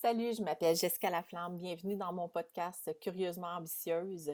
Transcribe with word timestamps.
Salut, 0.00 0.32
je 0.34 0.42
m'appelle 0.42 0.74
Jessica 0.74 1.10
Laflamme. 1.10 1.58
Bienvenue 1.58 1.94
dans 1.94 2.10
mon 2.10 2.26
podcast 2.26 2.90
Curieusement 3.02 3.48
ambitieuse. 3.48 4.30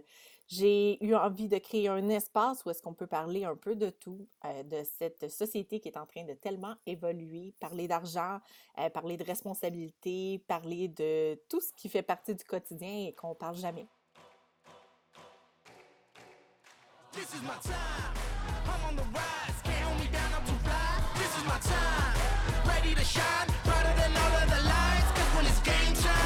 J'ai 0.47 1.05
eu 1.05 1.17
envie 1.17 1.49
de 1.49 1.59
créer 1.59 1.89
un 1.89 2.09
espace 2.09 2.65
où 2.65 2.71
est-ce 2.71 2.81
qu'on 2.81 2.95
peut 2.95 3.09
parler 3.09 3.45
un 3.45 3.57
peu 3.57 3.75
de 3.75 3.91
tout, 3.91 4.29
euh, 4.45 4.63
de 4.63 4.85
cette 4.97 5.29
société 5.29 5.81
qui 5.81 5.89
est 5.89 5.97
en 5.97 6.07
train 6.07 6.23
de 6.23 6.35
tellement 6.35 6.77
évoluer, 6.87 7.53
parler 7.59 7.89
d'argent, 7.89 8.39
euh, 8.79 8.91
parler 8.91 9.17
de 9.17 9.25
responsabilité, 9.25 10.41
parler 10.47 10.87
de 10.87 11.35
tout 11.49 11.61
ce 11.61 11.73
qui 11.73 11.89
fait 11.89 12.03
partie 12.03 12.37
du 12.37 12.45
quotidien 12.45 13.09
et 13.09 13.13
qu'on 13.13 13.35
parle 13.35 13.57
jamais. 13.57 13.89
This 17.11 17.35
is 17.35 17.43
my 17.43 17.59
time. 17.65 18.15
I'm 18.67 18.85
on 18.89 18.95
the 18.95 19.07
rise. 19.13 19.63
Can't 19.65 19.83
hold 19.83 19.99
me 19.99 20.07
down, 20.13 20.33
I'm 20.33 20.47
too 20.47 20.59
fly. 20.63 21.03
This 21.17 21.37
is 21.37 21.45
my 21.45 21.59
time. 21.59 22.69
Ready 22.69 22.95
to 22.95 23.05
shine. 23.05 23.66
Game 25.67 25.95
time. 25.95 26.26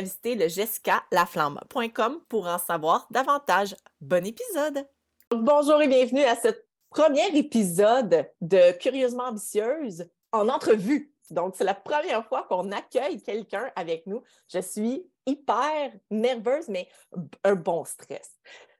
visiter 0.01 0.35
le 0.35 0.47
jessicalaflamme.com 0.47 2.21
pour 2.27 2.47
en 2.47 2.57
savoir 2.57 3.07
davantage. 3.11 3.75
Bon 3.99 4.25
épisode! 4.25 4.85
Bonjour 5.29 5.81
et 5.81 5.87
bienvenue 5.87 6.23
à 6.23 6.35
ce 6.35 6.49
premier 6.89 7.35
épisode 7.37 8.29
de 8.41 8.77
Curieusement 8.79 9.25
ambitieuse 9.25 10.09
en 10.31 10.49
entrevue. 10.49 11.13
Donc, 11.29 11.55
c'est 11.55 11.63
la 11.63 11.73
première 11.73 12.25
fois 12.25 12.43
qu'on 12.49 12.71
accueille 12.71 13.21
quelqu'un 13.21 13.71
avec 13.75 14.05
nous. 14.07 14.21
Je 14.53 14.59
suis 14.59 15.09
hyper 15.25 15.93
nerveuse, 16.09 16.67
mais 16.67 16.89
un 17.43 17.55
bon 17.55 17.85
stress. 17.85 18.31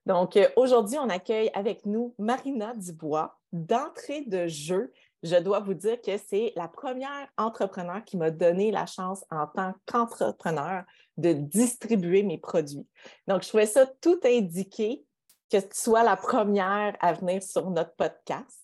Donc, 0.06 0.36
euh, 0.36 0.50
aujourd'hui, 0.56 0.98
on 0.98 1.10
accueille 1.10 1.52
avec 1.54 1.86
nous 1.86 2.14
Marina 2.18 2.74
Dubois. 2.76 3.38
D'entrée 3.54 4.22
de 4.22 4.48
jeu, 4.48 4.94
je 5.24 5.36
dois 5.36 5.60
vous 5.60 5.74
dire 5.74 6.02
que 6.02 6.18
c'est 6.18 6.52
la 6.56 6.68
première 6.68 7.28
entrepreneur 7.38 8.04
qui 8.04 8.18
m'a 8.18 8.32
donné 8.32 8.72
la 8.72 8.86
chance 8.86 9.24
en 9.30 9.48
tant 9.48 9.74
qu'entrepreneur 9.86 10.84
de 11.18 11.34
distribuer 11.34 12.24
mes 12.24 12.40
produits. 12.40 12.88
Donc, 13.28 13.44
je 13.44 13.50
trouvais 13.50 13.68
ça 13.68 13.86
tout 13.86 14.20
indiqué 14.24 15.06
que 15.52 15.58
tu 15.58 15.68
sois 15.74 16.04
la 16.04 16.16
première 16.16 16.96
à 17.00 17.14
venir 17.14 17.44
sur 17.44 17.70
notre 17.70 17.94
podcast. 17.96 18.62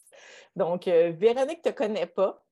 Donc, 0.55 0.88
euh, 0.88 1.11
Véronique 1.16 1.64
ne 1.64 1.72
te 1.72 1.75
connaît 1.75 2.08
pas. 2.08 2.44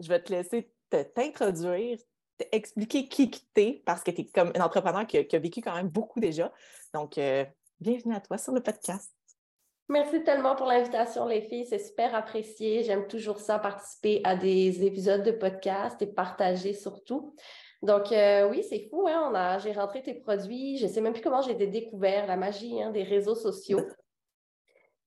Je 0.00 0.08
vais 0.08 0.20
te 0.20 0.32
laisser 0.32 0.72
t'introduire, 0.90 1.98
t'expliquer 2.38 3.08
qui 3.08 3.30
tu 3.30 3.40
es, 3.56 3.82
parce 3.86 4.02
que 4.02 4.10
tu 4.10 4.22
es 4.22 4.26
comme 4.26 4.52
un 4.56 4.60
entrepreneur 4.60 5.06
qui 5.06 5.18
a, 5.18 5.38
vécu 5.38 5.60
quand 5.60 5.74
même 5.74 5.88
beaucoup 5.88 6.18
déjà. 6.18 6.52
Donc, 6.92 7.18
euh, 7.18 7.44
bienvenue 7.78 8.14
à 8.14 8.20
toi 8.20 8.36
sur 8.36 8.52
le 8.52 8.60
podcast. 8.60 9.14
Merci 9.88 10.22
tellement 10.22 10.54
pour 10.54 10.66
l'invitation, 10.66 11.26
les 11.26 11.42
filles. 11.42 11.66
C'est 11.66 11.78
super 11.78 12.14
apprécié. 12.14 12.82
J'aime 12.82 13.06
toujours 13.06 13.38
ça, 13.38 13.58
participer 13.58 14.20
à 14.24 14.36
des 14.36 14.84
épisodes 14.84 15.22
de 15.22 15.32
podcast 15.32 16.00
et 16.00 16.06
partager 16.06 16.72
surtout. 16.72 17.34
Donc, 17.82 18.12
euh, 18.12 18.48
oui, 18.48 18.64
c'est 18.68 18.88
fou. 18.88 19.06
Hein? 19.08 19.58
J'ai 19.58 19.72
rentré 19.72 20.02
tes 20.02 20.14
produits. 20.14 20.78
Je 20.78 20.86
ne 20.86 20.90
sais 20.90 21.00
même 21.00 21.12
plus 21.12 21.22
comment 21.22 21.42
j'ai 21.42 21.52
été 21.52 21.66
découvert, 21.66 22.26
la 22.26 22.36
magie 22.36 22.80
hein, 22.80 22.90
des 22.90 23.02
réseaux 23.02 23.34
sociaux. 23.34 23.80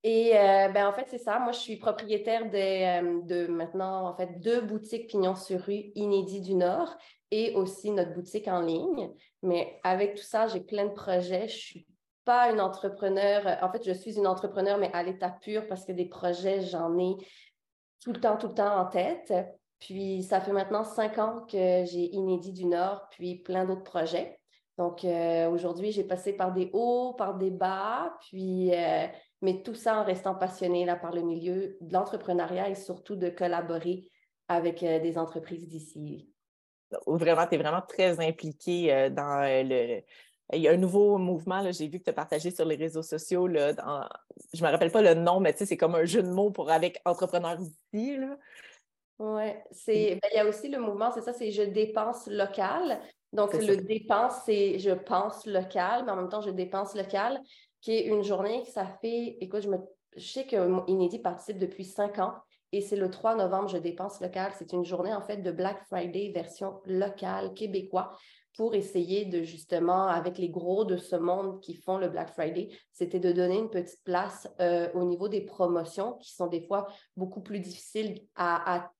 Et 0.03 0.37
euh, 0.37 0.67
ben, 0.67 0.87
en 0.87 0.93
fait, 0.93 1.07
c'est 1.09 1.17
ça. 1.17 1.39
Moi, 1.39 1.51
je 1.51 1.57
suis 1.57 1.77
propriétaire 1.77 2.47
de, 2.51 2.57
euh, 2.57 3.21
de, 3.23 3.47
maintenant, 3.47 4.07
en 4.07 4.15
fait, 4.15 4.39
deux 4.39 4.61
boutiques 4.61 5.07
Pignon 5.07 5.35
sur 5.35 5.61
rue 5.61 5.91
Inédit 5.95 6.41
du 6.41 6.53
Nord 6.53 6.95
et 7.31 7.55
aussi 7.55 7.89
notre 7.89 8.13
boutique 8.13 8.47
en 8.47 8.61
ligne. 8.61 9.09
Mais 9.41 9.79
avec 9.83 10.15
tout 10.15 10.23
ça, 10.23 10.45
j'ai 10.45 10.59
plein 10.59 10.85
de 10.85 10.93
projets. 10.93 11.47
Je 11.47 11.57
suis 11.57 11.87
pas 12.25 12.51
une 12.51 12.59
entrepreneur. 12.59 13.57
En 13.61 13.71
fait, 13.71 13.85
je 13.85 13.93
suis 13.93 14.17
une 14.17 14.27
entrepreneur, 14.27 14.77
mais 14.77 14.91
à 14.93 15.03
l'état 15.03 15.29
pur 15.29 15.67
parce 15.67 15.85
que 15.85 15.91
des 15.91 16.05
projets, 16.05 16.61
j'en 16.61 16.97
ai 16.97 17.15
tout 18.03 18.11
le 18.11 18.19
temps, 18.19 18.37
tout 18.37 18.47
le 18.47 18.53
temps 18.53 18.77
en 18.77 18.85
tête. 18.85 19.33
Puis, 19.79 20.23
ça 20.23 20.41
fait 20.41 20.51
maintenant 20.51 20.83
cinq 20.83 21.17
ans 21.17 21.45
que 21.49 21.85
j'ai 21.85 22.13
Inédit 22.13 22.53
du 22.53 22.65
Nord, 22.65 23.07
puis 23.11 23.35
plein 23.35 23.65
d'autres 23.65 23.83
projets. 23.83 24.39
Donc, 24.77 25.05
euh, 25.05 25.49
aujourd'hui, 25.49 25.91
j'ai 25.91 26.03
passé 26.03 26.33
par 26.33 26.53
des 26.53 26.69
hauts, 26.73 27.13
par 27.13 27.35
des 27.35 27.51
bas, 27.51 28.17
puis, 28.27 28.73
euh, 28.73 29.07
mais 29.41 29.61
tout 29.61 29.73
ça 29.73 30.01
en 30.01 30.03
restant 30.03 30.35
passionné 30.35 30.85
là, 30.85 30.95
par 30.95 31.13
le 31.13 31.21
milieu 31.21 31.77
de 31.79 31.93
l'entrepreneuriat 31.93 32.69
et 32.69 32.75
surtout 32.75 33.15
de 33.15 33.29
collaborer 33.29 34.09
avec 34.47 34.83
euh, 34.83 34.99
des 34.99 35.17
entreprises 35.17 35.67
d'ici. 35.67 36.29
Vraiment, 37.07 37.47
tu 37.47 37.55
es 37.55 37.57
vraiment 37.57 37.81
très 37.87 38.19
impliqué 38.25 39.09
dans 39.11 39.41
le, 39.41 40.01
il 40.53 40.61
y 40.61 40.67
a 40.67 40.71
un 40.71 40.77
nouveau 40.77 41.17
mouvement, 41.17 41.71
j'ai 41.71 41.87
vu 41.87 41.99
que 41.99 42.03
tu 42.03 42.09
as 42.09 42.13
partagé 42.13 42.51
sur 42.51 42.65
les 42.65 42.75
réseaux 42.75 43.01
sociaux. 43.01 43.47
Là, 43.47 43.73
je 44.53 44.61
ne 44.61 44.67
me 44.67 44.71
rappelle 44.71 44.91
pas 44.91 45.01
le 45.01 45.13
nom, 45.15 45.39
mais 45.39 45.55
c'est 45.57 45.77
comme 45.77 45.95
un 45.95 46.05
jeu 46.05 46.21
de 46.21 46.29
mots 46.29 46.51
pour 46.51 46.69
avec 46.71 47.01
entrepreneurs 47.05 47.57
d'ici. 47.57 48.17
Oui, 49.17 49.51
c'est 49.71 50.19
ben, 50.21 50.29
il 50.33 50.37
y 50.37 50.39
a 50.39 50.45
aussi 50.45 50.67
le 50.69 50.79
mouvement, 50.79 51.09
c'est 51.11 51.21
ça, 51.21 51.33
c'est 51.33 51.51
je 51.51 51.63
dépense 51.63 52.27
local. 52.27 52.99
Donc, 53.33 53.53
le 53.53 53.77
dépense, 53.77 54.33
c'est 54.45 54.77
je 54.79 54.91
pense 54.91 55.45
local, 55.45 56.03
mais 56.05 56.11
en 56.11 56.17
même 56.17 56.29
temps, 56.29 56.41
je 56.41 56.49
dépense 56.49 56.95
local, 56.95 57.41
qui 57.81 57.93
est 57.93 58.05
une 58.05 58.23
journée 58.23 58.63
que 58.63 58.71
ça 58.71 58.85
fait, 59.01 59.37
écoute, 59.41 59.61
je, 59.61 59.69
me, 59.69 59.77
je 60.15 60.25
sais 60.25 60.45
que 60.45 60.89
Inédit 60.89 61.19
participe 61.19 61.57
depuis 61.57 61.85
cinq 61.85 62.19
ans 62.19 62.33
et 62.71 62.81
c'est 62.81 62.95
le 62.95 63.09
3 63.09 63.35
novembre, 63.35 63.69
je 63.69 63.77
dépense 63.77 64.19
local. 64.19 64.51
C'est 64.57 64.73
une 64.73 64.83
journée, 64.83 65.13
en 65.13 65.21
fait, 65.21 65.37
de 65.37 65.51
Black 65.51 65.81
Friday 65.87 66.31
version 66.33 66.81
locale, 66.85 67.53
québécois, 67.53 68.11
pour 68.57 68.75
essayer 68.75 69.25
de, 69.25 69.43
justement, 69.43 70.07
avec 70.07 70.37
les 70.37 70.49
gros 70.49 70.85
de 70.85 70.97
ce 70.97 71.15
monde 71.15 71.61
qui 71.61 71.75
font 71.75 71.97
le 71.97 72.09
Black 72.09 72.31
Friday, 72.31 72.69
c'était 72.91 73.19
de 73.19 73.31
donner 73.31 73.57
une 73.57 73.69
petite 73.69 74.03
place 74.03 74.47
euh, 74.59 74.89
au 74.93 75.03
niveau 75.03 75.27
des 75.27 75.41
promotions 75.41 76.13
qui 76.13 76.33
sont 76.33 76.47
des 76.47 76.61
fois 76.61 76.87
beaucoup 77.17 77.41
plus 77.41 77.59
difficiles 77.59 78.21
à, 78.35 78.91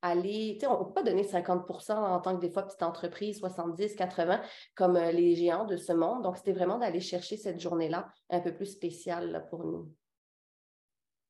aller, 0.00 0.58
on 0.68 0.78
ne 0.78 0.84
peut 0.84 0.92
pas 0.92 1.02
donner 1.02 1.24
50% 1.24 1.92
en 1.92 2.20
tant 2.20 2.36
que 2.36 2.40
des 2.40 2.50
fois 2.50 2.62
petite 2.62 2.84
entreprise, 2.84 3.40
70, 3.40 3.96
80, 3.96 4.40
comme 4.76 4.96
euh, 4.96 5.10
les 5.10 5.34
géants 5.34 5.64
de 5.64 5.76
ce 5.76 5.92
monde. 5.92 6.22
Donc, 6.22 6.36
c'était 6.36 6.52
vraiment 6.52 6.78
d'aller 6.78 7.00
chercher 7.00 7.36
cette 7.36 7.58
journée-là 7.58 8.06
un 8.30 8.38
peu 8.38 8.54
plus 8.54 8.66
spéciale 8.66 9.44
pour 9.50 9.64
nous. 9.64 9.88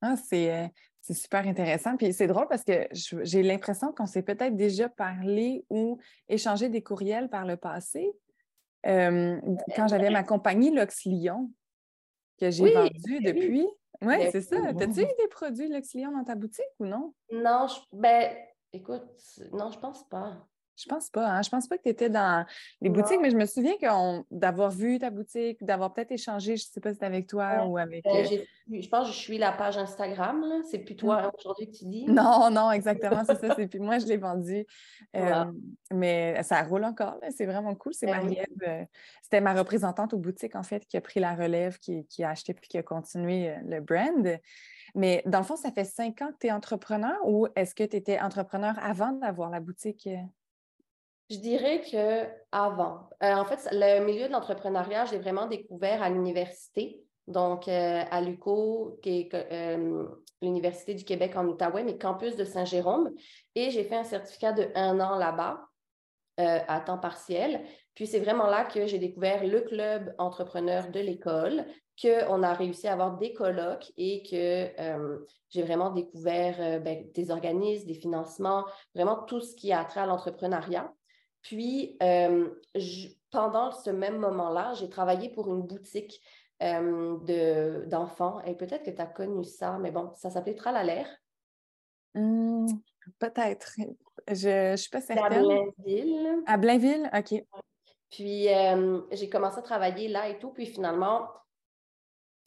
Ah, 0.00 0.14
euh, 0.32 0.68
c'est, 1.00 1.14
super 1.14 1.46
intéressant. 1.46 1.96
Puis 1.96 2.12
c'est 2.12 2.26
drôle 2.26 2.46
parce 2.48 2.64
que 2.64 2.88
j'ai 2.92 3.42
l'impression 3.42 3.92
qu'on 3.92 4.06
s'est 4.06 4.22
peut-être 4.22 4.56
déjà 4.56 4.88
parlé 4.88 5.64
ou 5.70 5.98
échangé 6.28 6.68
des 6.68 6.82
courriels 6.82 7.28
par 7.28 7.44
le 7.44 7.56
passé. 7.56 8.12
Euh, 8.86 9.40
quand 9.74 9.88
j'avais 9.88 10.10
ma 10.10 10.22
compagnie 10.22 10.70
Lux 10.70 11.04
Lyon, 11.04 11.50
que 12.38 12.50
j'ai 12.50 12.72
vendue 12.72 13.20
depuis. 13.20 13.66
Oui, 14.00 14.14
c'est 14.30 14.42
ça. 14.42 14.56
T'as-tu 14.74 15.00
eu 15.00 15.06
des 15.18 15.28
produits 15.30 15.68
Lux 15.68 15.94
Lyon 15.94 16.12
dans 16.12 16.24
ta 16.24 16.36
boutique 16.36 16.64
ou 16.78 16.86
non? 16.86 17.12
Non, 17.32 17.66
ben, 17.92 18.32
écoute, 18.72 19.02
non, 19.52 19.70
je 19.72 19.78
pense 19.78 20.08
pas. 20.08 20.46
Je 20.78 20.88
pense 20.88 21.10
pas. 21.10 21.26
Hein? 21.26 21.42
Je 21.42 21.48
pense 21.50 21.66
pas 21.66 21.76
que 21.76 21.82
tu 21.82 21.88
étais 21.88 22.08
dans 22.08 22.46
les 22.80 22.88
boutiques, 22.88 23.18
mais 23.20 23.30
je 23.30 23.36
me 23.36 23.46
souviens 23.46 23.74
d'avoir 24.30 24.70
vu 24.70 24.98
ta 24.98 25.10
boutique, 25.10 25.64
d'avoir 25.64 25.92
peut-être 25.92 26.12
échangé, 26.12 26.56
je 26.56 26.64
ne 26.64 26.72
sais 26.72 26.80
pas 26.80 26.90
si 26.90 26.94
c'était 26.94 27.06
avec 27.06 27.26
toi 27.26 27.66
ou 27.66 27.78
avec. 27.78 28.04
Ben, 28.04 28.24
euh, 28.24 28.38
je 28.70 28.88
pense 28.88 29.08
que 29.08 29.14
je 29.14 29.18
suis 29.18 29.38
la 29.38 29.52
page 29.52 29.76
Instagram. 29.76 30.44
C'est 30.70 30.78
plus 30.78 30.94
toi 30.94 31.22
hein, 31.22 31.32
aujourd'hui 31.36 31.66
que 31.70 31.76
tu 31.76 31.84
dis. 31.86 32.04
Non, 32.06 32.50
non, 32.50 32.70
exactement. 32.70 33.22
C'est 33.24 33.40
ça. 33.40 33.54
Puis 33.54 33.78
moi, 33.80 33.98
je 33.98 34.06
l'ai 34.06 34.18
vendu. 34.18 34.66
Euh, 35.16 35.44
mais 35.92 36.42
ça 36.42 36.62
roule 36.62 36.84
encore. 36.84 37.18
C'est 37.30 37.46
vraiment 37.46 37.74
cool. 37.74 37.94
C'est 37.94 38.06
ben 38.06 38.32
euh, 38.66 38.84
C'était 39.22 39.40
ma 39.40 39.54
représentante 39.54 40.14
aux 40.14 40.18
boutiques, 40.18 40.54
en 40.54 40.62
fait, 40.62 40.86
qui 40.86 40.96
a 40.96 41.00
pris 41.00 41.18
la 41.18 41.34
relève, 41.34 41.78
qui, 41.78 42.06
qui 42.06 42.22
a 42.22 42.30
acheté 42.30 42.54
puis 42.54 42.68
qui 42.68 42.78
a 42.78 42.82
continué 42.82 43.54
le 43.64 43.80
brand. 43.80 44.38
Mais 44.94 45.22
dans 45.26 45.38
le 45.38 45.44
fond, 45.44 45.56
ça 45.56 45.70
fait 45.70 45.84
cinq 45.84 46.22
ans 46.22 46.28
que 46.28 46.38
tu 46.40 46.46
es 46.46 46.52
entrepreneur 46.52 47.16
ou 47.24 47.46
est-ce 47.56 47.74
que 47.74 47.84
tu 47.84 47.96
étais 47.96 48.18
entrepreneur 48.20 48.74
avant 48.80 49.12
d'avoir 49.12 49.50
la 49.50 49.60
boutique? 49.60 50.08
Je 51.30 51.36
dirais 51.36 51.82
que 51.82 52.26
avant. 52.52 53.10
Euh, 53.22 53.34
en 53.34 53.44
fait, 53.44 53.68
le 53.70 54.04
milieu 54.04 54.28
de 54.28 54.32
l'entrepreneuriat, 54.32 55.04
j'ai 55.04 55.18
vraiment 55.18 55.46
découvert 55.46 56.02
à 56.02 56.08
l'université, 56.08 57.02
donc 57.26 57.68
euh, 57.68 58.02
à 58.10 58.22
l'UCO, 58.22 58.98
qui 59.02 59.20
est 59.20 59.34
euh, 59.34 60.06
l'Université 60.40 60.94
du 60.94 61.04
Québec 61.04 61.36
en 61.36 61.46
Outaouais, 61.46 61.84
mais 61.84 61.98
campus 61.98 62.36
de 62.36 62.44
Saint-Jérôme. 62.44 63.10
Et 63.54 63.70
j'ai 63.70 63.84
fait 63.84 63.96
un 63.96 64.04
certificat 64.04 64.52
de 64.52 64.68
un 64.74 65.00
an 65.00 65.16
là-bas, 65.16 65.60
à 66.40 66.80
temps 66.80 66.98
partiel. 66.98 67.64
Puis 67.96 68.06
c'est 68.06 68.20
vraiment 68.20 68.46
là 68.46 68.64
que 68.64 68.86
j'ai 68.86 69.00
découvert 69.00 69.44
le 69.44 69.60
club 69.62 70.14
entrepreneur 70.18 70.88
de 70.88 71.00
l'école, 71.00 71.66
qu'on 72.00 72.44
a 72.44 72.52
réussi 72.52 72.86
à 72.86 72.92
avoir 72.92 73.18
des 73.18 73.32
colloques 73.32 73.90
et 73.96 74.22
que 74.22 74.70
j'ai 75.50 75.62
vraiment 75.62 75.90
découvert 75.90 76.80
ben, 76.80 77.10
des 77.12 77.32
organismes, 77.32 77.88
des 77.88 77.94
financements, 77.94 78.64
vraiment 78.94 79.24
tout 79.24 79.40
ce 79.40 79.56
qui 79.56 79.72
a 79.72 79.84
trait 79.84 80.02
à 80.02 80.06
l'entrepreneuriat. 80.06 80.94
Puis, 81.48 81.96
euh, 82.02 82.50
pendant 83.30 83.72
ce 83.72 83.88
même 83.88 84.18
moment-là, 84.18 84.74
j'ai 84.74 84.90
travaillé 84.90 85.30
pour 85.30 85.48
une 85.48 85.62
boutique 85.62 86.20
d'enfants. 86.60 88.40
et 88.44 88.54
peut-être 88.54 88.82
que 88.82 88.90
tu 88.90 89.00
as 89.00 89.06
connu 89.06 89.44
ça, 89.44 89.78
mais 89.78 89.90
bon, 89.90 90.12
ça 90.14 90.28
s'appelait 90.28 90.56
Tralalaire. 90.56 91.08
Mmh, 92.14 92.66
peut-être. 93.18 93.76
Je 94.28 94.72
ne 94.72 94.76
suis 94.76 94.90
pas 94.90 95.00
certaine. 95.00 95.24
À 95.24 95.40
Blainville. 95.40 96.42
À 96.46 96.56
Blainville, 96.58 97.10
OK. 97.16 97.42
Puis, 98.10 98.48
j'ai 99.12 99.30
commencé 99.30 99.58
à 99.58 99.62
travailler 99.62 100.08
là 100.08 100.28
et 100.28 100.38
tout. 100.38 100.50
Puis, 100.50 100.66
finalement, 100.66 101.28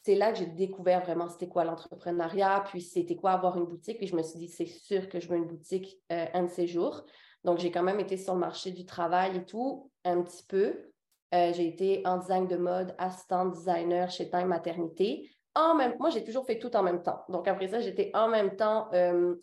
c'est 0.04 0.14
là 0.14 0.32
que 0.32 0.38
j'ai 0.38 0.46
découvert 0.46 1.02
vraiment 1.02 1.28
c'était 1.28 1.48
quoi 1.48 1.64
l'entrepreneuriat, 1.64 2.64
puis 2.68 2.80
c'était 2.80 3.16
quoi 3.16 3.32
avoir 3.32 3.56
une 3.56 3.66
boutique. 3.66 3.98
Puis 3.98 4.06
je 4.06 4.16
me 4.16 4.22
suis 4.22 4.38
dit, 4.38 4.48
c'est 4.48 4.66
sûr 4.66 5.08
que 5.08 5.18
je 5.18 5.28
veux 5.28 5.36
une 5.36 5.46
boutique 5.46 6.00
euh, 6.12 6.26
un 6.34 6.44
de 6.44 6.48
ces 6.50 6.68
jours. 6.68 7.04
Donc, 7.44 7.58
j'ai 7.58 7.70
quand 7.70 7.82
même 7.82 8.00
été 8.00 8.16
sur 8.16 8.34
le 8.34 8.40
marché 8.40 8.70
du 8.70 8.86
travail 8.86 9.36
et 9.36 9.44
tout, 9.44 9.90
un 10.04 10.22
petit 10.22 10.44
peu. 10.44 10.92
Euh, 11.34 11.52
j'ai 11.54 11.66
été 11.66 12.02
en 12.06 12.18
design 12.18 12.46
de 12.46 12.56
mode, 12.56 12.94
assistant 12.98 13.46
designer 13.46 14.10
chez 14.10 14.30
Time 14.30 14.46
Maternité. 14.46 15.30
En 15.54 15.74
même, 15.74 15.96
moi, 15.98 16.10
j'ai 16.10 16.24
toujours 16.24 16.46
fait 16.46 16.58
tout 16.58 16.74
en 16.76 16.82
même 16.82 17.02
temps. 17.02 17.22
Donc, 17.28 17.48
après 17.48 17.68
ça, 17.68 17.80
j'étais 17.80 18.10
en 18.14 18.28
même 18.28 18.56
temps 18.56 18.88
euh, 18.92 19.34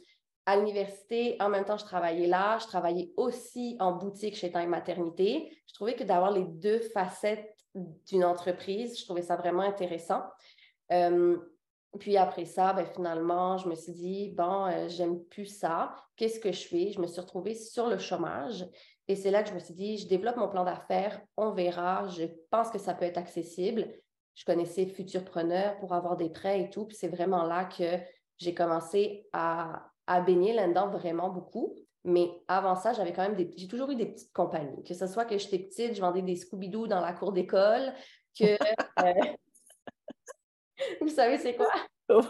à 0.46 0.56
l'université. 0.58 1.36
En 1.40 1.50
même 1.50 1.66
temps, 1.66 1.78
je 1.78 1.86
travaillais 1.86 2.28
là. 2.28 2.58
Je 2.60 2.68
travaillais 2.68 3.12
aussi 3.18 3.76
en 3.80 3.94
boutique 3.94 4.36
chez 4.36 4.52
Time 4.52 4.70
Maternité. 4.70 5.52
Je 5.68 5.74
trouvais 5.74 5.96
que 5.96 6.04
d'avoir 6.04 6.32
les 6.32 6.46
deux 6.46 6.80
facettes 6.80 7.56
d'une 7.76 8.24
entreprise. 8.24 9.00
Je 9.00 9.06
trouvais 9.06 9.22
ça 9.22 9.36
vraiment 9.36 9.62
intéressant. 9.62 10.24
Euh, 10.92 11.38
puis 11.98 12.18
après 12.18 12.46
ça, 12.46 12.74
ben, 12.74 12.86
finalement, 12.86 13.58
je 13.58 13.68
me 13.68 13.76
suis 13.76 13.94
dit, 13.94 14.30
bon, 14.30 14.66
euh, 14.68 14.88
j'aime 14.88 15.24
plus 15.26 15.46
ça. 15.46 15.96
Qu'est-ce 16.16 16.40
que 16.40 16.52
je 16.52 16.68
fais? 16.68 16.92
Je 16.92 17.02
me 17.02 17.08
suis 17.08 17.20
retrouvée 17.20 17.56
sur 17.56 17.88
le 17.88 17.98
chômage. 17.98 18.68
Et 19.08 19.16
c'est 19.16 19.32
là 19.32 19.42
que 19.42 19.50
je 19.50 19.56
me 19.56 19.60
suis 19.60 19.74
dit, 19.74 19.98
je 19.98 20.08
développe 20.08 20.38
mon 20.38 20.50
plan 20.50 20.64
d'affaires, 20.64 21.20
on 21.36 21.52
verra. 21.52 22.08
Je 22.08 22.26
pense 22.52 22.70
que 22.70 22.78
ça 22.78 22.94
peut 22.94 23.06
être 23.06 23.18
accessible. 23.18 23.88
Je 24.36 24.46
connaissais 24.46 24.86
Futurpreneur 24.86 25.80
pour 25.80 25.94
avoir 25.94 26.16
des 26.16 26.30
prêts 26.30 26.62
et 26.62 26.70
tout. 26.70 26.86
Puis 26.86 26.96
c'est 26.96 27.08
vraiment 27.08 27.44
là 27.44 27.66
que 27.66 27.98
j'ai 28.38 28.54
commencé 28.54 29.28
à, 29.34 29.90
à 30.06 30.22
baigner 30.22 30.54
là-dedans 30.54 30.90
vraiment 30.90 31.30
beaucoup. 31.30 31.76
Mais 32.06 32.30
avant 32.48 32.76
ça, 32.76 32.94
j'avais 32.94 33.14
quand 33.14 33.24
même 33.24 33.36
des. 33.36 33.52
J'ai 33.58 33.68
toujours 33.68 33.90
eu 33.90 33.96
des 33.96 34.06
petites 34.06 34.32
compagnies. 34.32 34.84
Que 34.84 34.94
ce 34.94 35.08
soit 35.08 35.26
que 35.26 35.38
j'étais 35.38 35.60
petite, 35.60 35.96
je 35.96 36.02
vendais 36.02 36.22
des 36.22 36.36
Scooby-Doo 36.36 36.88
dans 36.88 37.02
la 37.02 37.14
cour 37.14 37.32
d'école, 37.32 37.94
que. 38.38 38.46
Euh, 39.00 39.14
vous 41.02 41.10
savez, 41.10 41.38
c'est 41.38 41.56
quoi? 41.56 41.72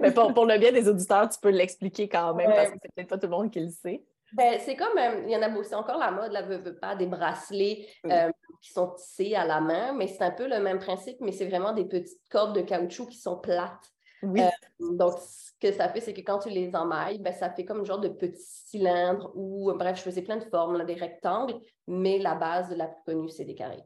Mais 0.00 0.12
pour, 0.12 0.32
pour, 0.34 0.46
le 0.46 0.58
bien 0.58 0.72
des 0.72 0.88
auditeurs, 0.88 1.28
tu 1.28 1.38
peux 1.40 1.50
l'expliquer 1.50 2.08
quand 2.08 2.34
même 2.34 2.50
parce 2.50 2.70
que 2.70 2.76
c'est 2.82 2.92
peut-être 2.94 3.08
pas 3.08 3.18
tout 3.18 3.26
le 3.26 3.32
monde 3.32 3.50
qui 3.50 3.60
le 3.60 3.68
sait. 3.68 4.02
Ben, 4.32 4.58
c'est 4.60 4.76
comme, 4.76 4.96
euh, 4.96 5.22
il 5.26 5.32
y 5.32 5.36
en 5.36 5.42
a 5.42 5.64
c'est 5.64 5.74
encore 5.74 5.98
la 5.98 6.10
mode, 6.10 6.32
la 6.32 6.42
veut, 6.42 6.76
pas, 6.76 6.94
des 6.94 7.06
bracelets 7.06 7.88
euh, 8.06 8.30
qui 8.62 8.72
sont 8.72 8.90
tissés 8.92 9.34
à 9.34 9.44
la 9.44 9.60
main, 9.60 9.92
mais 9.92 10.06
c'est 10.06 10.22
un 10.22 10.30
peu 10.30 10.48
le 10.48 10.60
même 10.60 10.78
principe, 10.78 11.16
mais 11.20 11.32
c'est 11.32 11.46
vraiment 11.46 11.72
des 11.72 11.84
petites 11.84 12.20
cordes 12.30 12.54
de 12.54 12.60
caoutchouc 12.60 13.08
qui 13.08 13.18
sont 13.18 13.38
plates. 13.38 13.90
Oui. 14.22 14.42
donc, 14.78 15.14
que 15.60 15.72
ça 15.72 15.88
fait, 15.88 16.00
c'est 16.00 16.12
que 16.12 16.20
quand 16.20 16.40
tu 16.40 16.50
les 16.50 16.76
emmailles, 16.76 17.18
ben, 17.18 17.32
ça 17.32 17.50
fait 17.50 17.64
comme 17.64 17.80
un 17.80 17.84
genre 17.84 18.00
de 18.00 18.08
petit 18.08 18.42
cylindre 18.66 19.32
ou, 19.34 19.72
bref, 19.72 19.96
je 19.96 20.02
faisais 20.02 20.22
plein 20.22 20.36
de 20.36 20.44
formes, 20.44 20.84
des 20.84 20.94
rectangles, 20.94 21.58
mais 21.86 22.18
la 22.18 22.34
base 22.34 22.68
de 22.68 22.74
la 22.74 22.86
plus 22.86 23.02
connue, 23.04 23.30
c'est 23.30 23.44
des 23.44 23.54
carrés. 23.54 23.84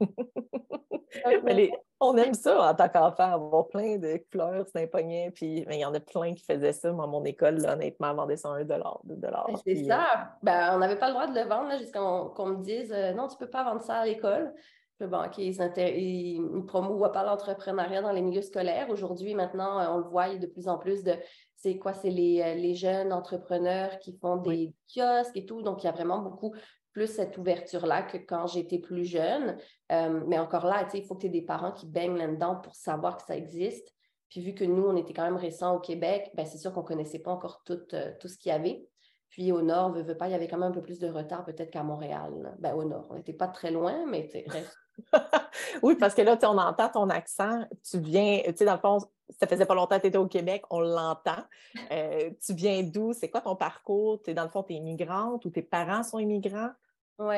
on 2.00 2.16
aime 2.16 2.34
ça 2.34 2.70
en 2.70 2.74
tant 2.74 2.88
qu'enfant, 2.88 3.32
avoir 3.32 3.68
plein 3.68 3.96
de 3.96 4.20
couleurs 4.30 4.66
poignet, 4.90 5.30
puis 5.34 5.64
il 5.68 5.78
y 5.78 5.84
en 5.84 5.94
a 5.94 6.00
plein 6.00 6.34
qui 6.34 6.44
faisaient 6.44 6.72
ça. 6.72 6.92
Moi, 6.92 7.06
mon 7.06 7.24
école, 7.24 7.56
là, 7.56 7.74
honnêtement, 7.74 8.14
vendait 8.14 8.36
ça 8.36 8.50
1 8.50 8.64
dollar, 8.64 9.00
2 9.04 9.16
dollars. 9.16 9.46
Ben, 9.48 9.56
c'est 9.64 9.84
ça. 9.84 10.00
Euh, 10.00 10.24
ben, 10.42 10.74
on 10.74 10.78
n'avait 10.78 10.98
pas 10.98 11.08
le 11.08 11.14
droit 11.14 11.26
de 11.26 11.34
le 11.34 11.46
vendre 11.46 11.78
jusqu'à 11.78 12.00
qu'on 12.00 12.46
me 12.46 12.62
dise 12.62 12.92
euh, 12.92 13.12
non, 13.12 13.28
tu 13.28 13.34
ne 13.34 13.38
peux 13.38 13.50
pas 13.50 13.64
vendre 13.64 13.82
ça 13.82 13.96
à 13.96 14.06
l'école. 14.06 14.52
Le 15.00 15.08
banquier, 15.08 15.48
il 15.48 16.40
ne 16.40 16.60
promouvoit 16.60 17.10
pas 17.10 17.24
l'entrepreneuriat 17.24 18.00
dans 18.00 18.12
les 18.12 18.22
milieux 18.22 18.42
scolaires. 18.42 18.88
Aujourd'hui, 18.90 19.34
maintenant, 19.34 19.80
euh, 19.80 19.88
on 19.88 19.98
le 19.98 20.04
voit, 20.04 20.28
il 20.28 20.34
y 20.34 20.36
a 20.36 20.38
de 20.38 20.46
plus 20.46 20.68
en 20.68 20.78
plus 20.78 21.02
de, 21.02 21.14
c'est 21.56 21.78
quoi, 21.78 21.94
c'est 21.94 22.10
les, 22.10 22.54
les, 22.54 22.74
jeunes 22.74 23.12
entrepreneurs 23.12 23.98
qui 23.98 24.16
font 24.18 24.36
des 24.36 24.72
kiosques 24.94 25.36
et 25.36 25.46
tout. 25.46 25.62
Donc, 25.62 25.82
il 25.82 25.86
y 25.86 25.88
a 25.88 25.92
vraiment 25.92 26.18
beaucoup 26.18 26.54
plus 26.94 27.08
cette 27.08 27.36
ouverture-là 27.36 28.02
que 28.02 28.16
quand 28.16 28.46
j'étais 28.46 28.78
plus 28.78 29.04
jeune. 29.04 29.58
Euh, 29.92 30.22
mais 30.26 30.38
encore 30.38 30.64
là, 30.64 30.88
il 30.94 31.04
faut 31.04 31.16
que 31.16 31.20
tu 31.20 31.26
aies 31.26 31.30
des 31.30 31.42
parents 31.42 31.72
qui 31.72 31.86
baignent 31.86 32.16
là-dedans 32.16 32.56
pour 32.56 32.74
savoir 32.74 33.18
que 33.18 33.24
ça 33.24 33.36
existe. 33.36 33.92
Puis 34.30 34.40
vu 34.40 34.54
que 34.54 34.64
nous, 34.64 34.84
on 34.84 34.96
était 34.96 35.12
quand 35.12 35.24
même 35.24 35.36
récents 35.36 35.76
au 35.76 35.80
Québec, 35.80 36.30
ben, 36.34 36.46
c'est 36.46 36.58
sûr 36.58 36.72
qu'on 36.72 36.82
ne 36.82 36.86
connaissait 36.86 37.18
pas 37.18 37.32
encore 37.32 37.62
tout, 37.64 37.80
tout 38.20 38.28
ce 38.28 38.38
qu'il 38.38 38.50
y 38.50 38.54
avait. 38.54 38.88
Puis 39.28 39.50
au 39.50 39.62
nord, 39.62 39.92
pas, 40.16 40.28
il 40.28 40.32
y 40.32 40.34
avait 40.34 40.46
quand 40.46 40.58
même 40.58 40.70
un 40.70 40.74
peu 40.74 40.82
plus 40.82 41.00
de 41.00 41.08
retard 41.08 41.44
peut-être 41.44 41.70
qu'à 41.70 41.82
Montréal. 41.82 42.56
Ben, 42.60 42.74
au 42.74 42.84
nord, 42.84 43.08
on 43.10 43.16
n'était 43.16 43.32
pas 43.32 43.48
très 43.48 43.72
loin, 43.72 44.06
mais 44.06 44.30
reste 44.46 44.78
oui, 45.82 45.96
parce 45.96 46.14
que 46.14 46.22
là, 46.22 46.38
on 46.44 46.58
entend 46.58 46.88
ton 46.88 47.10
accent. 47.10 47.64
Tu 47.82 47.98
viens, 47.98 48.40
tu 48.46 48.56
sais, 48.56 48.64
dans 48.64 48.74
le 48.74 48.78
fond, 48.78 48.98
ça 49.40 49.46
faisait 49.46 49.66
pas 49.66 49.74
longtemps 49.74 49.96
que 49.96 50.02
tu 50.02 50.06
étais 50.08 50.18
au 50.18 50.28
Québec, 50.28 50.62
on 50.70 50.80
l'entend. 50.80 51.42
Euh, 51.90 52.30
tu 52.44 52.54
viens 52.54 52.82
d'où? 52.82 53.12
C'est 53.12 53.28
quoi 53.28 53.40
ton 53.40 53.56
parcours? 53.56 54.20
Dans 54.28 54.44
le 54.44 54.48
fond, 54.48 54.62
tu 54.62 54.74
es 54.74 54.76
immigrante 54.76 55.44
ou 55.44 55.50
tes 55.50 55.62
parents 55.62 56.02
sont 56.02 56.18
immigrants? 56.18 56.70
Oui. 57.18 57.36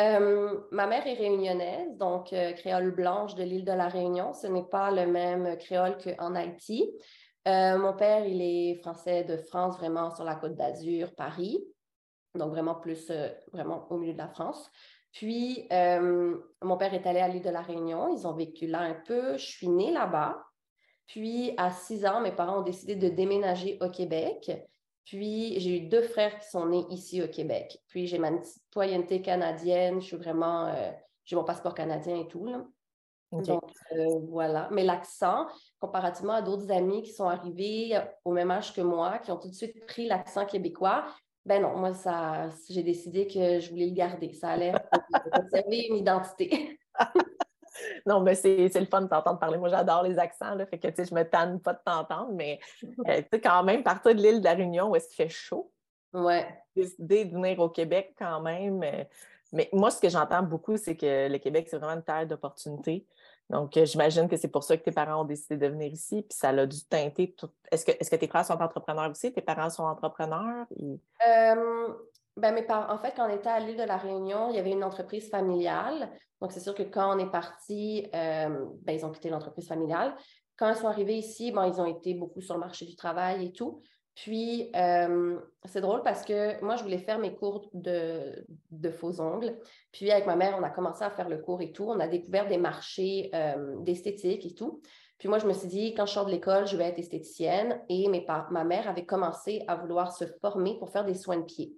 Euh, 0.00 0.60
ma 0.70 0.86
mère 0.86 1.06
est 1.06 1.14
réunionnaise, 1.14 1.96
donc 1.98 2.32
euh, 2.32 2.52
créole 2.52 2.90
blanche 2.90 3.34
de 3.34 3.42
l'île 3.42 3.64
de 3.64 3.72
la 3.72 3.88
Réunion. 3.88 4.32
Ce 4.32 4.46
n'est 4.46 4.64
pas 4.64 4.90
le 4.90 5.06
même 5.06 5.58
créole 5.58 5.98
qu'en 5.98 6.34
Haïti. 6.34 6.90
mon 7.46 7.94
père, 7.94 8.26
il 8.26 8.40
est 8.40 8.80
français 8.80 9.24
de 9.24 9.36
France, 9.36 9.76
vraiment 9.76 10.10
sur 10.10 10.24
la 10.24 10.36
côte 10.36 10.54
d'Azur, 10.54 11.14
Paris. 11.14 11.62
Donc 12.34 12.50
vraiment 12.50 12.76
plus, 12.76 13.12
vraiment 13.52 13.86
au 13.90 13.98
milieu 13.98 14.12
de 14.12 14.18
la 14.18 14.28
France. 14.28 14.70
Puis, 15.12 15.66
euh, 15.72 16.36
mon 16.62 16.76
père 16.76 16.94
est 16.94 17.06
allé 17.06 17.20
à 17.20 17.28
l'île 17.28 17.42
de 17.42 17.50
la 17.50 17.62
Réunion. 17.62 18.14
Ils 18.16 18.26
ont 18.26 18.34
vécu 18.34 18.66
là 18.66 18.80
un 18.80 18.94
peu. 18.94 19.36
Je 19.36 19.44
suis 19.44 19.68
née 19.68 19.90
là-bas. 19.90 20.44
Puis, 21.06 21.52
à 21.56 21.72
six 21.72 22.06
ans, 22.06 22.20
mes 22.20 22.32
parents 22.32 22.60
ont 22.60 22.64
décidé 22.64 22.94
de 22.94 23.08
déménager 23.08 23.78
au 23.80 23.90
Québec. 23.90 24.50
Puis, 25.04 25.58
j'ai 25.58 25.78
eu 25.78 25.80
deux 25.88 26.02
frères 26.02 26.38
qui 26.38 26.48
sont 26.48 26.66
nés 26.66 26.84
ici 26.90 27.22
au 27.22 27.28
Québec. 27.28 27.78
Puis, 27.88 28.06
j'ai 28.06 28.18
ma 28.18 28.30
citoyenneté 28.42 29.22
canadienne. 29.22 30.00
Je 30.00 30.06
suis 30.06 30.16
vraiment... 30.16 30.66
Euh, 30.66 30.90
j'ai 31.24 31.36
mon 31.36 31.44
passeport 31.44 31.74
canadien 31.74 32.16
et 32.16 32.28
tout. 32.28 32.46
Donc, 33.32 33.62
euh, 33.92 34.06
voilà. 34.28 34.68
Mais 34.72 34.82
l'accent, 34.82 35.46
comparativement 35.78 36.34
à 36.34 36.42
d'autres 36.42 36.70
amis 36.72 37.02
qui 37.02 37.12
sont 37.12 37.28
arrivés 37.28 38.00
au 38.24 38.32
même 38.32 38.50
âge 38.50 38.74
que 38.74 38.80
moi, 38.80 39.18
qui 39.18 39.30
ont 39.30 39.36
tout 39.36 39.48
de 39.48 39.54
suite 39.54 39.86
pris 39.86 40.06
l'accent 40.06 40.46
québécois, 40.46 41.04
ben 41.46 41.62
non, 41.62 41.76
moi, 41.76 41.94
ça, 41.94 42.48
j'ai 42.68 42.82
décidé 42.82 43.26
que 43.26 43.60
je 43.60 43.70
voulais 43.70 43.86
le 43.86 43.94
garder. 43.94 44.32
Ça 44.32 44.50
allait 44.50 44.72
conserver 45.32 45.86
une 45.88 45.96
identité. 45.96 46.78
non, 48.06 48.20
mais 48.20 48.34
c'est, 48.34 48.68
le 48.74 48.86
fun 48.86 49.02
de 49.02 49.08
t'entendre 49.08 49.38
parler. 49.38 49.58
Moi, 49.58 49.68
j'adore 49.68 50.02
les 50.02 50.18
accents, 50.18 50.54
là, 50.54 50.66
fait 50.66 50.78
que, 50.78 50.88
tu 50.88 50.94
sais, 50.96 51.04
je 51.04 51.14
me 51.14 51.22
tanne 51.22 51.60
pas 51.60 51.74
de 51.74 51.80
t'entendre, 51.84 52.32
mais, 52.32 52.60
euh, 52.82 53.18
tu 53.18 53.26
sais, 53.32 53.40
quand 53.40 53.62
même, 53.62 53.82
partir 53.82 54.14
de 54.14 54.20
l'île 54.20 54.40
de 54.40 54.44
la 54.44 54.54
Réunion 54.54 54.90
où 54.90 54.96
est-ce 54.96 55.08
qu'il 55.08 55.16
fait 55.16 55.28
chaud. 55.28 55.72
Ouais. 56.12 56.46
Décider 56.74 57.24
de 57.24 57.34
venir 57.34 57.58
au 57.60 57.68
Québec 57.68 58.14
quand 58.18 58.40
même. 58.40 58.82
Euh, 58.82 59.04
mais 59.52 59.68
moi, 59.72 59.90
ce 59.90 60.00
que 60.00 60.08
j'entends 60.08 60.42
beaucoup, 60.42 60.76
c'est 60.76 60.96
que 60.96 61.28
le 61.28 61.38
Québec, 61.38 61.68
c'est 61.68 61.78
vraiment 61.78 61.94
une 61.94 62.04
terre 62.04 62.26
d'opportunités. 62.26 63.06
Donc, 63.50 63.76
euh, 63.76 63.84
j'imagine 63.84 64.28
que 64.28 64.36
c'est 64.36 64.48
pour 64.48 64.62
ça 64.62 64.76
que 64.76 64.82
tes 64.84 64.92
parents 64.92 65.22
ont 65.22 65.24
décidé 65.24 65.56
de 65.56 65.66
venir 65.66 65.92
ici, 65.92 66.22
puis 66.22 66.38
ça 66.38 66.50
a 66.50 66.66
dû 66.66 66.84
teinter 66.84 67.34
tout. 67.36 67.50
Est-ce 67.70 67.84
que, 67.84 67.90
est 67.90 68.08
que 68.08 68.16
tes 68.16 68.28
frères 68.28 68.46
sont 68.46 68.60
entrepreneurs 68.60 69.10
aussi? 69.10 69.32
Tes 69.32 69.40
parents 69.40 69.70
sont 69.70 69.82
entrepreneurs? 69.82 70.66
Euh, 71.26 71.88
ben, 72.36 72.64
parents, 72.66 72.92
en 72.92 72.98
fait, 72.98 73.12
quand 73.16 73.28
on 73.28 73.34
était 73.34 73.48
à 73.48 73.60
l'île 73.60 73.76
de 73.76 73.82
la 73.82 73.96
Réunion, 73.96 74.50
il 74.50 74.56
y 74.56 74.58
avait 74.58 74.70
une 74.70 74.84
entreprise 74.84 75.28
familiale. 75.28 76.10
Donc, 76.40 76.52
c'est 76.52 76.60
sûr 76.60 76.74
que 76.74 76.82
quand 76.82 77.14
on 77.14 77.18
est 77.18 77.30
parti, 77.30 78.06
euh, 78.14 78.66
ben, 78.82 78.92
ils 78.92 79.04
ont 79.04 79.10
quitté 79.10 79.28
l'entreprise 79.28 79.68
familiale. 79.68 80.14
Quand 80.56 80.70
ils 80.70 80.76
sont 80.76 80.88
arrivés 80.88 81.16
ici, 81.16 81.52
bon, 81.52 81.64
ils 81.64 81.80
ont 81.80 81.86
été 81.86 82.14
beaucoup 82.14 82.40
sur 82.40 82.54
le 82.54 82.60
marché 82.60 82.86
du 82.86 82.96
travail 82.96 83.46
et 83.46 83.52
tout. 83.52 83.82
Puis, 84.14 84.70
euh, 84.76 85.38
c'est 85.64 85.80
drôle 85.80 86.02
parce 86.02 86.24
que 86.24 86.62
moi, 86.62 86.76
je 86.76 86.82
voulais 86.82 86.98
faire 86.98 87.18
mes 87.18 87.34
cours 87.34 87.70
de, 87.72 88.44
faux 88.90 89.20
ongles. 89.20 89.58
Puis, 89.92 90.10
avec 90.10 90.26
ma 90.26 90.36
mère, 90.36 90.56
on 90.58 90.62
a 90.62 90.70
commencé 90.70 91.04
à 91.04 91.10
faire 91.10 91.28
le 91.28 91.38
cours 91.38 91.62
et 91.62 91.72
tout. 91.72 91.84
On 91.84 92.00
a 92.00 92.08
découvert 92.08 92.46
des 92.46 92.58
marchés 92.58 93.30
euh, 93.34 93.76
d'esthétique 93.80 94.46
et 94.46 94.54
tout. 94.54 94.82
Puis 95.18 95.28
moi, 95.28 95.38
je 95.38 95.46
me 95.46 95.52
suis 95.52 95.68
dit, 95.68 95.94
quand 95.94 96.06
je 96.06 96.12
sors 96.14 96.24
de 96.24 96.30
l'école, 96.30 96.66
je 96.66 96.76
vais 96.78 96.84
être 96.84 96.98
esthéticienne. 96.98 97.82
Et 97.90 98.08
mes 98.08 98.26
ma 98.50 98.64
mère 98.64 98.88
avait 98.88 99.04
commencé 99.04 99.62
à 99.68 99.76
vouloir 99.76 100.12
se 100.12 100.24
former 100.40 100.78
pour 100.78 100.90
faire 100.90 101.04
des 101.04 101.14
soins 101.14 101.36
de 101.36 101.44
pied. 101.44 101.74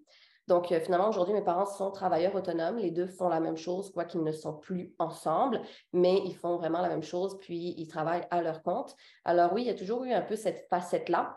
Donc, 0.49 0.72
euh, 0.72 0.80
finalement, 0.80 1.08
aujourd'hui, 1.08 1.34
mes 1.34 1.42
parents 1.42 1.66
sont 1.66 1.90
travailleurs 1.90 2.34
autonomes. 2.34 2.78
Les 2.78 2.90
deux 2.90 3.06
font 3.06 3.28
la 3.28 3.40
même 3.40 3.56
chose, 3.56 3.92
quoi 3.92 4.04
qu'ils 4.04 4.22
ne 4.22 4.32
sont 4.32 4.54
plus 4.54 4.94
ensemble, 4.99 5.61
mais 5.92 6.20
ils 6.25 6.34
font 6.34 6.56
vraiment 6.56 6.80
la 6.80 6.88
même 6.88 7.02
chose, 7.02 7.38
puis 7.40 7.75
ils 7.76 7.87
travaillent 7.87 8.26
à 8.30 8.42
leur 8.42 8.62
compte. 8.62 8.96
Alors 9.25 9.52
oui, 9.52 9.62
il 9.62 9.66
y 9.66 9.70
a 9.70 9.75
toujours 9.75 10.04
eu 10.04 10.12
un 10.12 10.22
peu 10.22 10.37
cette 10.37 10.66
facette-là 10.68 11.37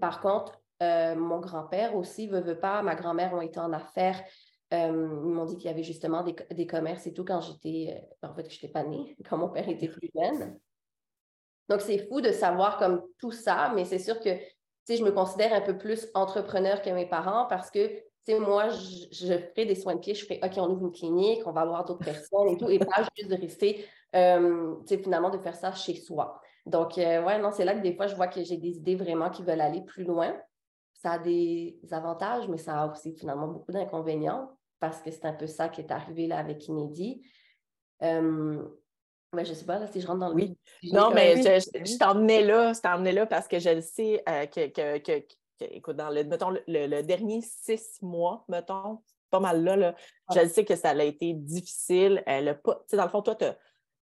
par 0.00 0.20
contre, 0.20 0.60
euh, 0.82 1.14
mon 1.14 1.40
grand-père 1.40 1.96
aussi, 1.96 2.28
veut, 2.28 2.40
veut 2.40 2.58
pas, 2.58 2.82
ma 2.82 2.94
grand-mère 2.94 3.32
ont 3.32 3.40
été 3.40 3.58
en 3.58 3.72
affaires 3.72 4.22
ils 4.72 4.92
m'ont 4.92 5.44
dit 5.44 5.56
qu'il 5.56 5.66
y 5.66 5.72
avait 5.72 5.84
justement 5.84 6.24
des, 6.24 6.66
commerces 6.66 7.06
et 7.06 7.12
tout 7.12 7.24
quand 7.24 7.40
j'étais, 7.40 8.04
en 8.20 8.34
fait, 8.34 8.50
je 8.50 8.56
n'étais 8.56 8.68
pas 8.68 8.82
née, 8.82 9.16
quand 9.28 9.38
mon 9.38 9.48
père 9.48 9.68
était 9.68 9.86
plus 9.86 10.10
jeune. 10.12 10.58
Donc, 11.68 11.80
c'est 11.80 12.08
fou 12.08 12.20
de 12.20 12.32
savoir 12.32 12.76
comme 12.76 13.02
tout 13.18 13.30
ça, 13.30 13.72
mais 13.76 13.84
c'est 13.84 14.00
sûr 14.00 14.18
que, 14.18 14.36
tu 14.36 14.44
sais, 14.84 14.96
je 14.96 15.04
me 15.04 15.12
considère 15.12 15.52
un 15.52 15.60
peu 15.60 15.78
plus 15.78 16.08
entrepreneur 16.14 16.82
que 16.82 16.90
mes 16.90 17.08
parents 17.08 17.46
parce 17.46 17.70
que, 17.70 18.02
sais, 18.32 18.38
moi, 18.38 18.68
je, 18.68 19.26
ferai 19.26 19.66
des 19.66 19.74
soins 19.74 19.94
de 19.94 20.00
pied, 20.00 20.14
je 20.14 20.24
ferai, 20.24 20.40
OK, 20.42 20.52
on 20.56 20.70
ouvre 20.70 20.86
une 20.86 20.92
clinique, 20.92 21.46
on 21.46 21.52
va 21.52 21.64
voir 21.64 21.84
d'autres 21.84 22.04
personnes 22.04 22.48
et 22.48 22.56
tout, 22.56 22.68
et 22.68 22.78
pas 22.78 23.02
juste 23.16 23.30
de 23.30 23.36
rester, 23.36 23.84
tu 24.12 24.86
sais, 24.86 24.98
finalement, 24.98 25.30
de 25.30 25.38
faire 25.38 25.56
ça 25.56 25.72
chez 25.72 25.94
soi. 25.94 26.40
Donc, 26.66 26.98
euh, 26.98 27.22
ouais, 27.22 27.38
non, 27.38 27.52
c'est 27.52 27.64
là 27.64 27.74
que 27.74 27.80
des 27.80 27.94
fois, 27.94 28.08
je 28.08 28.16
vois 28.16 28.26
que 28.26 28.42
j'ai 28.42 28.56
des 28.56 28.76
idées 28.76 28.96
vraiment 28.96 29.30
qui 29.30 29.44
veulent 29.44 29.60
aller 29.60 29.82
plus 29.82 30.02
loin. 30.02 30.36
Ça 30.94 31.12
a 31.12 31.18
des 31.18 31.78
avantages, 31.92 32.48
mais 32.48 32.58
ça 32.58 32.82
a 32.82 32.90
aussi 32.90 33.14
finalement 33.14 33.46
beaucoup 33.46 33.70
d'inconvénients 33.70 34.50
parce 34.80 35.00
que 35.00 35.10
c'est 35.10 35.24
un 35.24 35.32
peu 35.32 35.46
ça 35.46 35.68
qui 35.68 35.80
est 35.80 35.92
arrivé 35.92 36.26
là 36.26 36.38
avec 36.38 36.66
Inédit. 36.66 37.22
Euh, 38.02 38.62
mais 39.32 39.44
je 39.44 39.50
ne 39.50 39.54
sais 39.54 39.64
pas 39.64 39.86
si 39.86 40.00
je 40.00 40.06
rentre 40.06 40.20
dans 40.20 40.28
le. 40.30 40.34
Oui. 40.34 40.58
Non, 40.92 41.10
mais 41.10 41.36
je, 41.36 41.98
t'emmenais 41.98 42.42
là, 42.42 42.72
je 42.72 42.80
t'emmenais 42.80 43.12
là 43.12 43.26
parce 43.26 43.46
que 43.46 43.58
je 43.58 43.70
le 43.70 43.80
sais 43.80 44.22
euh, 44.28 44.46
que, 44.46 45.20
écoute, 45.60 45.96
dans 45.96 46.10
le, 46.10 46.24
mettons, 46.24 46.50
le, 46.66 47.02
dernier 47.02 47.40
six 47.42 47.98
mois, 48.02 48.44
mettons, 48.48 49.02
pas 49.30 49.40
mal 49.40 49.62
là, 49.64 49.76
là 49.76 49.94
je 50.34 50.46
sais 50.46 50.64
que 50.64 50.76
ça 50.76 50.90
a 50.90 51.02
été 51.02 51.32
difficile. 51.34 52.22
Euh, 52.28 52.54
tu 52.64 52.72
sais, 52.88 52.96
dans 52.96 53.04
le 53.04 53.10
fond, 53.10 53.22
toi, 53.22 53.36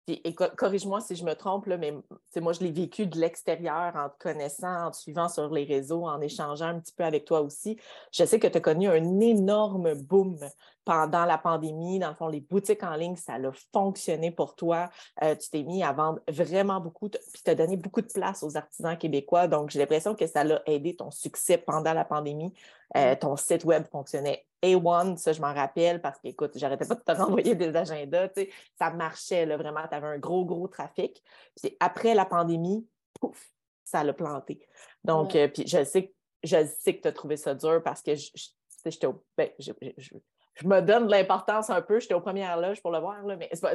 et 0.08 0.34
corrige-moi 0.34 1.00
si 1.00 1.14
je 1.14 1.24
me 1.24 1.34
trompe, 1.34 1.66
là, 1.66 1.76
mais 1.76 1.94
moi, 2.36 2.52
je 2.52 2.60
l'ai 2.60 2.72
vécu 2.72 3.06
de 3.06 3.18
l'extérieur 3.18 3.94
en 3.94 4.08
te 4.08 4.18
connaissant, 4.18 4.86
en 4.86 4.90
te 4.90 4.96
suivant 4.96 5.28
sur 5.28 5.48
les 5.50 5.64
réseaux, 5.64 6.06
en 6.06 6.20
échangeant 6.20 6.66
un 6.66 6.80
petit 6.80 6.92
peu 6.92 7.04
avec 7.04 7.24
toi 7.24 7.40
aussi. 7.40 7.78
Je 8.10 8.24
sais 8.24 8.40
que 8.40 8.48
tu 8.48 8.56
as 8.56 8.60
connu 8.60 8.88
un 8.88 9.20
énorme 9.20 9.94
boom 9.94 10.38
pendant 10.84 11.24
la 11.24 11.38
pandémie. 11.38 11.98
Dans 11.98 12.08
le 12.08 12.14
fond, 12.14 12.28
les 12.28 12.40
boutiques 12.40 12.82
en 12.82 12.94
ligne, 12.94 13.16
ça 13.16 13.34
a 13.34 13.52
fonctionné 13.72 14.30
pour 14.30 14.54
toi. 14.54 14.90
Euh, 15.22 15.34
tu 15.36 15.50
t'es 15.50 15.62
mis 15.62 15.82
à 15.82 15.92
vendre 15.92 16.20
vraiment 16.28 16.80
beaucoup, 16.80 17.08
puis 17.08 17.42
tu 17.44 17.50
as 17.50 17.54
donné 17.54 17.76
beaucoup 17.76 18.00
de 18.00 18.12
place 18.12 18.42
aux 18.42 18.56
artisans 18.56 18.96
québécois. 18.96 19.48
Donc, 19.48 19.70
j'ai 19.70 19.78
l'impression 19.78 20.14
que 20.14 20.26
ça 20.26 20.44
l'a 20.44 20.62
aidé 20.66 20.96
ton 20.96 21.10
succès 21.10 21.58
pendant 21.58 21.92
la 21.92 22.04
pandémie. 22.04 22.52
Euh, 22.96 23.16
ton 23.16 23.36
site 23.36 23.64
web 23.64 23.84
fonctionnait 23.90 24.44
A1, 24.62 25.16
ça, 25.16 25.32
je 25.32 25.40
m'en 25.40 25.54
rappelle 25.54 26.00
parce 26.00 26.18
qu'écoute, 26.18 26.52
j'arrêtais 26.56 26.86
pas 26.86 26.94
de 26.94 27.00
te 27.00 27.12
renvoyer 27.20 27.54
des 27.54 27.74
agendas. 27.74 28.28
Ça 28.78 28.90
marchait 28.90 29.46
là, 29.46 29.56
vraiment, 29.56 29.86
tu 29.88 29.94
avais 29.94 30.06
un 30.06 30.18
gros, 30.18 30.44
gros 30.44 30.68
trafic. 30.68 31.22
Puis 31.56 31.76
après 31.80 32.14
la 32.14 32.26
pandémie, 32.26 32.86
pouf, 33.20 33.50
ça 33.84 34.04
l'a 34.04 34.12
planté. 34.12 34.66
Donc, 35.04 35.34
euh, 35.34 35.48
puis 35.48 35.66
je 35.66 35.84
sais, 35.84 36.12
je 36.42 36.66
sais 36.66 36.96
que 36.96 37.02
tu 37.02 37.08
as 37.08 37.12
trouvé 37.12 37.36
ça 37.36 37.54
dur 37.54 37.82
parce 37.82 38.02
que 38.02 38.14
j'étais 38.14 39.08
ben, 39.36 39.50
je, 39.58 39.72
je, 40.54 40.66
me 40.66 40.80
donne 40.80 41.06
de 41.06 41.10
l'importance 41.10 41.70
un 41.70 41.82
peu. 41.82 42.00
J'étais 42.00 42.14
aux 42.14 42.20
premières 42.20 42.60
loges 42.60 42.80
pour 42.82 42.90
le 42.90 42.98
voir, 42.98 43.22
là, 43.24 43.36
mais 43.36 43.48
c'est 43.52 43.60
pas, 43.60 43.74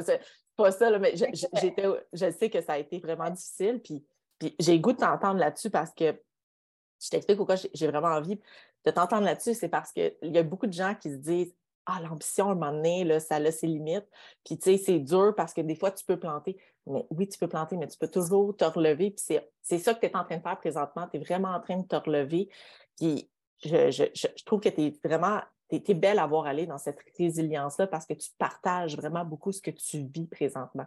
pas, 0.56 0.70
ça. 0.70 0.90
Là, 0.90 0.98
mais 0.98 1.14
je 1.16 2.30
sais 2.30 2.50
que 2.50 2.60
ça 2.60 2.74
a 2.74 2.78
été 2.78 2.98
vraiment 2.98 3.30
difficile. 3.30 3.80
Puis, 3.82 4.04
puis 4.38 4.54
j'ai 4.58 4.78
goût 4.78 4.92
de 4.92 4.98
t'entendre 4.98 5.38
là-dessus 5.38 5.70
parce 5.70 5.92
que 5.92 6.14
je 7.00 7.10
t'explique 7.10 7.36
pourquoi 7.36 7.56
j'ai 7.56 7.86
vraiment 7.86 8.08
envie 8.08 8.40
de 8.84 8.90
t'entendre 8.90 9.24
là-dessus, 9.24 9.54
c'est 9.54 9.68
parce 9.68 9.92
qu'il 9.92 10.14
y 10.22 10.38
a 10.38 10.42
beaucoup 10.42 10.66
de 10.66 10.72
gens 10.72 10.94
qui 10.94 11.10
se 11.10 11.16
disent 11.16 11.54
Ah, 11.86 12.00
l'ambition, 12.02 12.48
à 12.48 12.52
un 12.52 12.54
moment 12.54 12.72
donné, 12.72 13.04
là, 13.04 13.20
ça 13.20 13.36
a 13.36 13.50
ses 13.50 13.66
limites. 13.66 14.08
Puis, 14.44 14.58
tu 14.58 14.70
sais, 14.70 14.78
c'est 14.78 14.98
dur 14.98 15.34
parce 15.36 15.52
que 15.52 15.60
des 15.60 15.74
fois, 15.74 15.90
tu 15.90 16.04
peux 16.04 16.18
planter. 16.18 16.56
Mais 16.86 17.06
oui, 17.10 17.28
tu 17.28 17.38
peux 17.38 17.48
planter, 17.48 17.76
mais 17.76 17.88
tu 17.88 17.98
peux 17.98 18.08
toujours 18.08 18.56
te 18.56 18.64
relever. 18.64 19.10
Puis, 19.10 19.40
c'est 19.62 19.78
ça 19.78 19.94
que 19.94 20.00
tu 20.00 20.06
es 20.06 20.16
en 20.16 20.24
train 20.24 20.36
de 20.36 20.42
faire 20.42 20.58
présentement. 20.58 21.06
Tu 21.08 21.18
es 21.18 21.20
vraiment 21.20 21.48
en 21.48 21.60
train 21.60 21.78
de 21.78 21.86
te 21.86 21.96
relever. 21.96 22.48
Puis, 22.96 23.30
je, 23.64 24.42
trouve 24.44 24.60
que 24.60 24.68
tu 24.68 24.82
es 24.82 24.94
vraiment 25.04 25.40
tu 25.70 25.76
es, 25.76 25.94
belle 25.94 26.18
à 26.18 26.26
voir 26.26 26.46
aller 26.46 26.66
dans 26.66 26.78
cette 26.78 27.00
résilience-là 27.18 27.86
parce 27.86 28.06
que 28.06 28.14
tu 28.14 28.30
partages 28.38 28.96
vraiment 28.96 29.24
beaucoup 29.24 29.52
ce 29.52 29.60
que 29.60 29.70
tu 29.70 30.06
vis 30.12 30.26
présentement. 30.26 30.86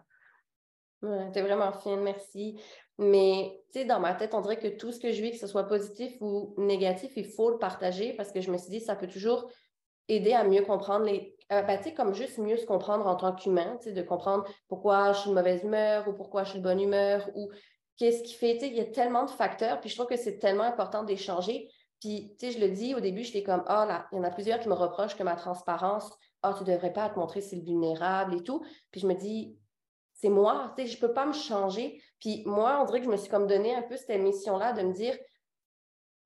Ouais, 1.01 1.31
t'es 1.31 1.41
vraiment 1.41 1.71
fine, 1.71 2.01
merci. 2.01 2.59
Mais, 2.99 3.59
tu 3.73 3.79
sais, 3.79 3.85
dans 3.85 3.99
ma 3.99 4.13
tête, 4.13 4.33
on 4.35 4.41
dirait 4.41 4.59
que 4.59 4.67
tout 4.67 4.91
ce 4.91 4.99
que 4.99 5.11
je 5.11 5.21
vis, 5.21 5.31
que 5.31 5.37
ce 5.37 5.47
soit 5.47 5.63
positif 5.63 6.15
ou 6.21 6.53
négatif, 6.57 7.11
il 7.15 7.25
faut 7.25 7.49
le 7.49 7.57
partager 7.57 8.13
parce 8.13 8.31
que 8.31 8.41
je 8.41 8.51
me 8.51 8.57
suis 8.57 8.69
dit, 8.69 8.79
ça 8.79 8.95
peut 8.95 9.07
toujours 9.07 9.49
aider 10.07 10.33
à 10.33 10.43
mieux 10.43 10.61
comprendre 10.61 11.05
les. 11.05 11.35
Euh, 11.51 11.63
ben, 11.63 11.79
comme 11.95 12.13
juste 12.13 12.37
mieux 12.37 12.57
se 12.57 12.65
comprendre 12.65 13.07
en 13.07 13.15
tant 13.15 13.33
qu'humain, 13.33 13.77
de 13.85 14.01
comprendre 14.01 14.45
pourquoi 14.67 15.11
je 15.11 15.19
suis 15.21 15.29
de 15.31 15.35
mauvaise 15.35 15.63
humeur 15.63 16.07
ou 16.07 16.13
pourquoi 16.13 16.43
je 16.43 16.51
suis 16.51 16.59
de 16.59 16.63
bonne 16.63 16.79
humeur 16.79 17.29
ou 17.35 17.49
qu'est-ce 17.97 18.23
qui 18.23 18.33
fait. 18.33 18.57
Il 18.61 18.75
y 18.75 18.79
a 18.79 18.85
tellement 18.85 19.25
de 19.25 19.31
facteurs, 19.31 19.79
puis 19.79 19.89
je 19.89 19.95
trouve 19.95 20.07
que 20.07 20.15
c'est 20.17 20.37
tellement 20.37 20.63
important 20.63 21.03
d'échanger. 21.03 21.67
Puis, 22.01 22.35
tu 22.39 22.47
sais, 22.47 22.51
je 22.51 22.59
le 22.59 22.69
dis 22.69 22.95
au 22.95 22.99
début, 22.99 23.23
j'étais 23.23 23.43
comme, 23.43 23.63
ah, 23.67 23.85
là, 23.85 24.07
il 24.11 24.17
y 24.17 24.19
en 24.19 24.23
a 24.23 24.31
plusieurs 24.31 24.59
qui 24.59 24.67
me 24.67 24.73
reprochent 24.73 25.15
que 25.15 25.23
ma 25.23 25.35
transparence, 25.35 26.11
ah, 26.41 26.53
tu 26.57 26.63
ne 26.63 26.73
devrais 26.73 26.91
pas 26.91 27.09
te 27.09 27.17
montrer 27.17 27.41
si 27.41 27.61
vulnérable 27.61 28.35
et 28.35 28.43
tout. 28.43 28.65
Puis 28.91 29.01
je 29.01 29.07
me 29.07 29.13
dis, 29.13 29.55
c'est 30.13 30.29
moi, 30.29 30.73
tu 30.75 30.83
sais, 30.83 30.89
je 30.89 30.95
ne 30.97 31.07
peux 31.07 31.13
pas 31.13 31.27
me 31.27 31.33
changer. 31.33 32.01
Puis 32.19 32.43
moi, 32.45 32.79
on 32.81 32.85
dirait 32.85 32.99
que 32.99 33.05
je 33.05 33.11
me 33.11 33.17
suis 33.17 33.29
comme 33.29 33.47
donné 33.47 33.75
un 33.75 33.83
peu 33.83 33.97
cette 33.97 34.19
mission-là 34.19 34.73
de 34.73 34.81
me 34.81 34.93
dire, 34.93 35.15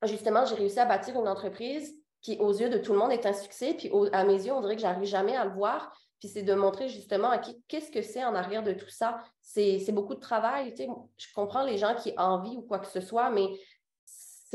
justement, 0.03 0.45
j'ai 0.45 0.55
réussi 0.55 0.79
à 0.79 0.85
bâtir 0.85 1.19
une 1.19 1.27
entreprise 1.27 1.93
qui, 2.21 2.37
aux 2.39 2.53
yeux 2.53 2.69
de 2.69 2.77
tout 2.77 2.93
le 2.93 2.99
monde, 2.99 3.11
est 3.11 3.25
un 3.25 3.33
succès. 3.33 3.73
Puis 3.73 3.91
à 4.13 4.23
mes 4.23 4.45
yeux, 4.45 4.53
on 4.53 4.61
dirait 4.61 4.75
que 4.75 4.81
j'arrive 4.81 5.03
jamais 5.03 5.35
à 5.35 5.43
le 5.43 5.51
voir. 5.51 5.93
Puis 6.19 6.29
c'est 6.29 6.43
de 6.43 6.53
montrer 6.53 6.87
justement 6.87 7.29
à 7.29 7.37
qui, 7.37 7.61
qu'est-ce 7.67 7.91
que 7.91 8.01
c'est 8.01 8.23
en 8.23 8.33
arrière 8.33 8.63
de 8.63 8.73
tout 8.73 8.89
ça. 8.89 9.21
C'est, 9.41 9.91
beaucoup 9.91 10.15
de 10.15 10.21
travail. 10.21 10.73
Tu 10.73 10.83
sais, 10.83 10.89
je 11.17 11.27
comprends 11.35 11.63
les 11.63 11.77
gens 11.77 11.95
qui 11.95 12.13
envient 12.17 12.57
ou 12.57 12.61
quoi 12.61 12.79
que 12.79 12.87
ce 12.87 13.01
soit, 13.01 13.29
mais 13.29 13.47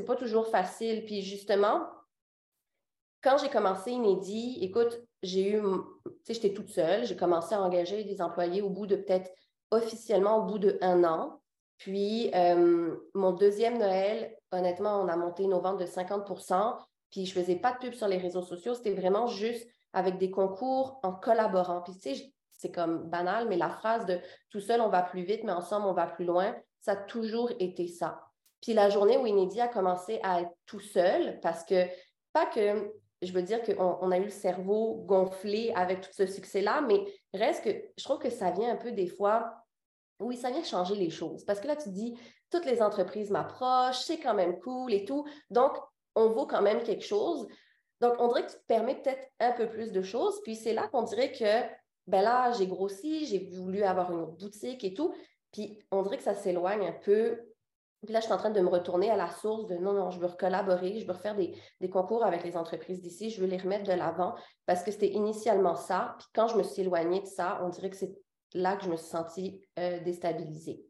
c'est 0.00 0.06
pas 0.06 0.16
toujours 0.16 0.46
facile. 0.46 1.04
Puis 1.04 1.20
justement, 1.20 1.86
quand 3.22 3.36
j'ai 3.36 3.50
commencé 3.50 3.90
Inédit, 3.90 4.58
écoute, 4.62 4.98
j'ai 5.22 5.52
eu, 5.52 5.60
tu 5.60 6.10
sais, 6.24 6.34
j'étais 6.34 6.54
toute 6.54 6.70
seule. 6.70 7.04
J'ai 7.04 7.16
commencé 7.16 7.54
à 7.54 7.60
engager 7.60 8.02
des 8.04 8.22
employés 8.22 8.62
au 8.62 8.70
bout 8.70 8.86
de 8.86 8.96
peut-être 8.96 9.30
officiellement 9.70 10.38
au 10.38 10.42
bout 10.44 10.58
de 10.58 10.78
un 10.80 11.04
an. 11.04 11.42
Puis, 11.76 12.30
euh, 12.34 12.96
mon 13.14 13.32
deuxième 13.32 13.76
Noël, 13.76 14.34
honnêtement, 14.52 15.02
on 15.02 15.08
a 15.08 15.16
monté 15.16 15.46
nos 15.46 15.60
ventes 15.60 15.80
de 15.80 15.86
50% 15.86 16.78
Puis, 17.10 17.26
je 17.26 17.34
faisais 17.34 17.56
pas 17.56 17.72
de 17.72 17.78
pub 17.78 17.92
sur 17.92 18.08
les 18.08 18.16
réseaux 18.16 18.42
sociaux. 18.42 18.72
C'était 18.72 18.94
vraiment 18.94 19.26
juste 19.26 19.68
avec 19.92 20.16
des 20.16 20.30
concours 20.30 20.98
en 21.02 21.12
collaborant. 21.12 21.82
Puis, 21.82 21.92
tu 21.98 22.14
sais, 22.14 22.32
c'est 22.52 22.72
comme 22.72 23.10
banal, 23.10 23.48
mais 23.48 23.58
la 23.58 23.68
phrase 23.68 24.06
de 24.06 24.18
tout 24.48 24.60
seul, 24.60 24.80
on 24.80 24.88
va 24.88 25.02
plus 25.02 25.24
vite, 25.24 25.44
mais 25.44 25.52
ensemble, 25.52 25.86
on 25.86 25.92
va 25.92 26.06
plus 26.06 26.24
loin, 26.24 26.56
ça 26.78 26.92
a 26.92 26.96
toujours 26.96 27.50
été 27.58 27.86
ça. 27.86 28.29
Puis, 28.60 28.74
la 28.74 28.90
journée 28.90 29.16
où 29.16 29.26
Inédit 29.26 29.60
a 29.60 29.68
commencé 29.68 30.20
à 30.22 30.42
être 30.42 30.52
tout 30.66 30.80
seul, 30.80 31.40
parce 31.40 31.64
que, 31.64 31.86
pas 32.32 32.46
que 32.46 32.92
je 33.22 33.32
veux 33.32 33.42
dire 33.42 33.62
qu'on 33.62 34.10
a 34.10 34.18
eu 34.18 34.24
le 34.24 34.30
cerveau 34.30 35.02
gonflé 35.06 35.72
avec 35.74 36.00
tout 36.00 36.10
ce 36.12 36.26
succès-là, 36.26 36.80
mais 36.80 37.04
reste 37.34 37.64
que 37.64 37.70
je 37.96 38.04
trouve 38.04 38.18
que 38.18 38.30
ça 38.30 38.50
vient 38.50 38.72
un 38.72 38.76
peu 38.76 38.92
des 38.92 39.08
fois, 39.08 39.52
oui, 40.20 40.36
ça 40.36 40.50
vient 40.50 40.62
changer 40.62 40.94
les 40.94 41.10
choses. 41.10 41.44
Parce 41.44 41.60
que 41.60 41.66
là, 41.66 41.76
tu 41.76 41.90
dis, 41.90 42.14
toutes 42.50 42.64
les 42.64 42.82
entreprises 42.82 43.30
m'approchent, 43.30 44.00
c'est 44.00 44.18
quand 44.18 44.34
même 44.34 44.58
cool 44.60 44.92
et 44.92 45.04
tout. 45.04 45.26
Donc, 45.50 45.76
on 46.14 46.28
vaut 46.28 46.46
quand 46.46 46.62
même 46.62 46.82
quelque 46.82 47.04
chose. 47.04 47.46
Donc, 48.00 48.14
on 48.18 48.28
dirait 48.28 48.46
que 48.46 48.52
tu 48.52 48.58
te 48.58 48.66
permets 48.66 49.00
peut-être 49.00 49.28
un 49.38 49.52
peu 49.52 49.68
plus 49.68 49.92
de 49.92 50.02
choses. 50.02 50.40
Puis 50.42 50.56
c'est 50.56 50.72
là 50.72 50.88
qu'on 50.88 51.02
dirait 51.02 51.32
que, 51.32 51.62
ben 52.06 52.22
là, 52.22 52.52
j'ai 52.52 52.66
grossi, 52.66 53.26
j'ai 53.26 53.50
voulu 53.50 53.82
avoir 53.82 54.10
une 54.12 54.24
boutique 54.24 54.82
et 54.84 54.94
tout. 54.94 55.14
Puis 55.52 55.78
on 55.90 56.02
dirait 56.02 56.16
que 56.16 56.22
ça 56.22 56.34
s'éloigne 56.34 56.86
un 56.86 56.92
peu 56.92 57.38
puis 58.04 58.14
là, 58.14 58.20
je 58.20 58.24
suis 58.24 58.32
en 58.32 58.38
train 58.38 58.50
de 58.50 58.60
me 58.60 58.68
retourner 58.68 59.10
à 59.10 59.16
la 59.16 59.30
source 59.30 59.66
de 59.66 59.76
non, 59.76 59.92
non, 59.92 60.10
je 60.10 60.18
veux 60.18 60.28
collaborer, 60.28 60.98
je 61.00 61.06
veux 61.06 61.12
refaire 61.12 61.36
des, 61.36 61.54
concours 61.90 62.24
avec 62.24 62.44
les 62.44 62.56
entreprises 62.56 63.02
d'ici, 63.02 63.30
je 63.30 63.40
veux 63.40 63.46
les 63.46 63.58
remettre 63.58 63.84
de 63.84 63.92
l'avant 63.92 64.34
parce 64.64 64.82
que 64.82 64.90
c'était 64.90 65.10
initialement 65.10 65.74
ça. 65.74 66.16
Puis 66.18 66.28
quand 66.34 66.48
je 66.48 66.56
me 66.56 66.62
suis 66.62 66.82
éloignée 66.82 67.20
de 67.20 67.26
ça, 67.26 67.60
on 67.62 67.68
dirait 67.68 67.90
que 67.90 67.96
c'est 67.96 68.14
là 68.54 68.76
que 68.76 68.84
je 68.84 68.90
me 68.90 68.96
suis 68.96 69.08
sentie 69.08 69.60
euh, 69.78 70.00
déstabilisée. 70.00 70.82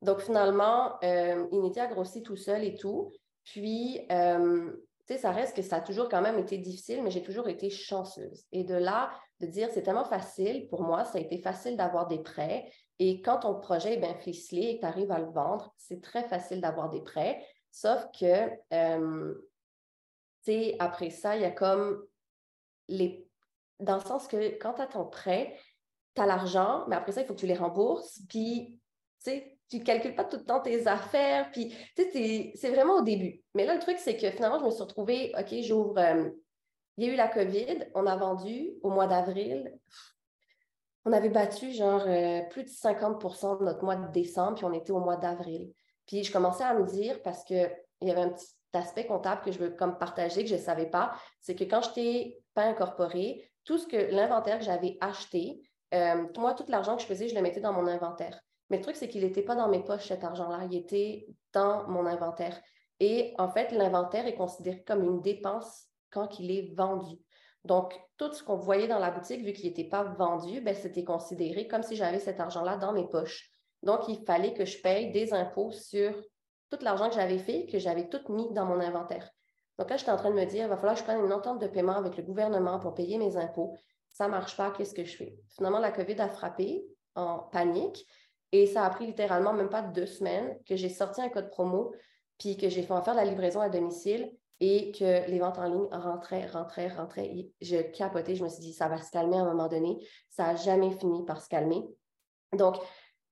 Donc 0.00 0.20
finalement, 0.20 0.94
euh, 1.04 1.46
Inity 1.52 1.78
a 1.78 1.86
grossi 1.86 2.22
tout 2.22 2.36
seul 2.36 2.64
et 2.64 2.74
tout. 2.74 3.12
Puis, 3.44 4.00
euh, 4.10 4.72
tu 5.06 5.14
sais, 5.14 5.18
ça 5.18 5.30
reste 5.30 5.54
que 5.56 5.62
ça 5.62 5.76
a 5.76 5.80
toujours 5.80 6.08
quand 6.08 6.22
même 6.22 6.38
été 6.38 6.58
difficile, 6.58 7.02
mais 7.04 7.10
j'ai 7.10 7.22
toujours 7.22 7.48
été 7.48 7.70
chanceuse. 7.70 8.44
Et 8.50 8.64
de 8.64 8.74
là, 8.74 9.10
de 9.40 9.46
dire 9.46 9.68
c'est 9.72 9.82
tellement 9.82 10.04
facile, 10.04 10.68
pour 10.68 10.82
moi, 10.82 11.04
ça 11.04 11.18
a 11.18 11.20
été 11.20 11.38
facile 11.38 11.76
d'avoir 11.76 12.08
des 12.08 12.20
prêts. 12.20 12.68
Et 12.98 13.22
quand 13.22 13.40
ton 13.40 13.58
projet 13.58 13.94
est 13.94 13.98
bien 13.98 14.14
ficelé 14.14 14.62
et 14.62 14.76
que 14.76 14.80
tu 14.80 14.86
arrives 14.86 15.10
à 15.10 15.18
le 15.18 15.30
vendre, 15.30 15.74
c'est 15.76 16.00
très 16.00 16.22
facile 16.28 16.60
d'avoir 16.60 16.88
des 16.88 17.00
prêts. 17.00 17.44
Sauf 17.70 18.06
que, 18.18 18.50
euh, 18.72 19.34
tu 20.44 20.52
sais, 20.52 20.76
après 20.78 21.10
ça, 21.10 21.36
il 21.36 21.42
y 21.42 21.46
a 21.46 21.50
comme 21.50 22.04
les. 22.88 23.26
Dans 23.80 23.96
le 23.96 24.02
sens 24.02 24.28
que 24.28 24.58
quand 24.58 24.74
tu 24.74 24.82
as 24.82 24.86
ton 24.86 25.06
prêt, 25.06 25.58
tu 26.14 26.22
as 26.22 26.26
l'argent, 26.26 26.84
mais 26.88 26.96
après 26.96 27.12
ça, 27.12 27.22
il 27.22 27.26
faut 27.26 27.34
que 27.34 27.40
tu 27.40 27.46
les 27.46 27.56
rembourses. 27.56 28.20
Puis, 28.28 28.78
tu 29.24 29.30
sais, 29.30 29.58
tu 29.68 29.82
calcules 29.82 30.14
pas 30.14 30.24
tout 30.24 30.36
le 30.36 30.44
temps 30.44 30.60
tes 30.60 30.86
affaires. 30.86 31.50
Puis, 31.50 31.74
tu 31.96 32.04
sais, 32.12 32.52
c'est 32.54 32.70
vraiment 32.70 32.96
au 32.96 33.02
début. 33.02 33.42
Mais 33.54 33.64
là, 33.64 33.74
le 33.74 33.80
truc, 33.80 33.98
c'est 33.98 34.16
que 34.16 34.30
finalement, 34.30 34.60
je 34.60 34.66
me 34.66 34.70
suis 34.70 34.82
retrouvée, 34.82 35.32
OK, 35.38 35.54
j'ouvre. 35.62 35.98
Euh, 35.98 36.30
il 36.98 37.06
y 37.06 37.10
a 37.10 37.12
eu 37.14 37.16
la 37.16 37.28
COVID, 37.28 37.88
on 37.94 38.06
a 38.06 38.16
vendu 38.16 38.70
au 38.82 38.90
mois 38.90 39.06
d'avril 39.06 39.72
on 41.04 41.12
avait 41.12 41.30
battu 41.30 41.72
genre 41.72 42.04
euh, 42.06 42.42
plus 42.50 42.64
de 42.64 42.68
50% 42.68 43.60
de 43.60 43.64
notre 43.64 43.84
mois 43.84 43.96
de 43.96 44.12
décembre, 44.12 44.56
puis 44.56 44.64
on 44.64 44.72
était 44.72 44.92
au 44.92 45.00
mois 45.00 45.16
d'avril. 45.16 45.72
Puis 46.06 46.24
je 46.24 46.32
commençais 46.32 46.64
à 46.64 46.74
me 46.74 46.84
dire, 46.84 47.20
parce 47.22 47.44
qu'il 47.44 47.70
y 48.02 48.10
avait 48.10 48.20
un 48.20 48.30
petit 48.30 48.54
aspect 48.72 49.06
comptable 49.06 49.42
que 49.42 49.52
je 49.52 49.58
veux 49.58 49.70
comme 49.70 49.98
partager, 49.98 50.42
que 50.42 50.50
je 50.50 50.54
ne 50.54 50.60
savais 50.60 50.86
pas, 50.86 51.12
c'est 51.40 51.54
que 51.54 51.64
quand 51.64 51.82
j'étais 51.82 52.42
pas 52.54 52.64
incorporé. 52.64 53.48
Tout 53.64 53.78
ce 53.78 53.86
que 53.86 53.96
l'inventaire 53.96 54.58
que 54.58 54.64
j'avais 54.64 54.98
acheté, 55.00 55.62
euh, 55.94 56.26
moi, 56.36 56.54
tout 56.54 56.64
l'argent 56.68 56.96
que 56.96 57.02
je 57.02 57.06
faisais, 57.06 57.28
je 57.28 57.34
le 57.34 57.42
mettais 57.42 57.60
dans 57.60 57.72
mon 57.72 57.86
inventaire. 57.86 58.40
Mais 58.70 58.78
le 58.78 58.82
truc, 58.82 58.96
c'est 58.96 59.08
qu'il 59.08 59.22
n'était 59.22 59.42
pas 59.42 59.54
dans 59.54 59.68
mes 59.68 59.84
poches, 59.84 60.08
cet 60.08 60.24
argent-là. 60.24 60.66
Il 60.70 60.76
était 60.76 61.26
dans 61.52 61.86
mon 61.88 62.06
inventaire. 62.06 62.60
Et 62.98 63.34
en 63.38 63.48
fait, 63.48 63.70
l'inventaire 63.72 64.26
est 64.26 64.34
considéré 64.34 64.82
comme 64.82 65.04
une 65.04 65.20
dépense 65.20 65.86
quand 66.10 66.38
il 66.38 66.50
est 66.50 66.74
vendu. 66.74 67.16
Donc, 67.64 67.98
tout 68.16 68.32
ce 68.32 68.42
qu'on 68.42 68.56
voyait 68.56 68.88
dans 68.88 68.98
la 68.98 69.10
boutique, 69.10 69.44
vu 69.44 69.52
qu'il 69.52 69.66
n'était 69.66 69.88
pas 69.88 70.02
vendu, 70.02 70.60
ben, 70.60 70.74
c'était 70.74 71.04
considéré 71.04 71.68
comme 71.68 71.82
si 71.82 71.96
j'avais 71.96 72.18
cet 72.18 72.40
argent-là 72.40 72.76
dans 72.76 72.92
mes 72.92 73.06
poches. 73.06 73.50
Donc, 73.82 74.08
il 74.08 74.24
fallait 74.24 74.54
que 74.54 74.64
je 74.64 74.80
paye 74.80 75.12
des 75.12 75.32
impôts 75.32 75.70
sur 75.70 76.12
tout 76.70 76.78
l'argent 76.82 77.08
que 77.08 77.14
j'avais 77.14 77.38
fait, 77.38 77.66
que 77.66 77.78
j'avais 77.78 78.08
tout 78.08 78.32
mis 78.32 78.52
dans 78.52 78.64
mon 78.64 78.80
inventaire. 78.80 79.30
Donc 79.78 79.90
là, 79.90 79.96
j'étais 79.96 80.10
en 80.10 80.16
train 80.16 80.30
de 80.30 80.36
me 80.36 80.44
dire, 80.44 80.64
il 80.64 80.68
va 80.68 80.76
falloir 80.76 80.94
que 80.94 81.00
je 81.00 81.04
prenne 81.04 81.24
une 81.24 81.32
entente 81.32 81.60
de 81.60 81.66
paiement 81.66 81.96
avec 81.96 82.16
le 82.16 82.22
gouvernement 82.22 82.78
pour 82.78 82.94
payer 82.94 83.18
mes 83.18 83.36
impôts. 83.36 83.76
Ça 84.12 84.26
ne 84.26 84.30
marche 84.30 84.56
pas, 84.56 84.70
qu'est-ce 84.70 84.94
que 84.94 85.04
je 85.04 85.16
fais? 85.16 85.36
Finalement, 85.48 85.78
la 85.78 85.90
COVID 85.90 86.20
a 86.20 86.28
frappé 86.28 86.84
en 87.14 87.38
panique 87.38 88.06
et 88.52 88.66
ça 88.66 88.84
a 88.84 88.90
pris 88.90 89.06
littéralement 89.06 89.52
même 89.52 89.70
pas 89.70 89.82
deux 89.82 90.06
semaines 90.06 90.58
que 90.66 90.76
j'ai 90.76 90.88
sorti 90.88 91.20
un 91.20 91.30
code 91.30 91.50
promo 91.50 91.92
puis 92.38 92.56
que 92.56 92.68
j'ai 92.68 92.82
fait 92.82 93.02
faire 93.02 93.14
la 93.14 93.24
livraison 93.24 93.60
à 93.60 93.68
domicile 93.68 94.30
et 94.60 94.92
que 94.92 95.28
les 95.28 95.38
ventes 95.38 95.58
en 95.58 95.64
ligne 95.64 95.88
rentraient, 95.90 96.46
rentraient, 96.46 96.88
rentraient. 96.88 97.50
je 97.60 97.78
capotais, 97.78 98.36
je 98.36 98.44
me 98.44 98.48
suis 98.48 98.60
dit, 98.60 98.72
ça 98.72 98.88
va 98.88 99.00
se 99.00 99.10
calmer 99.10 99.36
à 99.36 99.40
un 99.40 99.46
moment 99.46 99.68
donné. 99.68 99.98
Ça 100.30 100.44
n'a 100.44 100.56
jamais 100.56 100.90
fini 100.92 101.24
par 101.24 101.40
se 101.40 101.48
calmer. 101.48 101.82
Donc, 102.52 102.76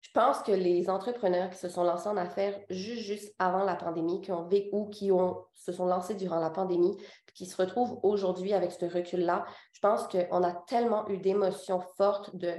je 0.00 0.10
pense 0.12 0.38
que 0.42 0.52
les 0.52 0.88
entrepreneurs 0.88 1.50
qui 1.50 1.58
se 1.58 1.68
sont 1.68 1.84
lancés 1.84 2.08
en 2.08 2.16
affaires 2.16 2.58
juste, 2.70 3.02
juste 3.02 3.34
avant 3.38 3.64
la 3.64 3.76
pandémie, 3.76 4.20
qui 4.22 4.32
ont 4.32 4.48
vécu 4.48 4.70
ou 4.72 4.88
qui 4.88 5.12
ont, 5.12 5.44
se 5.54 5.72
sont 5.72 5.86
lancés 5.86 6.14
durant 6.14 6.40
la 6.40 6.50
pandémie, 6.50 6.96
qui 7.34 7.46
se 7.46 7.56
retrouvent 7.56 8.00
aujourd'hui 8.02 8.52
avec 8.52 8.72
ce 8.72 8.86
recul-là, 8.86 9.44
je 9.72 9.80
pense 9.80 10.08
qu'on 10.08 10.42
a 10.42 10.52
tellement 10.66 11.06
eu 11.08 11.18
d'émotions 11.18 11.80
fortes 11.96 12.34
de 12.34 12.54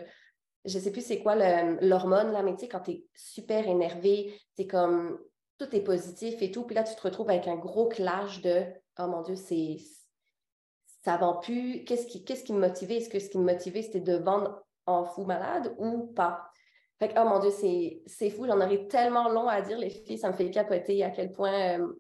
je 0.65 0.77
ne 0.77 0.84
sais 0.84 0.91
plus 0.91 1.06
c'est 1.06 1.22
quoi 1.22 1.36
l'hormone, 1.82 2.32
là, 2.32 2.44
mais 2.44 2.53
tu 2.53 2.62
sais, 2.62 2.68
quand 2.68 2.82
tu 2.82 2.91
es 2.91 3.06
super 3.15 3.68
énervé, 3.68 4.39
c'est 4.56 4.68
comme 4.68 5.20
tout 5.62 5.75
est 5.75 5.82
positif 5.82 6.41
et 6.41 6.51
tout, 6.51 6.63
puis 6.63 6.75
là, 6.75 6.84
tu 6.84 6.96
te 6.96 7.01
retrouves 7.01 7.30
avec 7.30 7.48
un 7.48 7.56
gros 7.56 7.88
clash 7.88 8.41
de 8.41 8.65
Oh 9.00 9.08
mon 9.08 9.22
Dieu, 9.22 9.36
c'est 9.36 9.77
ça 11.03 11.18
vend 11.18 11.38
plus. 11.38 11.84
Qu'est-ce 11.86 12.08
qui, 12.08 12.24
qu'est-ce 12.24 12.44
qui 12.44 12.53
me 12.53 12.60
motivait? 12.60 12.98
Est-ce 12.98 13.10
que 13.10 13.20
ce 13.20 13.30
qui 13.30 13.38
me 13.38 13.44
motivait, 13.44 13.82
c'était 13.82 14.01
de 14.01 14.18
vendre 14.18 14.63
en 14.86 15.03
fou 15.06 15.24
malade 15.24 15.74
ou 15.77 16.08
pas? 16.08 16.51
Fait 17.00 17.10
que, 17.10 17.20
oh 17.20 17.27
mon 17.27 17.39
Dieu, 17.39 17.50
c'est 17.51 18.30
fou. 18.30 18.46
J'en 18.46 18.60
aurais 18.60 18.88
tellement 18.88 19.30
long 19.30 19.48
à 19.48 19.62
dire, 19.62 19.77
les 19.77 19.89
filles, 19.89 20.18
ça 20.18 20.30
me 20.30 20.36
fait 20.36 20.51
capoter 20.51 21.03
à 21.03 21.10
quel 21.10 21.32
point 21.32 21.80
euh, 21.80 21.94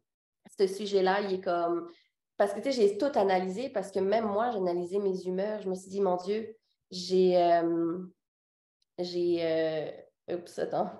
ce 0.59 0.67
sujet-là, 0.67 1.21
il 1.21 1.35
est 1.35 1.41
comme. 1.41 1.89
Parce 2.37 2.53
que, 2.53 2.59
tu 2.59 2.71
sais, 2.71 2.81
j'ai 2.81 2.97
tout 2.97 3.11
analysé, 3.15 3.69
parce 3.69 3.91
que 3.91 3.99
même 3.99 4.25
moi, 4.25 4.51
j'ai 4.51 4.57
analysé 4.57 4.99
mes 4.99 5.23
humeurs. 5.23 5.61
Je 5.61 5.69
me 5.69 5.75
suis 5.75 5.89
dit, 5.89 6.01
mon 6.01 6.17
Dieu, 6.17 6.55
j'ai. 6.91 7.37
Euh, 7.37 7.99
j'ai. 8.99 9.39
Euh, 9.41 10.35
oups, 10.35 10.59
attends. 10.59 10.91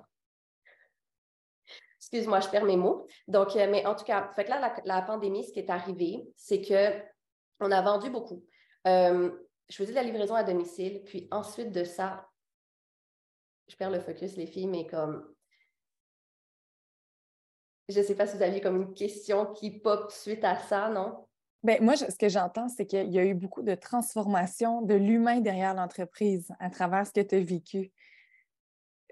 Excuse-moi, 2.02 2.40
je 2.40 2.50
perds 2.50 2.66
mes 2.66 2.78
mots. 2.78 3.06
Donc, 3.28 3.54
mais 3.54 3.86
en 3.86 3.94
tout 3.94 4.04
cas, 4.04 4.32
fait 4.36 4.44
que 4.44 4.50
là, 4.50 4.74
la, 4.86 5.02
pandémie, 5.04 5.46
ce 5.46 5.54
qui 5.54 5.60
est 5.60 5.70
arrivé, 5.70 6.28
c'est 6.36 6.60
que 6.60 7.00
on 7.60 7.72
a 7.72 7.80
vendu 7.84 8.10
beaucoup. 8.10 8.44
je 8.86 9.32
faisais 9.70 9.92
de 9.92 9.96
la 9.96 10.04
livraison 10.04 10.34
à 10.34 10.44
domicile, 10.44 11.04
puis 11.06 11.28
ensuite 11.30 11.72
de 11.72 11.84
ça, 11.84 12.28
je 13.68 13.76
perds 13.76 13.92
le 13.92 14.00
focus, 14.00 14.36
les 14.36 14.48
filles, 14.48 14.68
mais 14.68 14.88
comme. 14.88 15.32
Je 17.88 18.00
ne 18.00 18.04
sais 18.04 18.16
pas 18.16 18.26
si 18.26 18.36
vous 18.36 18.44
aviez 18.44 18.62
comme 18.62 18.82
une 18.82 18.94
question 18.94 19.54
qui 19.54 19.80
pop 19.80 20.12
suite 20.12 20.44
à 20.44 20.58
ça, 20.58 20.90
non? 20.90 21.28
Bien, 21.64 21.78
moi, 21.82 21.96
ce 21.96 22.18
que 22.18 22.30
j'entends, 22.30 22.68
c'est 22.68 22.88
qu'il 22.88 23.12
y 23.12 23.20
a 23.20 23.26
eu 23.26 23.36
beaucoup 23.36 23.62
de 23.62 23.76
transformation 23.76 24.82
de 24.82 24.96
l'humain 24.96 25.40
derrière 25.40 25.76
l'entreprise 25.76 26.52
à 26.60 26.72
travers 26.72 27.06
ce 27.06 27.12
que 27.12 27.22
tu 27.22 27.36
as 27.36 27.40
vécu. 27.42 27.92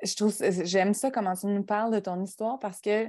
Je 0.04 0.16
trouve, 0.16 0.34
j'aime 0.64 0.94
ça 0.94 1.12
comment 1.12 1.36
tu 1.36 1.48
nous 1.48 1.64
parles 1.64 1.94
de 1.94 2.00
ton 2.00 2.22
histoire 2.24 2.58
parce 2.60 2.80
que 2.82 3.08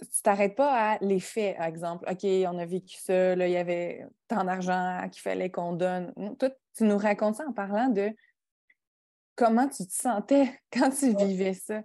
tu 0.00 0.22
t'arrêtes 0.22 0.56
pas 0.56 0.92
à 0.92 0.98
les 1.00 1.20
faits, 1.20 1.56
par 1.56 1.66
exemple. 1.66 2.04
OK, 2.10 2.24
on 2.24 2.58
a 2.58 2.66
vécu 2.66 2.96
ça, 2.96 3.36
là, 3.36 3.46
il 3.46 3.52
y 3.52 3.56
avait 3.56 4.04
tant 4.28 4.44
d'argent 4.44 5.08
qu'il 5.10 5.22
fallait 5.22 5.50
qu'on 5.50 5.72
donne. 5.72 6.12
Toi, 6.38 6.50
tu 6.76 6.84
nous 6.84 6.98
racontes 6.98 7.36
ça 7.36 7.46
en 7.46 7.52
parlant 7.52 7.88
de 7.88 8.10
comment 9.36 9.68
tu 9.68 9.86
te 9.86 9.92
sentais 9.92 10.58
quand 10.72 10.90
tu 10.90 11.14
vivais 11.14 11.54
ça. 11.54 11.82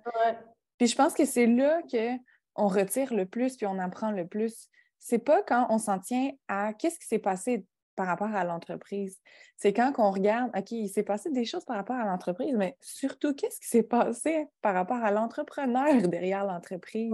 Puis 0.78 0.88
je 0.88 0.96
pense 0.96 1.14
que 1.14 1.26
c'est 1.26 1.48
là 1.48 1.82
qu'on 1.90 2.68
retire 2.68 3.14
le 3.14 3.26
plus, 3.26 3.58
puis 3.58 3.66
on 3.66 3.80
apprend 3.80 4.12
le 4.12 4.28
plus. 4.28 4.68
C'est 5.00 5.20
pas 5.20 5.44
quand 5.44 5.68
on 5.70 5.78
s'en 5.78 6.00
tient 6.00 6.32
à 6.48 6.74
qu'est-ce 6.74 7.00
qui 7.00 7.08
s'est 7.08 7.20
passé 7.20 7.66
par 7.98 8.08
rapport 8.08 8.34
à 8.34 8.46
l'entreprise. 8.46 9.20
C'est 9.58 9.74
quand 9.74 9.92
on 9.98 10.12
regarde, 10.12 10.52
OK, 10.56 10.72
il 10.72 10.88
s'est 10.88 11.04
passé 11.04 11.30
des 11.32 11.44
choses 11.44 11.66
par 11.66 11.76
rapport 11.76 11.98
à 11.98 12.06
l'entreprise, 12.06 12.56
mais 12.56 12.78
surtout, 12.80 13.34
qu'est-ce 13.34 13.60
qui 13.60 13.68
s'est 13.68 13.84
passé 13.84 14.48
par 14.62 14.74
rapport 14.74 15.04
à 15.04 15.12
l'entrepreneur 15.12 15.88
derrière 16.08 16.46
l'entreprise? 16.46 17.14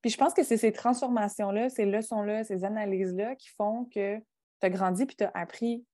Puis 0.00 0.10
je 0.10 0.16
pense 0.16 0.32
que 0.32 0.44
c'est 0.44 0.56
ces 0.56 0.72
transformations-là, 0.72 1.68
ces 1.68 1.84
leçons-là, 1.84 2.44
ces 2.44 2.64
analyses-là 2.64 3.34
qui 3.34 3.48
font 3.48 3.86
que 3.86 4.16
tu 4.16 4.22
as 4.62 4.70
grandi 4.70 5.04
puis 5.04 5.16
tu 5.16 5.24
as 5.24 5.32
appris 5.34 5.84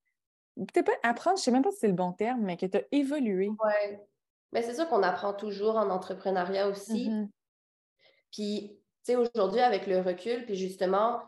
peut-être 0.55 0.85
pas 0.85 1.09
apprendre, 1.09 1.37
je 1.37 1.43
sais 1.43 1.51
même 1.51 1.63
pas 1.63 1.71
si 1.71 1.79
c'est 1.79 1.87
le 1.87 1.93
bon 1.93 2.13
terme, 2.13 2.41
mais 2.41 2.55
que 2.55 2.65
tu 2.65 2.77
as 2.77 2.83
évolué. 2.91 3.49
Oui. 3.49 3.97
Mais 4.53 4.61
c'est 4.61 4.75
sûr 4.75 4.87
qu'on 4.87 5.03
apprend 5.03 5.33
toujours 5.33 5.75
en 5.75 5.89
entrepreneuriat 5.89 6.69
aussi. 6.69 7.09
Mm-hmm. 7.09 7.29
Puis, 8.31 8.79
tu 9.03 9.11
sais, 9.11 9.15
aujourd'hui, 9.17 9.59
avec 9.59 9.85
le 9.85 9.99
recul, 9.99 10.45
puis 10.45 10.55
justement, 10.55 11.21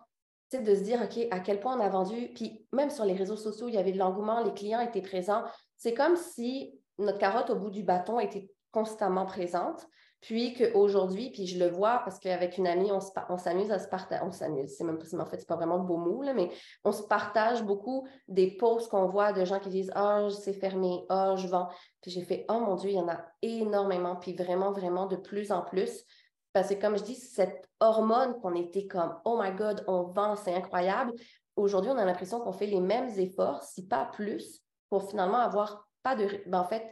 sais, 0.49 0.61
de 0.61 0.75
se 0.75 0.81
dire, 0.81 1.01
OK, 1.01 1.27
à 1.31 1.39
quel 1.39 1.59
point 1.59 1.77
on 1.77 1.81
a 1.81 1.89
vendu, 1.89 2.31
puis 2.35 2.65
même 2.71 2.89
sur 2.89 3.05
les 3.05 3.13
réseaux 3.13 3.35
sociaux, 3.35 3.67
il 3.67 3.75
y 3.75 3.77
avait 3.77 3.91
de 3.91 3.97
l'engouement, 3.97 4.43
les 4.43 4.53
clients 4.53 4.81
étaient 4.81 5.01
présents. 5.01 5.43
C'est 5.75 5.93
comme 5.93 6.15
si 6.15 6.79
notre 6.97 7.17
carotte 7.17 7.49
au 7.49 7.55
bout 7.55 7.69
du 7.69 7.83
bâton 7.83 8.19
était 8.19 8.49
constamment 8.71 9.25
présente. 9.25 9.87
Puis 10.21 10.55
qu'aujourd'hui, 10.55 11.29
puis 11.29 11.45
je 11.45 11.59
le 11.59 11.69
vois 11.69 12.01
parce 12.03 12.19
qu'avec 12.19 12.57
une 12.57 12.65
amie, 12.65 12.91
on, 12.91 13.37
s'amuse 13.37 13.71
à 13.71 13.77
se 13.77 13.87
partager. 13.87 14.21
On 14.25 14.31
s'amuse, 14.31 14.75
c'est 14.75 14.83
même 14.83 14.97
en 14.97 15.25
fait, 15.25 15.37
c'est 15.37 15.47
pas 15.47 15.55
vraiment 15.55 15.77
de 15.77 15.85
beau 15.85 15.97
mot, 15.97 16.23
mais 16.33 16.49
on 16.83 16.91
se 16.91 17.03
partage 17.03 17.63
beaucoup 17.63 18.07
des 18.27 18.57
posts 18.57 18.89
qu'on 18.89 19.07
voit 19.07 19.31
de 19.31 19.45
gens 19.45 19.59
qui 19.59 19.69
disent 19.69 19.91
Oh, 19.95 20.29
c'est 20.29 20.53
fermé, 20.53 21.05
oh, 21.09 21.35
je 21.37 21.47
vends. 21.47 21.69
Puis 22.01 22.09
j'ai 22.09 22.23
fait 22.23 22.45
Oh 22.49 22.59
mon 22.59 22.75
Dieu, 22.75 22.89
il 22.89 22.95
y 22.95 22.99
en 22.99 23.07
a 23.07 23.25
énormément, 23.43 24.15
puis 24.15 24.35
vraiment, 24.35 24.71
vraiment 24.71 25.05
de 25.05 25.17
plus 25.17 25.51
en 25.51 25.61
plus. 25.61 26.03
Parce 26.57 26.69
que 26.73 26.81
comme 26.81 26.97
je 26.97 27.03
dis, 27.03 27.13
cette 27.13 27.69
hormone 27.79 28.39
qu'on 28.41 28.55
était 28.55 28.87
comme 28.87 29.13
Oh 29.25 29.39
my 29.39 29.51
God, 29.51 29.83
on 29.87 30.03
vend, 30.03 30.35
c'est 30.35 30.55
incroyable. 30.55 31.13
Aujourd'hui, 31.55 31.91
on 31.91 31.97
a 31.97 32.03
l'impression 32.03 32.39
qu'on 32.39 32.51
fait 32.51 32.65
les 32.65 32.79
mêmes 32.79 33.09
efforts, 33.19 33.61
si 33.61 33.85
pas 33.85 34.05
plus, 34.05 34.63
pour 34.89 35.07
finalement 35.07 35.37
avoir 35.37 35.87
pas 36.01 36.15
de. 36.15 36.27
Ben, 36.47 36.59
en 36.59 36.63
fait, 36.63 36.91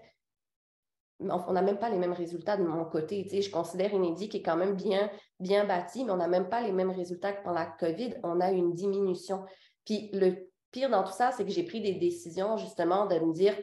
on 1.20 1.52
n'a 1.52 1.64
même 1.64 1.80
pas 1.80 1.90
les 1.90 1.98
mêmes 1.98 2.14
résultats 2.14 2.58
de 2.58 2.64
mon 2.64 2.86
côté. 2.86 3.28
je 3.28 3.50
considère 3.50 3.92
Inédit 3.92 4.30
qui 4.30 4.38
est 4.38 4.42
quand 4.44 4.56
même 4.56 4.76
bien, 4.76 5.10
bien 5.40 5.66
bâti, 5.66 6.06
mais 6.06 6.12
on 6.12 6.18
n'a 6.18 6.28
même 6.28 6.48
pas 6.48 6.62
les 6.62 6.72
mêmes 6.72 6.92
résultats 6.92 7.34
que 7.34 7.42
pendant 7.42 7.56
la 7.56 7.66
COVID. 7.66 8.18
On 8.22 8.42
a 8.42 8.52
une 8.52 8.74
diminution. 8.74 9.46
Puis 9.84 10.12
le 10.14 10.48
pire 10.70 10.92
dans 10.92 11.04
tout 11.04 11.14
ça, 11.14 11.32
c'est 11.32 11.44
que 11.44 11.52
j'ai 11.52 11.64
pris 11.64 11.82
des 11.82 11.96
décisions 11.96 12.58
justement 12.58 13.08
de 13.08 13.18
me 13.18 13.34
dire 13.34 13.56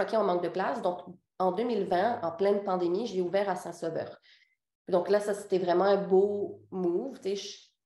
OK, 0.00 0.08
on 0.14 0.24
manque 0.24 0.42
de 0.42 0.48
place. 0.48 0.80
Donc, 0.80 1.00
en 1.38 1.52
2020, 1.52 2.22
en 2.22 2.32
pleine 2.32 2.64
pandémie, 2.64 3.06
j'ai 3.06 3.20
ouvert 3.20 3.50
à 3.50 3.56
Saint-Sauveur. 3.56 4.18
Donc 4.88 5.08
là, 5.08 5.20
ça, 5.20 5.34
c'était 5.34 5.58
vraiment 5.58 5.84
un 5.84 5.96
beau 5.96 6.60
move. 6.70 7.18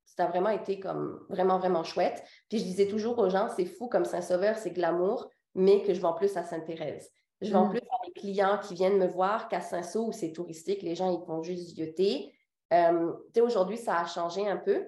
Ça 0.05 0.25
a 0.25 0.29
vraiment 0.29 0.51
été 0.51 0.81
comme 0.81 1.25
vraiment, 1.29 1.59
vraiment 1.59 1.85
chouette. 1.85 2.23
Puis 2.49 2.59
je 2.59 2.65
disais 2.65 2.89
toujours 2.89 3.19
aux 3.19 3.31
gens, 3.31 3.49
c'est 3.57 3.65
fou 3.65 3.89
comme 3.89 4.05
Saint-Sauveur, 4.05 4.57
c'est 4.59 4.71
glamour, 4.71 5.29
mais 5.55 5.83
que 5.83 5.95
je 5.95 6.01
vends 6.01 6.15
plus 6.15 6.37
à 6.37 6.45
Sainte-Thérèse. 6.45 7.11
Je 7.41 7.53
vends 7.53 7.67
mm. 7.67 7.71
plus 7.71 7.79
à 7.81 8.07
des 8.07 8.13
clients 8.13 8.59
qui 8.59 8.75
viennent 8.75 8.99
me 8.99 9.07
voir 9.07 9.49
qu'à 9.49 9.61
Saint-Saul 9.61 10.09
où 10.09 10.13
c'est 10.13 10.33
touristique, 10.33 10.83
les 10.83 10.95
gens 10.95 11.11
ils 11.11 11.25
font 11.25 11.43
juste 11.43 11.75
zioter. 11.75 12.35
Euh, 12.73 13.13
aujourd'hui, 13.41 13.79
ça 13.79 13.99
a 13.99 14.07
changé 14.07 14.47
un 14.47 14.59
peu, 14.59 14.87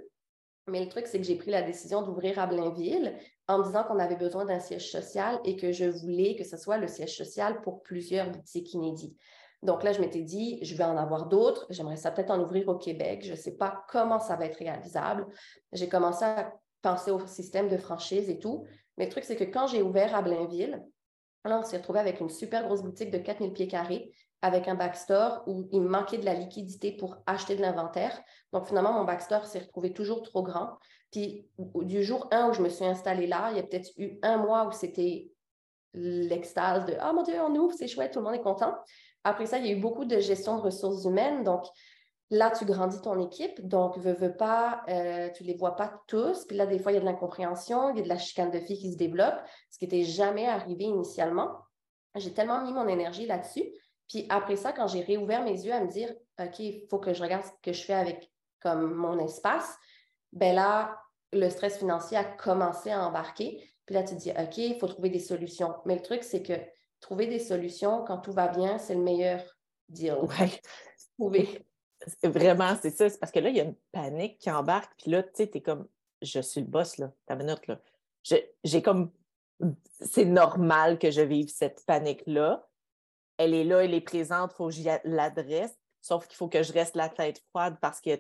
mais 0.69 0.81
le 0.81 0.89
truc, 0.89 1.07
c'est 1.07 1.19
que 1.19 1.25
j'ai 1.25 1.37
pris 1.37 1.51
la 1.51 1.63
décision 1.63 2.03
d'ouvrir 2.03 2.39
à 2.39 2.47
Blainville 2.47 3.19
en 3.49 3.59
me 3.59 3.65
disant 3.65 3.85
qu'on 3.85 3.99
avait 3.99 4.17
besoin 4.17 4.45
d'un 4.45 4.61
siège 4.61 4.91
social 4.91 5.41
et 5.45 5.57
que 5.57 5.73
je 5.73 5.87
voulais 5.87 6.37
que 6.37 6.45
ce 6.45 6.57
soit 6.57 6.79
le 6.79 6.87
siège 6.87 7.17
social 7.17 7.61
pour 7.63 7.83
plusieurs 7.83 8.31
boutiques 8.31 8.73
inédits. 8.73 9.17
Donc 9.63 9.85
là, 9.85 9.93
je 9.93 10.01
m'étais 10.01 10.23
dit, 10.23 10.59
je 10.63 10.75
vais 10.75 10.85
en 10.85 10.97
avoir 10.97 11.27
d'autres. 11.27 11.67
J'aimerais 11.71 11.97
ça 11.97 12.11
peut-être 12.11 12.31
en 12.31 12.41
ouvrir 12.41 12.69
au 12.69 12.77
Québec. 12.77 13.23
Je 13.25 13.31
ne 13.31 13.37
sais 13.37 13.57
pas 13.57 13.85
comment 13.89 14.19
ça 14.19 14.37
va 14.37 14.47
être 14.47 14.59
réalisable. 14.59 15.27
J'ai 15.73 15.89
commencé 15.89 16.25
à 16.25 16.53
penser 16.83 17.11
au 17.11 17.25
système 17.27 17.69
de 17.69 17.77
franchise 17.77 18.29
et 18.29 18.39
tout. 18.39 18.65
Mais 18.99 19.05
le 19.07 19.11
truc, 19.11 19.25
c'est 19.25 19.37
que 19.37 19.45
quand 19.45 19.69
j'ai 19.69 19.83
ouvert 19.83 20.15
à 20.15 20.23
Blainville, 20.23 20.83
alors, 21.45 21.61
on 21.61 21.63
s'est 21.65 21.79
retrouvé 21.79 21.99
avec 21.99 22.21
une 22.21 22.31
super 22.31 22.65
grosse 22.65 22.83
boutique 22.83 23.11
de 23.11 23.19
4000 23.19 23.53
pieds 23.53 23.67
carrés 23.67 24.13
avec 24.43 24.69
un 24.69 24.75
backstore 24.75 25.43
où 25.47 25.69
il 25.73 25.83
manquait 25.83 26.19
de 26.19 26.25
la 26.25 26.35
liquidité 26.35 26.93
pour 26.93 27.17
acheter 27.27 27.57
de 27.57 27.63
l'inventaire. 27.63 28.21
Donc, 28.53 28.67
finalement, 28.67 28.93
mon 28.93 29.05
backstore 29.05 29.47
s'est 29.47 29.61
retrouvé 29.61 29.93
toujours 29.93 30.23
trop 30.23 30.43
grand. 30.43 30.79
Puis, 31.11 31.49
du 31.59 32.03
jour 32.03 32.29
1 32.31 32.51
où 32.51 32.53
je 32.53 32.63
me 32.63 32.69
suis 32.69 32.85
installée 32.85 33.27
là, 33.27 33.51
il 33.51 33.57
y 33.57 33.61
a 33.61 33.63
peut-être 33.65 33.91
eu 33.97 34.19
un 34.23 34.39
mois 34.39 34.67
où 34.67 34.73
c'était 34.73 35.31
l'extase 35.95 36.87
de 36.87 36.95
Ah 37.01 37.13
mon 37.13 37.23
Dieu, 37.23 37.35
on 37.41 37.55
ouvre, 37.55 37.75
c'est 37.77 37.89
chouette, 37.89 38.13
tout 38.13 38.21
le 38.21 38.25
monde 38.25 38.35
est 38.35 38.43
content. 38.43 38.75
Après 39.25 39.47
ça, 39.47 39.59
il 39.59 39.67
y 39.67 39.69
a 39.69 39.73
eu 39.73 39.81
beaucoup 39.81 40.05
de 40.05 40.19
gestion 40.19 40.57
de 40.57 40.63
ressources 40.63 41.05
humaines. 41.05 41.45
Donc, 41.45 41.65
là, 42.31 42.51
tu 42.51 42.65
grandis 42.65 43.01
ton 43.01 43.21
équipe, 43.21 43.67
donc 43.67 43.99
veux, 43.99 44.15
veux 44.15 44.37
pas, 44.37 44.83
euh, 44.89 45.29
tu 45.35 45.45
les 45.45 45.55
vois 45.55 45.77
pas 45.77 46.03
tous. 46.07 46.45
Puis 46.47 46.57
là, 46.57 46.67
des 46.67 46.79
fois, 46.79 46.93
il 46.93 46.95
y 46.97 46.99
a 46.99 47.01
de 47.01 47.07
l'incompréhension, 47.07 47.91
il 47.91 47.99
y 47.99 48.01
a 48.01 48.05
de 48.05 48.09
la 48.09 48.19
chicane 48.19 48.51
de 48.51 48.59
filles 48.59 48.79
qui 48.79 48.93
se 48.93 48.97
développe, 48.97 49.37
ce 49.71 49.79
qui 49.79 49.85
n'était 49.85 50.05
jamais 50.05 50.47
arrivé 50.47 50.85
initialement. 50.85 51.59
J'ai 52.17 52.33
tellement 52.33 52.63
mis 52.65 52.73
mon 52.73 52.89
énergie 52.89 53.27
là-dessus. 53.27 53.65
Puis 54.09 54.27
après 54.29 54.57
ça, 54.57 54.73
quand 54.73 54.87
j'ai 54.87 55.03
réouvert 55.03 55.43
mes 55.43 55.65
yeux 55.65 55.73
à 55.73 55.81
me 55.81 55.89
dire, 55.89 56.13
OK, 56.41 56.59
il 56.59 56.87
faut 56.91 56.99
que 56.99 57.15
je 57.15 57.23
regarde 57.23 57.45
ce 57.45 57.51
que 57.63 57.73
je 57.73 57.83
fais 57.83 57.95
avec 57.95 58.31
comme 58.61 58.95
mon 58.95 59.19
espace, 59.19 59.77
ben 60.33 60.55
là, 60.55 60.99
le 61.33 61.49
stress 61.49 61.79
financier 61.79 62.17
a 62.17 62.25
commencé 62.25 62.91
à 62.91 63.07
embarquer. 63.07 63.69
Puis 63.87 63.95
là, 63.95 64.03
tu 64.03 64.15
te 64.15 64.21
dis, 64.21 64.31
OK, 64.31 64.59
il 64.59 64.79
faut 64.79 64.87
trouver 64.87 65.11
des 65.11 65.19
solutions. 65.19 65.75
Mais 65.87 65.97
le 65.97 66.03
truc, 66.03 66.23
c'est 66.23 66.43
que 66.43 66.55
trouver 67.03 67.27
des 67.27 67.39
solutions 67.39 68.05
quand 68.05 68.19
tout 68.19 68.33
va 68.33 68.49
bien, 68.49 68.79
c'est 68.79 68.95
le 68.95 69.03
meilleur 69.03 69.43
deal. 69.91 70.15
Ouais. 70.15 70.51
Trouver. 71.19 71.67
Vraiment, 72.23 72.75
c'est 72.81 72.91
ça. 72.91 73.11
C'est 73.11 73.19
parce 73.19 73.31
que 73.31 73.41
là, 73.41 73.51
il 73.51 73.57
y 73.57 73.61
a 73.61 73.65
une 73.65 73.77
panique 73.93 74.39
qui 74.39 74.51
embarque. 74.51 74.93
Puis 74.97 75.11
là, 75.11 75.23
tu 75.23 75.31
sais, 75.35 75.51
tu 75.51 75.59
es 75.59 75.61
comme, 75.61 75.87
je 76.23 76.41
suis 76.41 76.63
le 76.63 76.67
boss, 76.67 76.97
là, 76.97 77.13
ta 77.27 77.37
minute, 77.37 77.67
là. 77.67 77.79
J'ai 78.65 78.83
comme, 78.83 79.13
c'est 80.01 80.25
normal 80.25 80.99
que 80.99 81.11
je 81.11 81.21
vive 81.21 81.49
cette 81.49 81.85
panique-là. 81.87 82.67
Elle 83.37 83.55
est 83.55 83.65
là, 83.65 83.85
elle 83.85 83.95
est 83.95 84.01
présente, 84.01 84.53
il 84.53 84.57
faut 84.57 84.67
que 84.67 84.73
j'y 84.73 84.89
l'adresse. 85.05 85.77
Sauf 86.01 86.27
qu'il 86.27 86.37
faut 86.37 86.49
que 86.49 86.63
je 86.63 86.73
reste 86.73 86.97
la 86.97 87.09
tête 87.09 87.41
froide 87.51 87.77
parce 87.81 88.01
qu'il 88.01 88.13
y 88.13 88.15
a 88.17 88.19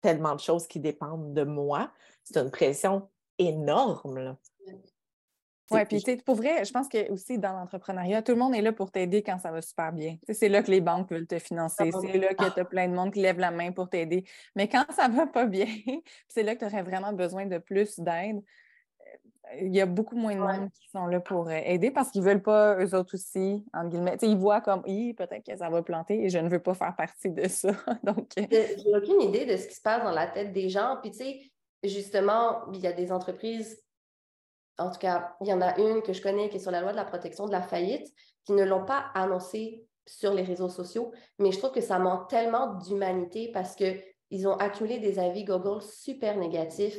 tellement 0.00 0.34
de 0.34 0.40
choses 0.40 0.66
qui 0.66 0.80
dépendent 0.80 1.32
de 1.32 1.42
moi. 1.42 1.90
C'est 2.22 2.38
une 2.38 2.50
pression 2.50 3.08
énorme. 3.38 4.18
Là. 4.18 4.36
Oui, 5.70 5.80
puis 5.84 6.16
pour 6.24 6.36
vrai, 6.36 6.64
je 6.64 6.72
pense 6.72 6.88
que 6.88 7.10
aussi 7.10 7.38
dans 7.38 7.52
l'entrepreneuriat, 7.52 8.22
tout 8.22 8.32
le 8.32 8.38
monde 8.38 8.54
est 8.54 8.62
là 8.62 8.72
pour 8.72 8.90
t'aider 8.92 9.22
quand 9.22 9.38
ça 9.38 9.50
va 9.50 9.60
super 9.62 9.92
bien. 9.92 10.16
C'est 10.28 10.48
là 10.48 10.62
que 10.62 10.70
les 10.70 10.80
banques 10.80 11.10
veulent 11.10 11.26
te 11.26 11.38
financer, 11.38 11.90
c'est 12.00 12.18
là 12.18 12.34
que 12.34 12.54
tu 12.54 12.60
as 12.60 12.64
plein 12.64 12.88
de 12.88 12.94
monde 12.94 13.12
qui 13.12 13.20
lève 13.20 13.38
la 13.38 13.50
main 13.50 13.72
pour 13.72 13.88
t'aider. 13.88 14.24
Mais 14.54 14.68
quand 14.68 14.84
ça 14.94 15.08
va 15.08 15.26
pas 15.26 15.46
bien, 15.46 15.66
c'est 16.28 16.42
là 16.42 16.54
que 16.54 16.60
tu 16.60 16.66
aurais 16.66 16.82
vraiment 16.82 17.12
besoin 17.12 17.46
de 17.46 17.58
plus 17.58 17.98
d'aide. 17.98 18.42
Il 19.60 19.74
y 19.74 19.80
a 19.80 19.86
beaucoup 19.86 20.16
moins 20.16 20.34
de 20.34 20.40
monde 20.40 20.70
qui 20.72 20.88
sont 20.90 21.06
là 21.06 21.20
pour 21.20 21.48
euh, 21.48 21.60
aider 21.64 21.92
parce 21.92 22.10
qu'ils 22.10 22.22
ne 22.22 22.26
veulent 22.26 22.42
pas, 22.42 22.76
eux 22.84 22.94
autres 22.96 23.14
aussi, 23.14 23.64
entre 23.72 23.90
guillemets. 23.90 24.16
ils 24.22 24.36
voient 24.36 24.60
comme, 24.60 24.82
peut-être 24.82 25.44
que 25.46 25.56
ça 25.56 25.70
va 25.70 25.82
planter 25.82 26.24
et 26.24 26.28
je 26.28 26.38
ne 26.38 26.48
veux 26.48 26.58
pas 26.58 26.74
faire 26.74 26.96
partie 26.96 27.30
de 27.30 27.46
ça. 27.46 27.70
Donc... 28.02 28.28
Euh, 28.38 28.44
j'ai 28.50 28.96
aucune 28.96 29.22
idée 29.22 29.46
de 29.46 29.56
ce 29.56 29.68
qui 29.68 29.74
se 29.74 29.80
passe 29.80 30.02
dans 30.02 30.10
la 30.10 30.26
tête 30.26 30.52
des 30.52 30.68
gens. 30.68 30.96
Puis, 31.00 31.12
tu 31.12 31.18
sais, 31.18 31.40
justement, 31.84 32.66
il 32.72 32.80
y 32.80 32.88
a 32.88 32.92
des 32.92 33.12
entreprises 33.12 33.85
en 34.78 34.90
tout 34.90 34.98
cas, 34.98 35.34
il 35.40 35.48
y 35.48 35.52
en 35.52 35.60
a 35.60 35.78
une 35.78 36.02
que 36.02 36.12
je 36.12 36.22
connais 36.22 36.48
qui 36.48 36.56
est 36.56 36.60
sur 36.60 36.70
la 36.70 36.80
loi 36.80 36.92
de 36.92 36.96
la 36.96 37.04
protection 37.04 37.46
de 37.46 37.52
la 37.52 37.62
faillite, 37.62 38.06
qui 38.44 38.52
ne 38.52 38.64
l'ont 38.64 38.84
pas 38.84 39.06
annoncé 39.14 39.86
sur 40.06 40.32
les 40.32 40.42
réseaux 40.42 40.68
sociaux, 40.68 41.12
mais 41.38 41.50
je 41.50 41.58
trouve 41.58 41.72
que 41.72 41.80
ça 41.80 41.98
manque 41.98 42.28
tellement 42.28 42.74
d'humanité 42.74 43.50
parce 43.52 43.74
qu'ils 43.74 44.46
ont 44.46 44.56
accumulé 44.56 44.98
des 44.98 45.18
avis 45.18 45.44
Google 45.44 45.82
super 45.82 46.36
négatifs. 46.36 46.98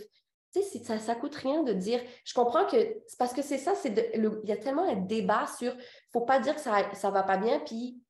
Tu 0.53 0.61
sais, 0.61 0.79
ça 0.99 1.15
ne 1.15 1.19
coûte 1.19 1.35
rien 1.35 1.63
de 1.63 1.73
dire. 1.73 2.01
Je 2.25 2.33
comprends 2.33 2.65
que 2.65 2.97
parce 3.17 3.33
que 3.33 3.41
c'est 3.41 3.57
ça, 3.57 3.75
c'est 3.75 3.93
il 4.13 4.49
y 4.49 4.51
a 4.51 4.57
tellement 4.57 4.83
un 4.83 4.95
débat 4.95 5.45
sur 5.57 5.73
faut 6.11 6.21
pas 6.21 6.39
dire 6.39 6.55
que 6.55 6.61
ça 6.61 6.71
ne 6.81 7.11
va 7.11 7.23
pas 7.23 7.37
bien, 7.37 7.59
puis 7.59 8.01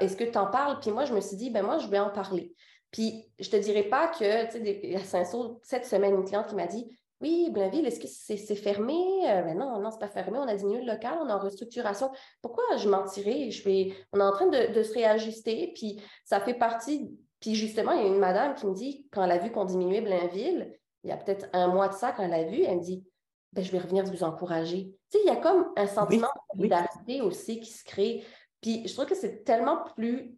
est-ce 0.00 0.16
que 0.16 0.24
tu 0.24 0.38
en 0.38 0.46
parles? 0.46 0.80
Puis 0.80 0.90
moi, 0.90 1.04
je 1.04 1.14
me 1.14 1.20
suis 1.20 1.36
dit, 1.36 1.50
ben 1.50 1.62
moi, 1.62 1.78
je 1.78 1.86
vais 1.88 1.98
en 1.98 2.10
parler. 2.10 2.54
Puis 2.90 3.30
je 3.38 3.48
te 3.48 3.56
dirais 3.56 3.84
pas 3.84 4.08
que, 4.08 4.46
tu 4.46 4.64
sais, 4.64 4.94
à 4.96 5.04
Saint-Saul, 5.04 5.56
cette 5.62 5.86
semaine, 5.86 6.14
une 6.14 6.24
cliente 6.24 6.48
qui 6.48 6.54
m'a 6.54 6.66
dit 6.66 6.90
oui, 7.22 7.50
Blainville, 7.50 7.86
est-ce 7.86 8.00
que 8.00 8.08
c'est 8.08 8.56
fermé? 8.56 8.94
Euh, 9.28 9.42
ben 9.42 9.56
non, 9.56 9.80
non, 9.80 9.90
c'est 9.90 10.00
pas 10.00 10.08
fermé. 10.08 10.38
On 10.38 10.48
a 10.48 10.56
diminué 10.56 10.82
le 10.82 10.92
local, 10.92 11.18
on 11.20 11.28
est 11.28 11.32
en 11.32 11.38
restructuration. 11.38 12.10
Pourquoi 12.42 12.64
je 12.76 12.88
mentirais? 12.88 13.50
Je 13.50 13.62
vais... 13.62 13.94
On 14.12 14.18
est 14.18 14.24
en 14.24 14.32
train 14.32 14.48
de, 14.48 14.82
se 14.82 14.92
réajuster, 14.92 15.72
puis 15.74 16.02
ça 16.24 16.40
fait 16.40 16.54
partie. 16.54 17.16
Puis 17.40 17.54
justement, 17.54 17.92
il 17.92 18.02
y 18.02 18.04
a 18.04 18.08
une 18.08 18.18
madame 18.18 18.54
qui 18.54 18.66
me 18.66 18.74
dit, 18.74 19.06
quand 19.12 19.22
elle 19.24 19.30
a 19.30 19.38
vu 19.38 19.52
qu'on 19.52 19.64
diminuait 19.64 20.00
Blainville, 20.00 20.76
il 21.04 21.10
y 21.10 21.12
a 21.12 21.16
peut-être 21.16 21.48
un 21.52 21.68
mois 21.68 21.88
de 21.88 21.94
ça, 21.94 22.12
quand 22.12 22.24
elle 22.24 22.34
a 22.34 22.44
vu, 22.44 22.62
elle 22.62 22.78
me 22.78 22.82
dit 22.82 23.04
ben, 23.52 23.62
je 23.62 23.70
vais 23.70 23.78
revenir 23.78 24.04
vous 24.04 24.24
encourager. 24.24 24.94
Tu 25.10 25.18
sais, 25.18 25.24
il 25.24 25.28
y 25.28 25.30
a 25.30 25.36
comme 25.36 25.72
un 25.76 25.86
sentiment 25.86 26.28
de 26.28 26.56
solidarité 26.56 27.20
aussi 27.20 27.60
qui 27.60 27.70
se 27.70 27.84
crée. 27.84 28.24
Puis 28.60 28.86
je 28.88 28.92
trouve 28.94 29.06
que 29.06 29.14
c'est 29.14 29.44
tellement 29.44 29.84
plus, 29.94 30.36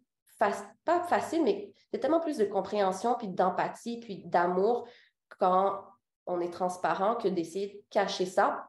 pas 0.85 1.01
facile, 1.05 1.45
mais 1.45 1.73
c'est 1.91 2.01
tellement 2.01 2.21
plus 2.21 2.37
de 2.37 2.45
compréhension, 2.45 3.15
puis 3.15 3.29
d'empathie, 3.29 4.01
puis 4.01 4.25
d'amour 4.27 4.87
quand 5.39 5.81
on 6.27 6.41
est 6.41 6.53
transparent 6.53 7.17
que 7.17 7.29
d'essayer 7.29 7.69
de 7.69 7.83
cacher 7.91 8.27
ça. 8.27 8.69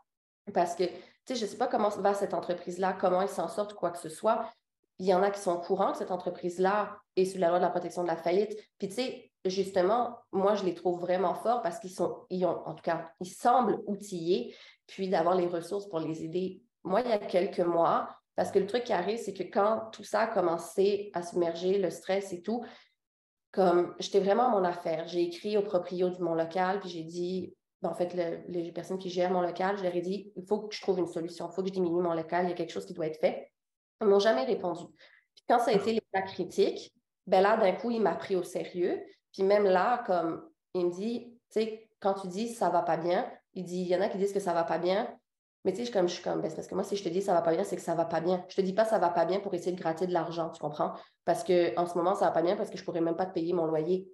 Parce 0.54 0.76
que, 0.76 0.84
tu 0.84 0.94
sais, 1.26 1.36
je 1.36 1.46
ne 1.46 1.50
sais 1.50 1.58
pas 1.58 1.68
comment 1.68 1.90
va 1.90 2.14
cette 2.14 2.34
entreprise-là, 2.34 2.94
comment 3.00 3.22
elle 3.22 3.30
s'en 3.30 3.48
sort, 3.48 3.74
quoi 3.76 3.92
que 3.92 3.98
ce 3.98 4.10
soit. 4.10 4.50
Il 5.00 5.06
y 5.06 5.14
en 5.14 5.24
a 5.24 5.32
qui 5.32 5.40
sont 5.40 5.54
au 5.54 5.62
courant 5.62 5.92
que 5.92 5.98
cette 5.98 6.12
entreprise-là 6.12 6.98
est 7.16 7.26
sous 7.26 7.38
la 7.38 7.50
loi 7.50 7.58
de 7.58 7.64
la 7.64 7.70
protection 7.70 8.04
de 8.04 8.08
la 8.08 8.16
faillite. 8.16 8.56
Puis, 8.78 8.90
tu 8.90 8.96
sais, 8.96 9.32
justement, 9.46 10.20
moi, 10.32 10.56
je 10.56 10.64
les 10.64 10.74
trouve 10.74 11.00
vraiment 11.00 11.34
forts 11.34 11.62
parce 11.62 11.80
qu'ils 11.80 11.92
sont, 11.92 12.26
ils 12.30 12.46
ont, 12.46 12.66
en 12.66 12.74
tout 12.74 12.84
cas, 12.84 13.10
ils 13.20 13.30
semblent 13.30 13.82
outillés, 13.88 14.56
puis 14.88 15.10
d'avoir 15.10 15.36
les 15.36 15.48
ressources 15.48 15.88
pour 15.88 16.00
les 16.00 16.24
aider. 16.24 16.62
Moi, 16.84 17.02
il 17.02 17.10
y 17.10 17.14
a 17.14 17.18
quelques 17.18 17.60
mois, 17.60 18.10
parce 18.36 18.52
que 18.52 18.60
le 18.60 18.68
truc 18.68 18.84
qui 18.84 18.94
arrive, 18.94 19.18
c'est 19.18 19.34
que 19.34 19.44
quand 19.44 19.90
tout 19.92 20.04
ça 20.04 20.22
a 20.22 20.28
commencé 20.28 21.10
à 21.14 21.24
submerger, 21.24 21.80
le 21.80 21.90
stress 21.90 22.34
et 22.34 22.42
tout, 22.42 22.64
comme 23.56 23.96
j'étais 24.00 24.20
vraiment 24.20 24.48
à 24.48 24.50
mon 24.50 24.66
affaire. 24.66 25.08
J'ai 25.08 25.24
écrit 25.24 25.58
au 25.58 25.62
proprio 25.62 26.10
de 26.10 26.22
mon 26.22 26.36
local, 26.36 26.82
puis 26.82 26.90
j'ai 26.90 27.04
dit, 27.04 27.56
ben, 27.82 27.90
en 27.90 27.96
fait, 27.96 28.14
les 28.50 28.72
personnes 28.74 28.98
qui 28.98 29.10
gèrent 29.10 29.32
mon 29.32 29.42
local, 29.42 29.78
je 29.78 29.84
leur 29.84 29.96
ai 29.96 30.02
dit, 30.02 30.34
il 30.36 30.46
faut 30.46 30.68
que 30.68 30.76
je 30.76 30.82
trouve 30.82 31.00
une 31.00 31.08
solution, 31.08 31.50
il 31.50 31.56
faut 31.56 31.62
que 31.62 31.70
je 31.70 31.74
diminue 31.74 32.02
mon 32.02 32.14
local, 32.14 32.46
il 32.46 32.50
y 32.50 32.52
a 32.52 32.56
quelque 32.56 32.74
chose 32.74 32.86
qui 32.86 32.94
doit 32.94 33.08
être 33.08 33.20
fait. 33.20 33.50
Ils 34.02 34.08
ne 34.08 34.12
m'ont 34.12 34.20
jamais 34.20 34.44
répondu. 34.44 34.84
Puis 35.34 35.46
quand 35.48 35.60
ça 35.60 35.72
a 35.72 35.74
été 35.74 35.94
l'état 35.94 36.22
critique, 36.24 36.94
ben 37.28 37.42
là, 37.42 37.56
d'un 37.56 37.72
coup, 37.72 37.92
il 37.92 38.02
m'a 38.02 38.16
pris 38.16 38.36
au 38.36 38.44
sérieux. 38.44 39.02
Puis 39.32 39.44
même 39.44 39.64
là, 39.64 40.04
comme 40.06 40.50
il 40.74 40.88
me 40.88 40.92
dit, 40.92 41.34
tu 41.50 41.62
sais, 41.62 41.90
quand 42.02 42.14
tu 42.16 42.28
dis 42.28 42.50
ça 42.50 42.70
va 42.70 42.82
pas 42.82 42.98
bien, 42.98 43.32
il 43.54 43.64
dit, 43.64 43.82
il 43.82 43.88
y 43.88 43.96
en 43.96 44.02
a 44.02 44.10
qui 44.10 44.18
disent 44.18 44.34
que 44.34 44.40
ça 44.42 44.54
va 44.54 44.66
pas 44.66 44.78
bien, 44.78 45.08
mais 45.66 45.74
tu 45.74 45.84
sais, 45.84 45.92
comme, 45.92 46.08
je 46.08 46.14
suis 46.14 46.24
comme, 46.24 46.42
ben, 46.42 46.54
parce 46.54 46.68
que 46.68 46.76
moi, 46.76 46.84
si 46.84 46.96
je 46.96 47.04
te 47.04 47.10
dis 47.10 47.22
ça 47.22 47.34
va 47.34 47.42
pas 47.42 47.52
bien, 47.52 47.64
c'est 47.64 47.76
que 47.76 47.82
ça 47.82 47.96
va 47.96 48.06
pas 48.06 48.22
bien. 48.22 48.46
Je 48.48 48.56
te 48.56 48.62
dis 48.62 48.74
pas 48.74 48.86
ça 48.86 49.00
va 49.00 49.10
pas 49.10 49.26
bien 49.26 49.40
pour 49.40 49.54
essayer 49.56 49.72
de 49.72 49.82
gratter 49.82 50.06
de 50.06 50.14
l'argent, 50.14 50.52
tu 50.52 50.62
comprends? 50.62 50.94
Parce 51.26 51.44
qu'en 51.44 51.88
ce 51.88 51.98
moment, 51.98 52.14
ça 52.14 52.26
va 52.26 52.32
pas 52.32 52.44
bien 52.44 52.56
parce 52.56 52.70
que 52.70 52.78
je 52.78 52.84
pourrais 52.84 53.02
même 53.02 53.16
pas 53.16 53.26
te 53.26 53.34
payer 53.34 53.52
mon 53.52 53.66
loyer. 53.66 54.08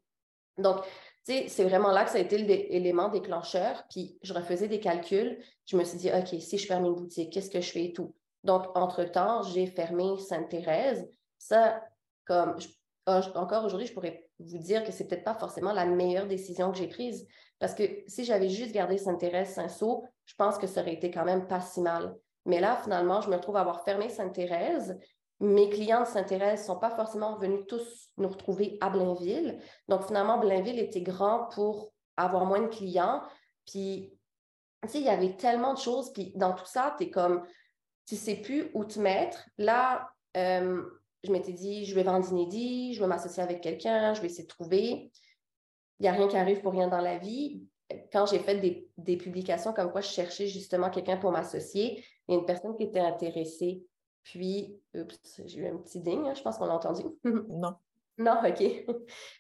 Donc, 0.58 0.82
tu 1.26 1.34
sais, 1.34 1.46
c'est 1.50 1.66
vraiment 1.66 1.92
là 1.92 2.06
que 2.06 2.10
ça 2.10 2.18
a 2.18 2.22
été 2.22 2.38
l'élément 2.38 3.10
déclencheur. 3.10 3.84
Puis, 3.90 4.18
je 4.24 4.34
refaisais 4.34 4.68
des 4.68 4.80
calculs. 4.80 5.38
Je 5.66 5.76
me 5.76 5.84
suis 5.84 5.98
dit, 5.98 6.10
OK, 6.10 6.40
si 6.40 6.58
je 6.58 6.66
ferme 6.66 6.86
une 6.86 6.96
boutique, 6.96 7.34
qu'est-ce 7.34 7.50
que 7.50 7.62
je 7.62 7.72
fais 7.72 7.86
et 7.86 7.94
tout? 7.94 8.16
Donc, 8.44 8.66
entre-temps, 8.76 9.44
j'ai 9.44 9.68
fermé 9.68 10.18
Sainte-Thérèse. 10.18 11.08
Ça, 11.38 11.84
comme, 12.26 12.56
ah, 12.58 12.64
encore 13.36 13.66
aujourd'hui, 13.66 13.88
je 13.88 13.94
pourrais 13.94 14.28
vous 14.40 14.58
dire 14.58 14.84
que 14.84 14.92
c'est 14.92 15.08
peut-être 15.08 15.24
pas 15.24 15.36
forcément 15.36 15.74
la 15.74 15.86
meilleure 15.86 16.28
décision 16.28 16.72
que 16.72 16.78
j'ai 16.78 16.88
prise. 16.88 17.28
Parce 17.60 17.76
que 17.76 17.84
si 18.08 18.24
j'avais 18.26 18.50
juste 18.50 18.74
gardé 18.74 18.98
Sainte-Thérèse, 18.98 19.54
Saint-Saul, 19.54 20.02
je 20.26 20.36
pense 20.36 20.58
que 20.58 20.68
ça 20.68 20.82
aurait 20.82 20.94
été 20.94 21.12
quand 21.12 21.26
même 21.26 21.48
pas 21.48 21.62
si 21.62 21.82
mal. 21.82 22.16
Mais 22.46 22.60
là, 22.60 22.78
finalement, 22.84 23.22
je 23.22 23.30
me 23.30 23.38
trouve 23.40 23.58
avoir 23.58 23.84
fermé 23.84 24.10
Sainte-Thérèse. 24.10 24.98
Mes 25.40 25.70
clients 25.70 26.02
de 26.02 26.08
Sainte-Thérèse 26.08 26.62
ne 26.62 26.66
sont 26.66 26.80
pas 26.80 26.92
forcément 26.92 27.36
venus 27.38 27.66
tous 27.68 28.10
nous 28.18 28.30
retrouver 28.30 28.78
à 28.82 28.90
Blainville. 28.90 29.60
Donc, 29.88 30.06
finalement, 30.06 30.40
Blainville 30.40 30.80
était 30.80 31.02
grand 31.02 31.50
pour 31.54 31.94
avoir 32.18 32.46
moins 32.46 32.62
de 32.62 32.68
clients. 32.68 33.22
Puis, 33.66 34.18
tu 34.84 34.90
sais, 34.90 35.00
il 35.00 35.06
y 35.06 35.10
avait 35.10 35.36
tellement 35.38 35.74
de 35.74 35.80
choses. 35.80 36.12
Puis, 36.14 36.34
dans 36.36 36.54
tout 36.54 36.66
ça, 36.66 36.96
tu 36.98 37.06
es 37.06 37.10
comme, 37.12 37.46
tu 38.08 38.16
ne 38.16 38.20
sais 38.20 38.36
plus 38.36 38.72
où 38.74 38.86
te 38.86 39.00
mettre. 39.00 39.48
Là, 39.58 40.10
euh, 40.38 40.84
je 41.24 41.32
m'étais 41.32 41.54
dit, 41.54 41.86
je 41.86 41.96
vais 41.96 42.04
vendre 42.04 42.28
inédit, 42.30 42.94
je 42.94 43.02
vais 43.02 43.08
m'associer 43.08 43.44
avec 43.44 43.62
quelqu'un, 43.62 44.14
je 44.14 44.22
vais 44.22 44.28
essayer 44.28 44.44
de 44.44 44.48
trouver. 44.48 45.12
Il 46.00 46.04
n'y 46.04 46.08
a 46.08 46.14
rien 46.14 46.28
qui 46.28 46.38
arrive 46.38 46.62
pour 46.62 46.72
rien 46.72 46.88
dans 46.88 47.02
la 47.02 47.18
vie. 47.18 47.64
Quand 48.12 48.26
j'ai 48.26 48.40
fait 48.40 48.88
des, 48.98 49.18
publications 49.18 49.74
comme 49.74 49.92
quoi 49.92 50.02
je 50.02 50.10
cherchais 50.10 50.48
justement 50.48 50.90
quelqu'un 50.90 51.18
pour 51.18 51.32
m'associer, 51.32 52.04
il 52.28 52.34
y 52.34 52.38
a 52.38 52.40
une 52.40 52.46
personne 52.46 52.76
qui 52.76 52.84
était 52.84 53.00
intéressée. 53.00 53.84
Puis, 54.24 54.80
oups, 54.96 55.42
j'ai 55.46 55.60
eu 55.60 55.68
un 55.68 55.78
petit 55.78 56.00
ding, 56.00 56.28
hein, 56.28 56.34
je 56.34 56.42
pense 56.42 56.58
qu'on 56.58 56.66
l'a 56.66 56.76
entendu. 56.76 57.04
non. 57.24 57.76
Non, 58.18 58.40
OK. 58.46 58.86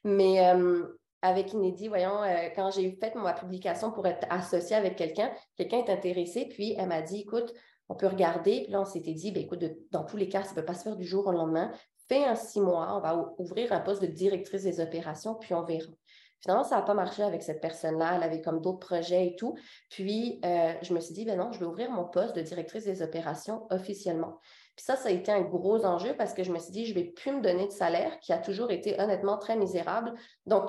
Mais 0.03 0.45
euh, 0.47 0.87
avec 1.21 1.53
Inédit, 1.53 1.87
voyons, 1.87 2.21
euh, 2.23 2.49
quand 2.55 2.71
j'ai 2.71 2.97
fait 2.99 3.13
ma 3.15 3.33
publication 3.33 3.91
pour 3.91 4.05
être 4.07 4.25
associée 4.29 4.75
avec 4.75 4.95
quelqu'un, 4.95 5.31
quelqu'un 5.55 5.77
est 5.77 5.89
intéressé, 5.89 6.45
puis 6.45 6.75
elle 6.77 6.87
m'a 6.87 7.01
dit, 7.01 7.21
écoute, 7.21 7.53
on 7.91 7.95
peut 7.95 8.08
regarder. 8.08 8.62
Puis 8.63 8.71
là, 8.71 8.82
on 8.82 8.86
s'était 8.86 9.13
dit, 9.13 9.32
ben, 9.32 9.43
écoute, 9.43 9.63
dans 9.91 10.06
tous 10.06 10.15
les 10.15 10.30
cas, 10.30 10.43
ça 10.43 10.51
ne 10.51 10.56
peut 10.56 10.65
pas 10.65 10.73
se 10.73 10.84
faire 10.84 10.95
du 10.95 11.04
jour 11.04 11.27
au 11.27 11.32
lendemain. 11.32 11.71
Fais 12.08 12.23
un 12.23 12.36
six 12.36 12.62
mois, 12.62 12.95
on 12.95 13.01
va 13.01 13.34
ouvrir 13.38 13.73
un 13.73 13.82
poste 13.82 14.01
de 14.01 14.08
directrice 14.08 14.63
des 14.63 14.80
opérations, 14.80 15.36
puis 15.36 15.54
on 15.54 15.63
verra. 15.63 15.91
Finalement, 16.39 16.63
ça 16.63 16.77
n'a 16.77 16.82
pas 16.84 16.93
marché 16.93 17.21
avec 17.21 17.43
cette 17.43 17.62
personne-là. 17.62 18.13
Elle 18.15 18.23
avait 18.23 18.41
comme 18.41 18.62
d'autres 18.62 18.80
projets 18.80 19.27
et 19.27 19.36
tout. 19.36 19.56
Puis, 19.89 20.39
euh, 20.43 20.73
je 20.82 20.93
me 20.93 20.99
suis 20.99 21.13
dit, 21.13 21.25
ben 21.25 21.38
non, 21.38 21.51
je 21.51 21.60
vais 21.60 21.65
ouvrir 21.65 21.91
mon 21.91 22.06
poste 22.06 22.36
de 22.36 22.41
directrice 22.41 22.86
des 22.86 23.01
opérations 23.01 23.67
officiellement. 23.69 24.39
Puis 24.75 24.86
ça, 24.86 24.95
ça 24.95 25.10
a 25.10 25.12
été 25.12 25.32
un 25.32 25.41
gros 25.41 25.86
enjeu 25.86 26.15
parce 26.17 26.34
que 26.34 26.43
je 26.43 26.51
me 26.51 26.60
suis 26.60 26.71
dit, 26.71 26.86
je 26.86 26.95
ne 26.95 26.99
vais 26.99 27.10
plus 27.12 27.34
me 27.34 27.41
donner 27.41 27.67
de 27.67 27.71
salaire 27.71 28.19
qui 28.21 28.34
a 28.34 28.38
toujours 28.38 28.71
été 28.71 28.99
honnêtement 28.99 29.38
très 29.38 29.58
misérable. 29.58 30.13
Donc, 30.45 30.63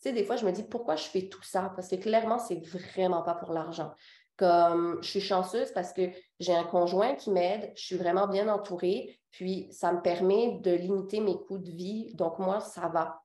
tu 0.00 0.10
sais, 0.10 0.12
des 0.12 0.24
fois, 0.24 0.36
je 0.36 0.44
me 0.44 0.52
dis, 0.52 0.64
pourquoi 0.64 0.96
je 0.96 1.04
fais 1.04 1.28
tout 1.28 1.42
ça? 1.42 1.72
Parce 1.74 1.88
que 1.88 1.96
clairement, 1.96 2.38
c'est 2.38 2.62
vraiment 2.66 3.22
pas 3.22 3.34
pour 3.34 3.52
l'argent. 3.52 3.92
Comme 4.38 5.02
je 5.02 5.08
suis 5.08 5.20
chanceuse 5.20 5.72
parce 5.72 5.92
que 5.92 6.02
j'ai 6.38 6.54
un 6.54 6.64
conjoint 6.64 7.16
qui 7.16 7.30
m'aide, 7.30 7.72
je 7.74 7.84
suis 7.84 7.96
vraiment 7.96 8.28
bien 8.28 8.48
entourée, 8.48 9.18
puis 9.30 9.68
ça 9.72 9.92
me 9.92 10.00
permet 10.00 10.60
de 10.60 10.70
limiter 10.70 11.20
mes 11.20 11.36
coûts 11.36 11.58
de 11.58 11.70
vie. 11.70 12.14
Donc, 12.14 12.38
moi, 12.38 12.60
ça 12.60 12.88
va. 12.88 13.22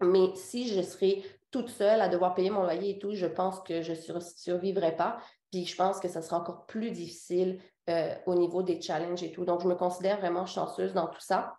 Mais 0.00 0.34
si 0.34 0.68
je 0.68 0.82
serais 0.82 1.22
toute 1.50 1.68
seule 1.68 2.00
à 2.00 2.08
devoir 2.08 2.34
payer 2.34 2.50
mon 2.50 2.62
loyer 2.62 2.96
et 2.96 2.98
tout, 2.98 3.14
je 3.14 3.26
pense 3.26 3.60
que 3.60 3.82
je 3.82 3.92
ne 4.12 4.20
survivrai 4.20 4.96
pas. 4.96 5.18
Puis 5.50 5.64
je 5.64 5.76
pense 5.76 5.98
que 6.00 6.08
ça 6.08 6.22
sera 6.22 6.38
encore 6.38 6.66
plus 6.66 6.90
difficile 6.90 7.60
euh, 7.88 8.14
au 8.26 8.34
niveau 8.34 8.62
des 8.62 8.80
challenges 8.80 9.22
et 9.22 9.32
tout. 9.32 9.44
Donc, 9.44 9.62
je 9.62 9.68
me 9.68 9.74
considère 9.74 10.18
vraiment 10.18 10.44
chanceuse 10.44 10.92
dans 10.92 11.06
tout 11.06 11.20
ça. 11.20 11.54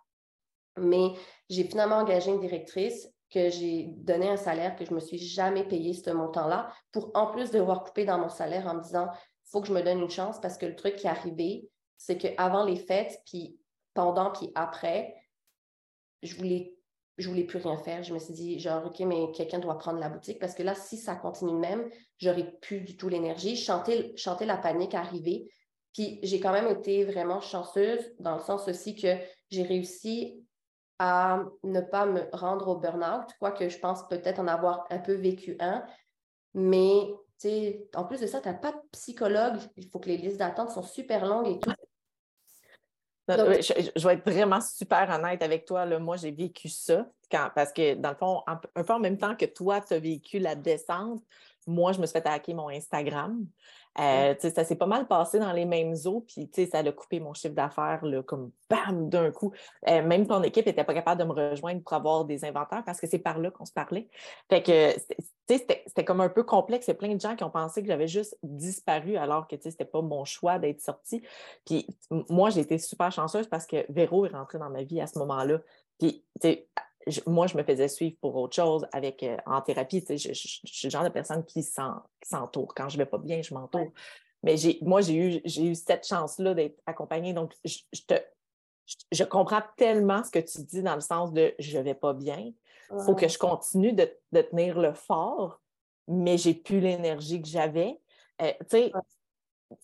Mais 0.78 1.12
j'ai 1.48 1.64
finalement 1.64 1.96
engagé 1.96 2.30
une 2.30 2.40
directrice 2.40 3.08
que 3.32 3.48
j'ai 3.48 3.86
donné 3.98 4.28
un 4.28 4.36
salaire 4.36 4.76
que 4.76 4.84
je 4.84 4.90
ne 4.90 4.96
me 4.96 5.00
suis 5.00 5.18
jamais 5.18 5.64
payé 5.64 5.94
ce 5.94 6.10
montant-là 6.10 6.72
pour 6.92 7.10
en 7.14 7.28
plus 7.28 7.50
devoir 7.50 7.84
couper 7.84 8.04
dans 8.04 8.18
mon 8.18 8.28
salaire 8.28 8.66
en 8.66 8.74
me 8.74 8.82
disant 8.82 9.08
faut 9.44 9.60
que 9.60 9.68
je 9.68 9.72
me 9.72 9.82
donne 9.82 10.00
une 10.00 10.10
chance 10.10 10.40
parce 10.40 10.56
que 10.58 10.66
le 10.66 10.76
truc 10.76 10.96
qui 10.96 11.06
est 11.06 11.10
arrivé, 11.10 11.68
c'est 11.96 12.16
qu'avant 12.16 12.64
les 12.64 12.76
fêtes, 12.76 13.20
puis 13.26 13.58
pendant, 13.94 14.30
puis 14.30 14.50
après, 14.54 15.14
je 16.22 16.36
voulais 16.36 16.74
voulais 17.26 17.44
plus 17.44 17.58
rien 17.58 17.76
faire. 17.76 18.02
Je 18.02 18.14
me 18.14 18.18
suis 18.18 18.32
dit, 18.32 18.58
genre, 18.58 18.86
OK, 18.86 19.00
mais 19.00 19.30
quelqu'un 19.32 19.58
doit 19.58 19.76
prendre 19.76 19.98
la 19.98 20.08
boutique 20.08 20.38
parce 20.38 20.54
que 20.54 20.62
là, 20.62 20.74
si 20.74 20.96
ça 20.96 21.14
continue 21.16 21.52
même, 21.52 21.88
j'aurais 22.18 22.50
plus 22.62 22.80
du 22.80 22.96
tout 22.96 23.08
l'énergie. 23.08 23.56
Chanter, 23.56 24.14
la 24.46 24.56
panique 24.56 24.94
arriver. 24.94 25.48
Puis 25.92 26.20
j'ai 26.22 26.40
quand 26.40 26.52
même 26.52 26.68
été 26.68 27.04
vraiment 27.04 27.40
chanceuse 27.40 28.00
dans 28.20 28.36
le 28.36 28.40
sens 28.40 28.68
aussi 28.68 28.94
que 28.94 29.18
j'ai 29.50 29.62
réussi 29.62 30.42
à 31.00 31.42
ne 31.64 31.80
pas 31.80 32.04
me 32.04 32.28
rendre 32.32 32.68
au 32.68 32.76
burn-out, 32.76 33.24
quoique 33.38 33.68
je 33.70 33.78
pense 33.78 34.06
peut-être 34.06 34.38
en 34.38 34.46
avoir 34.46 34.86
un 34.90 34.98
peu 34.98 35.14
vécu 35.14 35.56
un. 35.58 35.82
Mais, 36.52 37.14
en 37.94 38.04
plus 38.04 38.20
de 38.20 38.26
ça, 38.26 38.40
tu 38.40 38.48
n'as 38.48 38.54
pas 38.54 38.72
de 38.72 38.80
psychologue. 38.92 39.56
Il 39.76 39.88
faut 39.88 39.98
que 39.98 40.08
les 40.08 40.18
listes 40.18 40.36
d'attente 40.36 40.70
sont 40.70 40.82
super 40.82 41.24
longues 41.24 41.48
et 41.48 41.58
tout 41.58 41.70
je, 43.28 44.06
vais 44.06 44.14
être 44.14 44.30
vraiment 44.30 44.60
super 44.60 45.10
honnête 45.10 45.42
avec 45.42 45.64
toi. 45.64 45.84
Là. 45.84 45.98
Moi, 45.98 46.16
j'ai 46.16 46.30
vécu 46.30 46.68
ça 46.68 47.06
parce 47.30 47.72
que, 47.72 47.94
dans 47.94 48.10
le 48.10 48.16
fond, 48.16 48.42
un 48.46 48.56
peu 48.56 48.92
en 48.92 48.98
même 48.98 49.18
temps 49.18 49.36
que 49.36 49.46
toi, 49.46 49.80
tu 49.80 49.94
as 49.94 49.98
vécu 49.98 50.38
la 50.38 50.54
descente, 50.54 51.22
moi, 51.66 51.92
je 51.92 52.00
me 52.00 52.06
suis 52.06 52.20
fait 52.20 52.26
hacker 52.26 52.54
mon 52.54 52.68
Instagram. 52.68 53.46
Euh, 53.98 54.34
ça 54.38 54.64
s'est 54.64 54.76
pas 54.76 54.86
mal 54.86 55.06
passé 55.08 55.38
dans 55.38 55.52
les 55.52 55.64
mêmes 55.64 55.94
eaux, 56.06 56.24
puis 56.26 56.48
ça 56.70 56.78
a 56.78 56.92
coupé 56.92 57.18
mon 57.18 57.34
chiffre 57.34 57.54
d'affaires 57.54 58.02
comme 58.24 58.52
bam 58.68 59.08
d'un 59.08 59.32
coup. 59.32 59.52
Euh, 59.88 60.02
même 60.02 60.26
ton 60.26 60.42
équipe 60.42 60.66
n'était 60.66 60.84
pas 60.84 60.94
capable 60.94 61.20
de 61.20 61.26
me 61.26 61.32
rejoindre 61.32 61.82
pour 61.82 61.92
avoir 61.94 62.24
des 62.24 62.44
inventaires 62.44 62.84
parce 62.84 63.00
que 63.00 63.08
c'est 63.08 63.18
par 63.18 63.38
là 63.38 63.50
qu'on 63.50 63.64
se 63.64 63.72
parlait. 63.72 64.08
Fait 64.48 64.62
que 64.62 64.94
c'était 65.48 66.04
comme 66.04 66.20
un 66.20 66.28
peu 66.28 66.44
complexe. 66.44 66.86
Il 66.86 66.90
y 66.90 66.92
a 66.92 66.96
plein 66.96 67.14
de 67.14 67.20
gens 67.20 67.34
qui 67.34 67.42
ont 67.42 67.50
pensé 67.50 67.82
que 67.82 67.88
j'avais 67.88 68.08
juste 68.08 68.38
disparu 68.42 69.16
alors 69.16 69.48
que 69.48 69.56
c'était 69.60 69.84
pas 69.84 70.02
mon 70.02 70.24
choix 70.24 70.58
d'être 70.58 70.80
sortie. 70.80 71.22
Puis 71.66 71.86
moi, 72.28 72.50
j'ai 72.50 72.60
été 72.60 72.78
super 72.78 73.10
chanceuse 73.10 73.48
parce 73.48 73.66
que 73.66 73.84
Véro 73.90 74.24
est 74.24 74.30
rentré 74.30 74.58
dans 74.58 74.70
ma 74.70 74.84
vie 74.84 75.00
à 75.00 75.08
ce 75.08 75.18
moment-là. 75.18 75.58
Puis 75.98 76.24
moi, 77.26 77.46
je 77.46 77.56
me 77.56 77.62
faisais 77.62 77.88
suivre 77.88 78.16
pour 78.20 78.36
autre 78.36 78.54
chose 78.54 78.86
avec, 78.92 79.22
euh, 79.22 79.36
en 79.46 79.60
thérapie. 79.62 80.04
Je, 80.08 80.32
suis 80.32 80.86
le 80.86 80.90
genre 80.90 81.04
de 81.04 81.08
personne 81.08 81.44
qui 81.44 81.62
s'entoure. 81.62 82.74
Quand 82.74 82.88
je 82.88 82.98
ne 82.98 83.02
vais 83.02 83.10
pas 83.10 83.18
bien, 83.18 83.42
je 83.42 83.54
m'entoure. 83.54 83.90
Mais 84.42 84.56
moi, 84.82 85.00
j'ai 85.00 85.14
eu, 85.14 85.40
eu 85.44 85.74
cette 85.74 86.06
chance-là 86.06 86.54
d'être 86.54 86.80
accompagnée. 86.86 87.32
Donc, 87.32 87.54
je, 87.64 87.78
te, 88.06 88.14
je, 89.12 89.24
comprends 89.24 89.62
tellement 89.76 90.22
ce 90.24 90.30
que 90.30 90.38
tu 90.38 90.62
dis 90.64 90.82
dans 90.82 90.94
le 90.94 91.00
sens 91.00 91.32
de 91.32 91.54
je 91.58 91.78
ne 91.78 91.82
vais 91.82 91.94
pas 91.94 92.12
bien. 92.12 92.52
Il 92.92 93.04
faut 93.04 93.14
que 93.14 93.28
je 93.28 93.38
continue 93.38 93.92
de, 93.92 94.10
tenir 94.32 94.78
le 94.78 94.92
fort, 94.92 95.60
mais 96.08 96.36
j'ai 96.36 96.54
plus 96.54 96.80
l'énergie 96.80 97.40
que 97.40 97.48
j'avais. 97.48 98.00
Euh, 98.42 98.52
tu 98.60 98.66
sais, 98.70 98.92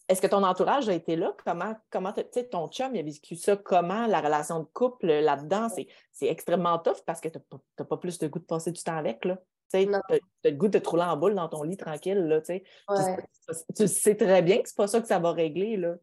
est-ce 0.09 0.21
que 0.21 0.27
ton 0.27 0.43
entourage 0.43 0.89
a 0.89 0.95
été 0.95 1.17
là? 1.17 1.35
Comment, 1.45 1.75
comment 1.91 2.13
tu 2.13 2.23
sais, 2.33 2.49
ton 2.49 2.69
chum, 2.69 2.95
il 2.95 3.01
a 3.01 3.03
vécu 3.03 3.37
ça? 3.37 3.57
Comment 3.57 4.07
la 4.07 4.21
relation 4.21 4.61
de 4.61 4.67
couple 4.73 5.07
là-dedans? 5.07 5.69
C'est 6.13 6.27
extrêmement 6.27 6.79
tough 6.79 7.03
parce 7.07 7.21
que 7.21 7.29
tu 7.29 7.39
n'as 7.79 7.85
pas 7.85 7.97
plus 7.97 8.19
de 8.19 8.27
goût 8.29 8.39
de 8.39 8.45
passer 8.45 8.73
du 8.73 8.83
temps 8.83 8.97
avec. 8.97 9.25
Là. 9.25 9.39
Tu 9.71 9.79
as, 9.79 10.03
le 10.45 10.51
goût 10.53 10.69
de 10.69 10.79
te 10.79 10.89
rouler 10.89 11.05
en 11.05 11.17
boule 11.17 11.35
dans 11.35 11.49
ton 11.49 11.63
lit 11.63 11.77
tranquille. 11.77 12.19
Là, 12.19 12.41
tu, 12.41 13.89
sais 13.89 14.17
très 14.17 14.43
bien 14.43 14.63
que 14.63 14.69
c'est 14.69 14.77
pas 14.77 14.87
ça 14.87 15.01
que 15.01 15.09
ça 15.09 15.19
va 15.19 15.33
régler. 15.33 15.77
Là, 15.77 15.95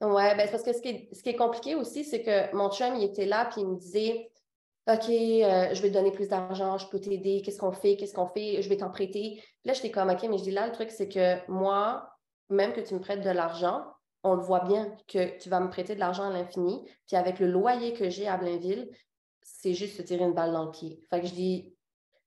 oui, 0.00 0.22
ben, 0.36 0.48
parce 0.50 0.62
que 0.62 0.72
ce 0.72 0.80
qui, 0.80 0.88
est, 0.88 1.14
ce 1.14 1.22
qui 1.22 1.30
est 1.30 1.36
compliqué 1.36 1.74
aussi, 1.74 2.04
c'est 2.04 2.22
que 2.22 2.54
mon 2.54 2.70
chum, 2.70 2.96
il 2.96 3.04
était 3.04 3.26
là, 3.26 3.48
puis 3.50 3.62
il 3.62 3.68
me 3.68 3.76
disait 3.76 4.30
OK, 4.86 5.08
euh, 5.08 5.72
je 5.72 5.80
vais 5.80 5.88
te 5.88 5.94
donner 5.94 6.10
plus 6.10 6.28
d'argent, 6.28 6.76
je 6.76 6.86
peux 6.88 7.00
t'aider, 7.00 7.40
qu'est-ce 7.42 7.58
qu'on 7.58 7.72
fait, 7.72 7.96
qu'est-ce 7.96 8.12
qu'on 8.12 8.26
fait, 8.26 8.60
je 8.60 8.68
vais 8.68 8.76
t'en 8.76 8.90
prêter. 8.90 9.42
Là, 9.64 9.72
j'étais 9.72 9.90
comme 9.90 10.10
OK, 10.10 10.22
mais 10.28 10.36
je 10.36 10.42
dis 10.42 10.50
là, 10.50 10.66
le 10.66 10.72
truc, 10.72 10.90
c'est 10.90 11.08
que 11.08 11.36
moi, 11.50 12.13
même 12.50 12.72
que 12.72 12.80
tu 12.80 12.94
me 12.94 13.00
prêtes 13.00 13.22
de 13.22 13.30
l'argent, 13.30 13.84
on 14.22 14.34
le 14.34 14.42
voit 14.42 14.64
bien 14.64 14.96
que 15.06 15.38
tu 15.38 15.48
vas 15.48 15.60
me 15.60 15.68
prêter 15.68 15.94
de 15.94 16.00
l'argent 16.00 16.24
à 16.24 16.30
l'infini. 16.30 16.82
Puis 17.06 17.16
avec 17.16 17.38
le 17.38 17.46
loyer 17.46 17.92
que 17.92 18.08
j'ai 18.08 18.26
à 18.26 18.36
Blainville, 18.36 18.90
c'est 19.42 19.74
juste 19.74 19.96
se 19.96 20.02
tirer 20.02 20.24
une 20.24 20.32
balle 20.32 20.52
dans 20.52 20.64
le 20.64 20.70
pied. 20.70 21.00
Fait 21.10 21.20
que 21.20 21.26
je 21.26 21.34
dis. 21.34 21.74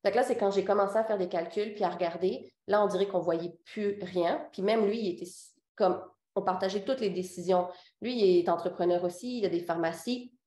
Fait 0.03 0.11
que 0.11 0.17
là, 0.17 0.23
c'est 0.23 0.37
quand 0.37 0.51
j'ai 0.51 0.63
commencé 0.63 0.95
à 0.95 1.03
faire 1.03 1.17
des 1.17 1.27
calculs 1.27 1.73
puis 1.73 1.83
à 1.83 1.89
regarder. 1.89 2.53
Là, 2.67 2.83
on 2.83 2.87
dirait 2.87 3.07
qu'on 3.07 3.19
voyait 3.19 3.57
plus 3.65 3.99
rien. 4.03 4.47
Puis 4.51 4.61
même 4.61 4.85
lui, 4.85 4.99
il 4.99 5.15
était 5.15 5.29
comme. 5.75 6.01
On 6.35 6.43
partageait 6.43 6.83
toutes 6.83 6.99
les 6.99 7.09
décisions. 7.09 7.67
Lui, 7.99 8.15
il 8.15 8.39
est 8.39 8.49
entrepreneur 8.49 9.03
aussi, 9.03 9.39
il 9.39 9.45
a 9.45 9.49
des 9.49 9.61
pharmacies. 9.61 10.37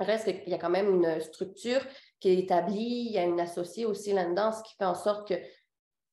Reste 0.00 0.24
qu'il 0.24 0.48
y 0.48 0.54
a 0.54 0.58
quand 0.58 0.70
même 0.70 0.92
une 0.92 1.20
structure 1.20 1.80
qui 2.18 2.30
est 2.30 2.38
établie, 2.38 3.06
il 3.06 3.12
y 3.12 3.18
a 3.18 3.22
une 3.22 3.40
associée 3.40 3.86
aussi 3.86 4.12
là-dedans, 4.12 4.50
ce 4.50 4.62
qui 4.64 4.74
fait 4.74 4.84
en 4.84 4.96
sorte 4.96 5.28
que 5.28 5.34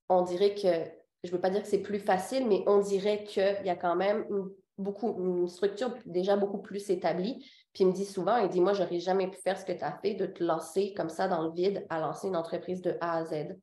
on 0.08 0.22
dirait 0.22 0.54
que 0.54 1.03
je 1.24 1.30
ne 1.30 1.36
veux 1.36 1.42
pas 1.42 1.50
dire 1.50 1.62
que 1.62 1.68
c'est 1.68 1.82
plus 1.82 2.00
facile, 2.00 2.48
mais 2.48 2.64
on 2.68 2.80
dirait 2.80 3.24
qu'il 3.24 3.62
y 3.64 3.70
a 3.70 3.76
quand 3.76 3.96
même 3.96 4.26
une, 4.30 4.50
beaucoup, 4.78 5.16
une 5.20 5.48
structure 5.48 5.94
déjà 6.06 6.36
beaucoup 6.36 6.58
plus 6.60 6.90
établie. 6.90 7.50
Puis 7.74 7.84
il 7.84 7.88
me 7.88 7.94
dit 7.94 8.06
souvent, 8.06 8.38
il 8.38 8.50
dit, 8.50 8.62
moi, 8.62 8.74
je 8.74 8.84
n'aurais 8.84 9.00
jamais 9.00 9.30
pu 9.30 9.40
faire 9.40 9.58
ce 9.58 9.66
que 9.66 9.72
tu 9.72 9.84
as 9.84 9.98
fait, 10.00 10.16
de 10.16 10.26
te 10.26 10.44
lancer 10.44 10.94
comme 10.94 11.10
ça 11.10 11.28
dans 11.28 11.44
le 11.44 11.52
vide 11.52 11.86
à 11.90 12.00
lancer 12.00 12.28
une 12.28 12.36
entreprise 12.36 12.82
de 12.82 12.98
A 13.02 13.18
à 13.18 13.26
Z. 13.26 13.56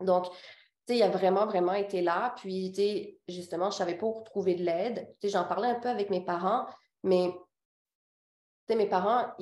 Donc, 0.00 0.30
tu 0.30 0.94
sais, 0.94 0.98
il 0.98 1.02
a 1.02 1.08
vraiment, 1.08 1.46
vraiment 1.46 1.72
été 1.74 2.00
là. 2.00 2.34
Puis, 2.36 2.72
tu 2.72 2.80
sais, 2.80 3.18
justement, 3.28 3.70
je 3.70 3.76
ne 3.76 3.78
savais 3.78 3.98
pas 3.98 4.06
où 4.06 4.22
trouver 4.24 4.54
de 4.54 4.62
l'aide. 4.62 5.08
Tu 5.20 5.28
sais, 5.28 5.32
j'en 5.32 5.44
parlais 5.44 5.68
un 5.68 5.80
peu 5.80 5.88
avec 5.88 6.10
mes 6.10 6.24
parents, 6.24 6.66
mais 7.02 7.30
tu 8.66 8.72
sais, 8.72 8.76
mes 8.76 8.88
parents, 8.88 9.32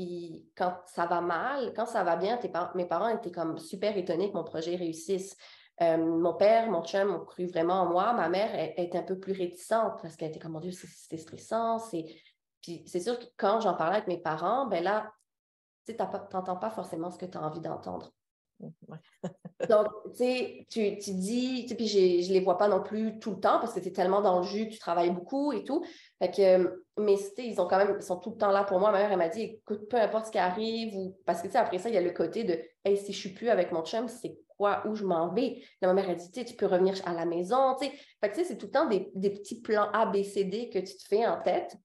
quand 0.56 0.76
ça 0.86 1.06
va 1.06 1.20
mal, 1.20 1.72
quand 1.74 1.86
ça 1.86 2.02
va 2.02 2.16
bien, 2.16 2.38
mes 2.74 2.86
parents 2.86 3.08
étaient 3.08 3.32
comme 3.32 3.58
super 3.58 3.96
étonnés 3.96 4.30
que 4.30 4.36
mon 4.36 4.44
projet 4.44 4.76
réussisse. 4.76 5.36
Euh, 5.82 5.96
mon 5.96 6.34
père, 6.34 6.70
mon 6.70 6.84
chum 6.84 7.14
ont 7.14 7.24
cru 7.24 7.46
vraiment 7.46 7.82
en 7.82 7.86
moi. 7.86 8.12
Ma 8.12 8.28
mère 8.28 8.54
est, 8.54 8.94
un 8.94 9.02
peu 9.02 9.18
plus 9.18 9.32
réticente 9.32 10.00
parce 10.00 10.16
qu'elle 10.16 10.28
était 10.30 10.38
comme, 10.38 10.52
mon 10.52 10.60
Dieu, 10.60 10.70
c'est 10.72 11.16
stressant. 11.16 11.78
Puis 12.62 12.82
c'est 12.86 13.00
sûr 13.00 13.18
que 13.18 13.24
quand 13.36 13.60
j'en 13.60 13.74
parlais 13.74 13.96
avec 13.96 14.08
mes 14.08 14.20
parents, 14.20 14.66
ben 14.66 14.82
là, 14.82 15.12
tu 15.86 15.94
n'entends 15.96 16.56
pas 16.56 16.70
forcément 16.70 17.10
ce 17.10 17.18
que 17.18 17.26
tu 17.26 17.36
as 17.36 17.42
envie 17.42 17.60
d'entendre. 17.60 18.12
Donc, 19.68 19.86
tu 20.10 20.16
sais, 20.16 20.66
tu, 20.68 21.12
dis, 21.12 21.66
puis 21.76 21.86
je 21.86 22.28
ne 22.28 22.32
les 22.32 22.40
vois 22.40 22.58
pas 22.58 22.68
non 22.68 22.82
plus 22.82 23.18
tout 23.20 23.30
le 23.30 23.40
temps 23.40 23.60
parce 23.60 23.72
que 23.72 23.80
tu 23.80 23.88
es 23.88 23.92
tellement 23.92 24.20
dans 24.20 24.40
le 24.40 24.44
jus, 24.44 24.68
tu 24.68 24.78
travailles 24.78 25.12
beaucoup 25.12 25.52
et 25.52 25.62
tout. 25.62 25.84
Fait 26.18 26.30
que, 26.30 26.84
mais 26.98 27.14
ils 27.38 27.60
ont 27.60 27.68
quand 27.68 27.78
même, 27.78 27.96
ils 27.98 28.02
sont 28.02 28.18
tout 28.18 28.30
le 28.30 28.36
temps 28.36 28.50
là 28.50 28.64
pour 28.64 28.80
moi. 28.80 28.90
Ma 28.90 28.98
mère, 28.98 29.12
elle 29.12 29.18
m'a 29.18 29.28
dit, 29.28 29.42
écoute, 29.42 29.88
peu 29.88 29.96
importe 29.96 30.26
ce 30.26 30.32
qui 30.32 30.38
arrive, 30.38 30.94
ou... 30.96 31.16
parce 31.24 31.40
que, 31.40 31.46
tu 31.46 31.52
sais, 31.52 31.58
après 31.58 31.78
ça, 31.78 31.88
il 31.88 31.94
y 31.94 31.98
a 31.98 32.00
le 32.00 32.10
côté 32.10 32.42
de, 32.44 32.60
si 32.96 33.12
je 33.12 33.18
suis 33.18 33.32
plus 33.32 33.48
avec 33.48 33.70
mon 33.70 33.84
chum, 33.84 34.08
c'est 34.08 34.36
quoi, 34.48 34.82
où 34.86 34.94
je 34.96 35.04
m'en 35.04 35.32
vais? 35.32 35.62
ma 35.82 35.94
mère, 35.94 36.10
a 36.10 36.14
dit, 36.14 36.30
tu 36.44 36.54
peux 36.56 36.66
revenir 36.66 36.94
à 37.06 37.12
la 37.12 37.24
maison, 37.24 37.76
tu 37.80 37.86
sais. 37.86 37.92
Fait 38.20 38.30
que, 38.30 38.34
tu 38.34 38.40
sais, 38.40 38.44
c'est 38.44 38.58
tout 38.58 38.66
le 38.66 38.72
temps 38.72 38.86
des, 38.86 39.30
petits 39.30 39.60
plans 39.60 39.88
A, 39.92 40.06
B, 40.06 40.22
C, 40.24 40.44
D 40.44 40.68
que 40.68 40.80
tu 40.80 40.96
te 40.96 41.06
fais 41.06 41.26
en 41.26 41.40
tête. 41.40 41.76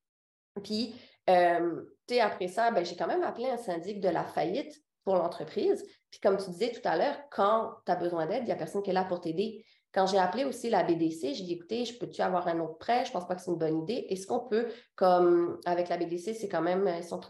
Puis, 0.64 0.96
euh, 1.30 1.84
après 2.20 2.48
ça, 2.48 2.72
ben, 2.72 2.84
j'ai 2.84 2.96
quand 2.96 3.08
même 3.08 3.24
appelé 3.24 3.48
un 3.48 3.58
syndic 3.58 4.00
de 4.00 4.10
la 4.10 4.26
faillite 4.26 4.74
pour 5.04 5.16
l'entreprise. 5.16 5.86
Puis 6.12 6.20
comme 6.20 6.38
tu 6.38 6.50
disais 6.50 6.72
tout 6.72 6.88
à 6.88 6.98
l'heure, 6.98 7.18
quand 7.32 7.74
tu 7.86 7.92
as 7.92 7.96
besoin 7.96 8.26
d'aide, 8.26 8.44
il 8.44 8.46
n'y 8.46 8.52
a 8.52 8.56
personne 8.56 8.82
qui 8.82 8.90
est 8.90 8.94
là 8.94 9.04
pour 9.04 9.22
t'aider. 9.22 9.66
Quand 9.92 10.06
j'ai 10.06 10.18
appelé 10.18 10.46
aussi 10.46 10.70
la 10.70 10.84
BDC, 10.84 11.34
j'ai 11.34 11.44
dit 11.44 11.54
écoutez, 11.54 11.86
je 11.86 11.98
peux-tu 11.98 12.22
avoir 12.22 12.48
un 12.48 12.60
autre 12.60 12.78
prêt? 12.78 13.06
Je 13.06 13.10
ne 13.10 13.14
pense 13.14 13.28
pas 13.28 13.36
que 13.36 13.42
c'est 13.42 13.52
une 13.52 13.58
bonne 13.58 13.82
idée. 13.82 14.06
Est-ce 14.10 14.28
qu'on 14.28 14.48
peut, 14.48 14.68
comme 14.96 15.60
avec 15.66 15.90
la 15.90 15.98
BDC, 15.98 16.36
c'est 16.36 16.50
quand 16.50 16.62
même, 16.62 16.92
ils 16.98 17.04
sont 17.04 17.22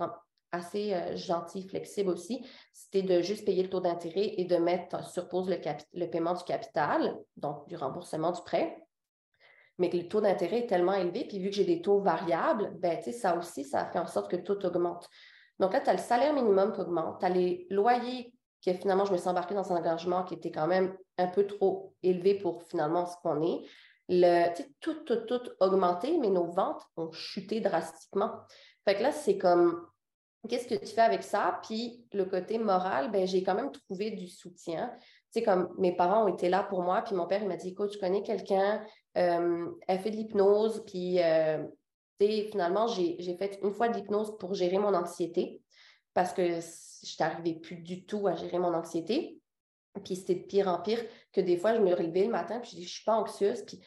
assez 0.52 0.94
euh, 0.94 1.16
gentils, 1.16 1.68
flexibles 1.68 2.10
aussi, 2.10 2.44
c'était 2.74 3.04
de 3.04 3.22
juste 3.22 3.46
payer 3.46 3.64
le 3.64 3.70
taux 3.70 3.82
d'intérêt 3.82 4.34
et 4.38 4.46
de 4.46 4.58
mettre 4.58 5.08
sur 5.08 5.30
pause 5.30 5.48
le, 5.48 5.58
le 5.94 6.06
paiement 6.08 6.34
du 6.34 6.44
capital, 6.44 7.18
donc 7.38 7.68
du 7.68 7.76
remboursement 7.76 8.32
du 8.32 8.42
prêt 8.42 8.76
mais 9.80 9.90
que 9.90 9.98
le 9.98 10.08
taux 10.08 10.22
d'intérêt 10.22 10.60
est 10.60 10.68
tellement 10.68 10.94
élevé, 10.94 11.26
puis 11.26 11.40
vu 11.40 11.50
que 11.50 11.56
j'ai 11.56 11.64
des 11.64 11.82
taux 11.82 12.00
variables, 12.02 12.72
ben, 12.80 13.02
ça 13.02 13.36
aussi, 13.38 13.64
ça 13.64 13.86
fait 13.86 13.98
en 13.98 14.06
sorte 14.06 14.30
que 14.30 14.36
tout 14.36 14.64
augmente. 14.66 15.10
Donc 15.58 15.74
là, 15.74 15.80
tu 15.80 15.90
as 15.90 15.94
le 15.94 16.00
salaire 16.00 16.34
minimum 16.34 16.74
qui 16.74 16.82
augmente, 16.82 17.20
tu 17.20 17.26
as 17.26 17.30
les 17.30 17.66
loyers 17.70 18.34
que 18.66 18.74
finalement, 18.74 19.06
je 19.06 19.12
me 19.12 19.18
suis 19.18 19.30
embarquée 19.30 19.56
dans 19.56 19.72
un 19.72 19.78
engagement 19.78 20.24
qui 20.24 20.34
était 20.36 20.52
quand 20.52 20.68
même 20.68 20.96
un 21.18 21.28
peu 21.28 21.46
trop 21.46 21.94
élevé 22.04 22.36
pour 22.36 22.64
finalement 22.64 23.06
ce 23.06 23.16
qu'on 23.22 23.42
est. 23.42 23.62
Le, 24.10 24.48
tout, 24.82 25.04
tout, 25.06 25.26
tout 25.28 25.42
augmenté, 25.60 26.18
mais 26.18 26.30
nos 26.30 26.52
ventes 26.52 26.82
ont 26.98 27.12
chuté 27.12 27.62
drastiquement. 27.62 28.32
Fait 28.86 28.96
que 28.96 29.04
là, 29.04 29.12
c'est 29.12 29.38
comme, 29.38 29.86
qu'est-ce 30.48 30.68
que 30.68 30.76
tu 30.76 30.94
fais 30.94 31.02
avec 31.02 31.24
ça? 31.24 31.60
Puis 31.64 32.06
le 32.14 32.26
côté 32.26 32.58
moral, 32.58 33.12
ben, 33.12 33.28
j'ai 33.28 33.44
quand 33.44 33.56
même 33.56 33.72
trouvé 33.72 34.12
du 34.12 34.28
soutien. 34.28 34.92
Tu 35.32 35.40
sais, 35.40 35.44
comme 35.44 35.74
mes 35.78 35.96
parents 35.96 36.26
ont 36.26 36.34
été 36.34 36.50
là 36.50 36.64
pour 36.64 36.82
moi, 36.82 37.02
puis 37.02 37.16
mon 37.16 37.28
père, 37.28 37.42
il 37.42 37.48
m'a 37.48 37.56
dit, 37.56 37.70
écoute, 37.70 37.94
je 37.94 38.00
connais 38.00 38.24
quelqu'un, 38.24 38.82
euh, 39.18 39.68
elle 39.88 40.00
fait 40.00 40.10
de 40.12 40.16
l'hypnose, 40.16 40.84
puis 40.88 41.22
euh, 41.22 41.64
finalement, 42.20 42.88
j'ai 42.88 43.38
fait 43.38 43.60
une 43.62 43.74
fois 43.74 43.90
de 43.90 43.98
l'hypnose 43.98 44.38
pour 44.40 44.54
gérer 44.54 44.80
mon 44.80 44.94
anxiété. 44.94 45.62
Parce 46.14 46.34
que 46.34 46.60
je 46.60 47.16
n'arrivais 47.20 47.60
plus 47.60 47.78
du 47.78 48.06
tout 48.06 48.28
à 48.28 48.36
gérer 48.36 48.60
mon 48.60 48.74
anxiété. 48.74 49.40
Puis 50.04 50.16
c'était 50.16 50.36
de 50.36 50.44
pire 50.46 50.68
en 50.68 50.80
pire 50.80 51.04
que 51.34 51.42
des 51.42 51.58
fois, 51.58 51.76
je 51.76 51.82
me 51.82 51.94
relevais 51.94 52.26
le 52.26 52.32
matin, 52.32 52.60
puis 52.60 52.72
je 52.72 52.76
dis, 52.78 52.84
je 52.84 52.94
suis 52.94 53.04
pas 53.04 53.16
anxieuse, 53.16 53.64
puis 53.64 53.78
tu 53.80 53.86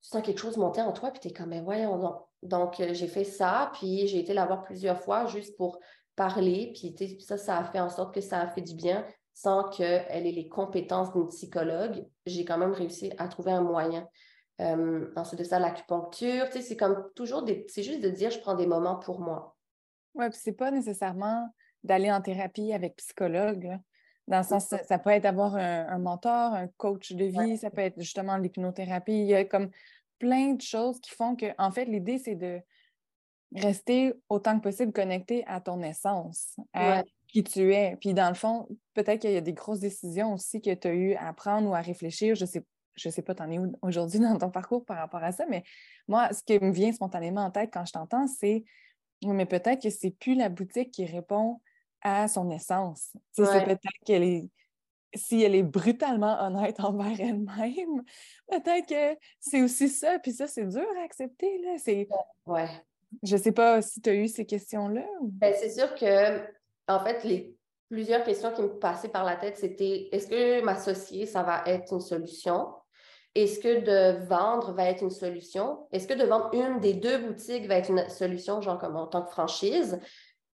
sens 0.00 0.22
quelque 0.22 0.40
chose 0.40 0.56
monter 0.56 0.80
en 0.80 0.92
toi, 0.92 1.10
puis 1.10 1.20
tu 1.20 1.28
es 1.28 1.32
comme, 1.32 1.50
mais 1.50 1.60
voyons 1.60 1.98
non. 1.98 2.20
Donc, 2.42 2.80
euh, 2.80 2.92
j'ai 2.92 3.08
fait 3.08 3.24
ça, 3.24 3.70
puis 3.74 4.06
j'ai 4.06 4.18
été 4.18 4.34
la 4.34 4.46
voir 4.46 4.62
plusieurs 4.62 5.00
fois 5.00 5.26
juste 5.26 5.56
pour 5.56 5.78
parler, 6.16 6.72
puis 6.74 6.94
ça, 7.20 7.36
ça 7.36 7.58
a 7.58 7.64
fait 7.64 7.80
en 7.80 7.88
sorte 7.88 8.14
que 8.14 8.20
ça 8.20 8.40
a 8.40 8.48
fait 8.48 8.62
du 8.62 8.74
bien 8.74 9.06
sans 9.32 9.68
qu'elle 9.68 10.26
ait 10.26 10.32
les 10.32 10.48
compétences 10.48 11.12
d'une 11.12 11.28
psychologue. 11.28 12.06
J'ai 12.24 12.44
quand 12.44 12.58
même 12.58 12.72
réussi 12.72 13.12
à 13.18 13.28
trouver 13.28 13.52
un 13.52 13.62
moyen. 13.62 14.06
Euh, 14.60 15.10
ensuite 15.16 15.40
de 15.40 15.44
ça, 15.44 15.58
l'acupuncture, 15.58 16.46
c'est 16.52 16.76
comme 16.76 17.10
toujours. 17.16 17.44
C'est 17.66 17.82
juste 17.82 18.00
de 18.00 18.10
dire 18.10 18.30
je 18.30 18.38
prends 18.38 18.54
des 18.54 18.66
moments 18.66 18.96
pour 18.96 19.20
moi. 19.20 19.53
Oui, 20.14 20.28
puis 20.30 20.38
c'est 20.42 20.52
pas 20.52 20.70
nécessairement 20.70 21.48
d'aller 21.82 22.10
en 22.10 22.20
thérapie 22.20 22.72
avec 22.72 22.96
psychologue. 22.96 23.78
Dans 24.26 24.38
le 24.38 24.44
sens, 24.44 24.66
ça, 24.66 24.98
peut 24.98 25.10
être 25.10 25.24
d'avoir 25.24 25.54
un, 25.56 25.98
mentor, 25.98 26.54
un 26.54 26.68
coach 26.78 27.12
de 27.12 27.26
vie, 27.26 27.58
ça 27.58 27.70
peut 27.70 27.82
être 27.82 28.00
justement 28.00 28.38
l'hypnothérapie. 28.38 29.12
Il 29.12 29.26
y 29.26 29.34
a 29.34 29.44
comme 29.44 29.70
plein 30.18 30.54
de 30.54 30.62
choses 30.62 30.98
qui 31.00 31.10
font 31.10 31.36
que, 31.36 31.46
en 31.58 31.70
fait, 31.70 31.84
l'idée, 31.84 32.18
c'est 32.18 32.34
de 32.34 32.60
rester 33.54 34.14
autant 34.28 34.56
que 34.58 34.62
possible 34.62 34.92
connecté 34.92 35.44
à 35.46 35.60
ton 35.60 35.82
essence, 35.82 36.56
à 36.72 37.04
qui 37.28 37.44
tu 37.44 37.74
es. 37.74 37.96
Puis 38.00 38.14
dans 38.14 38.28
le 38.28 38.34
fond, 38.34 38.66
peut-être 38.94 39.20
qu'il 39.20 39.32
y 39.32 39.36
a 39.36 39.42
des 39.42 39.52
grosses 39.52 39.80
décisions 39.80 40.32
aussi 40.32 40.60
que 40.60 40.74
tu 40.74 40.88
as 40.88 40.94
eu 40.94 41.14
à 41.14 41.32
prendre 41.32 41.68
ou 41.68 41.74
à 41.74 41.80
réfléchir. 41.80 42.34
Je 42.34 42.46
sais, 42.46 42.64
je 42.94 43.08
sais 43.10 43.22
pas, 43.22 43.34
t'en 43.34 43.50
es 43.50 43.58
où 43.58 43.72
aujourd'hui 43.82 44.20
dans 44.20 44.38
ton 44.38 44.50
parcours 44.50 44.84
par 44.84 44.96
rapport 44.96 45.22
à 45.22 45.32
ça, 45.32 45.44
mais 45.48 45.62
moi, 46.08 46.32
ce 46.32 46.42
qui 46.42 46.58
me 46.58 46.72
vient 46.72 46.92
spontanément 46.92 47.42
en 47.42 47.50
tête 47.50 47.70
quand 47.72 47.84
je 47.84 47.92
t'entends, 47.92 48.26
c'est 48.26 48.64
mais 49.22 49.46
peut-être 49.46 49.82
que 49.82 49.90
c'est 49.90 50.10
plus 50.10 50.34
la 50.34 50.48
boutique 50.48 50.90
qui 50.90 51.04
répond 51.04 51.60
à 52.02 52.28
son 52.28 52.50
essence. 52.50 53.12
C'est 53.32 53.64
peut-être 53.64 53.80
qu'elle 54.04 54.22
est, 54.22 54.48
si 55.14 55.42
elle 55.42 55.54
est 55.54 55.62
brutalement 55.62 56.40
honnête 56.40 56.78
envers 56.80 57.20
elle-même, 57.20 58.02
peut-être 58.48 58.86
que 58.88 59.18
c'est 59.40 59.62
aussi 59.62 59.88
ça. 59.88 60.18
Puis 60.18 60.32
ça, 60.32 60.46
c'est 60.46 60.66
dur 60.66 60.86
à 61.00 61.04
accepter. 61.04 61.58
Là. 61.58 61.76
C'est... 61.78 62.08
Ouais. 62.46 62.68
Je 63.22 63.36
sais 63.36 63.52
pas 63.52 63.80
si 63.80 64.00
tu 64.00 64.10
as 64.10 64.14
eu 64.14 64.28
ces 64.28 64.44
questions-là. 64.44 65.06
Ben, 65.22 65.54
c'est 65.58 65.70
sûr 65.70 65.94
que, 65.94 66.40
en 66.88 67.00
fait, 67.00 67.22
les 67.24 67.56
plusieurs 67.88 68.24
questions 68.24 68.52
qui 68.52 68.62
me 68.62 68.78
passaient 68.78 69.08
par 69.08 69.24
la 69.24 69.36
tête, 69.36 69.56
c'était 69.56 70.08
est-ce 70.10 70.26
que 70.26 70.64
m'associer, 70.64 71.26
ça 71.26 71.42
va 71.42 71.62
être 71.66 71.92
une 71.92 72.00
solution? 72.00 72.74
Est-ce 73.34 73.58
que 73.58 73.80
de 73.80 74.24
vendre 74.26 74.72
va 74.72 74.84
être 74.84 75.02
une 75.02 75.10
solution? 75.10 75.88
Est-ce 75.92 76.06
que 76.06 76.14
de 76.14 76.24
vendre 76.24 76.50
une 76.52 76.80
des 76.80 76.94
deux 76.94 77.18
boutiques 77.18 77.66
va 77.66 77.76
être 77.76 77.90
une 77.90 78.08
solution, 78.08 78.60
genre 78.60 78.78
comme 78.78 78.96
en 78.96 79.06
tant 79.06 79.22
que 79.22 79.30
franchise? 79.30 79.98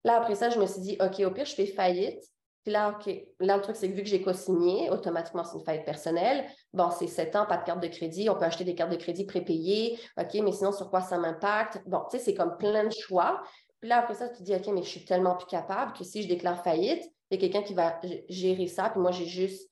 Là, 0.05 0.17
après 0.17 0.35
ça, 0.35 0.49
je 0.49 0.59
me 0.59 0.65
suis 0.65 0.81
dit, 0.81 0.97
OK, 1.01 1.19
au 1.25 1.31
pire, 1.31 1.45
je 1.45 1.55
fais 1.55 1.65
faillite. 1.65 2.23
Puis 2.63 2.73
là, 2.73 2.95
OK, 2.97 3.13
là, 3.39 3.57
le 3.57 3.61
truc, 3.61 3.75
c'est 3.75 3.89
que 3.89 3.95
vu 3.95 4.03
que 4.03 4.07
j'ai 4.07 4.21
co-signé, 4.21 4.89
automatiquement, 4.89 5.43
c'est 5.43 5.57
une 5.57 5.63
faillite 5.63 5.85
personnelle. 5.85 6.45
Bon, 6.73 6.89
c'est 6.89 7.07
sept 7.07 7.35
ans, 7.35 7.45
pas 7.45 7.57
de 7.57 7.63
carte 7.63 7.81
de 7.81 7.87
crédit. 7.87 8.29
On 8.29 8.35
peut 8.35 8.45
acheter 8.45 8.63
des 8.63 8.75
cartes 8.75 8.91
de 8.91 8.97
crédit 8.97 9.25
prépayées. 9.25 9.97
OK, 10.17 10.33
mais 10.35 10.51
sinon, 10.51 10.71
sur 10.71 10.89
quoi 10.89 11.01
ça 11.01 11.17
m'impacte? 11.17 11.81
Bon, 11.85 12.01
tu 12.09 12.17
sais, 12.17 12.23
c'est 12.23 12.33
comme 12.33 12.57
plein 12.57 12.85
de 12.85 12.93
choix. 12.93 13.41
Puis 13.79 13.89
là, 13.89 13.99
après 13.99 14.13
ça, 14.13 14.29
tu 14.29 14.39
te 14.39 14.43
dis, 14.43 14.53
OK, 14.53 14.67
mais 14.73 14.83
je 14.83 14.89
suis 14.89 15.05
tellement 15.05 15.35
plus 15.35 15.47
capable 15.47 15.93
que 15.93 16.03
si 16.03 16.23
je 16.23 16.27
déclare 16.27 16.63
faillite, 16.63 17.03
il 17.31 17.35
y 17.35 17.37
a 17.37 17.49
quelqu'un 17.49 17.65
qui 17.65 17.73
va 17.73 17.99
gérer 18.27 18.67
ça. 18.67 18.89
Puis 18.89 18.99
moi, 18.99 19.11
j'ai 19.11 19.25
juste 19.25 19.68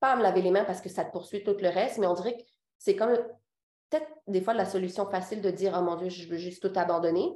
pas 0.00 0.12
à 0.12 0.16
me 0.16 0.22
laver 0.22 0.42
les 0.42 0.50
mains 0.50 0.64
parce 0.64 0.80
que 0.80 0.88
ça 0.88 1.04
te 1.04 1.12
poursuit 1.12 1.42
tout 1.42 1.56
le 1.60 1.68
reste, 1.68 1.98
mais 1.98 2.06
on 2.06 2.14
dirait 2.14 2.36
que 2.36 2.42
c'est 2.78 2.96
comme 2.96 3.16
peut-être 3.90 4.06
des 4.26 4.40
fois 4.40 4.54
la 4.54 4.64
solution 4.64 5.08
facile 5.08 5.40
de 5.40 5.50
dire, 5.50 5.74
oh 5.78 5.82
mon 5.82 5.96
Dieu, 5.96 6.08
je 6.08 6.28
veux 6.28 6.38
juste 6.38 6.62
tout 6.62 6.78
abandonner. 6.78 7.32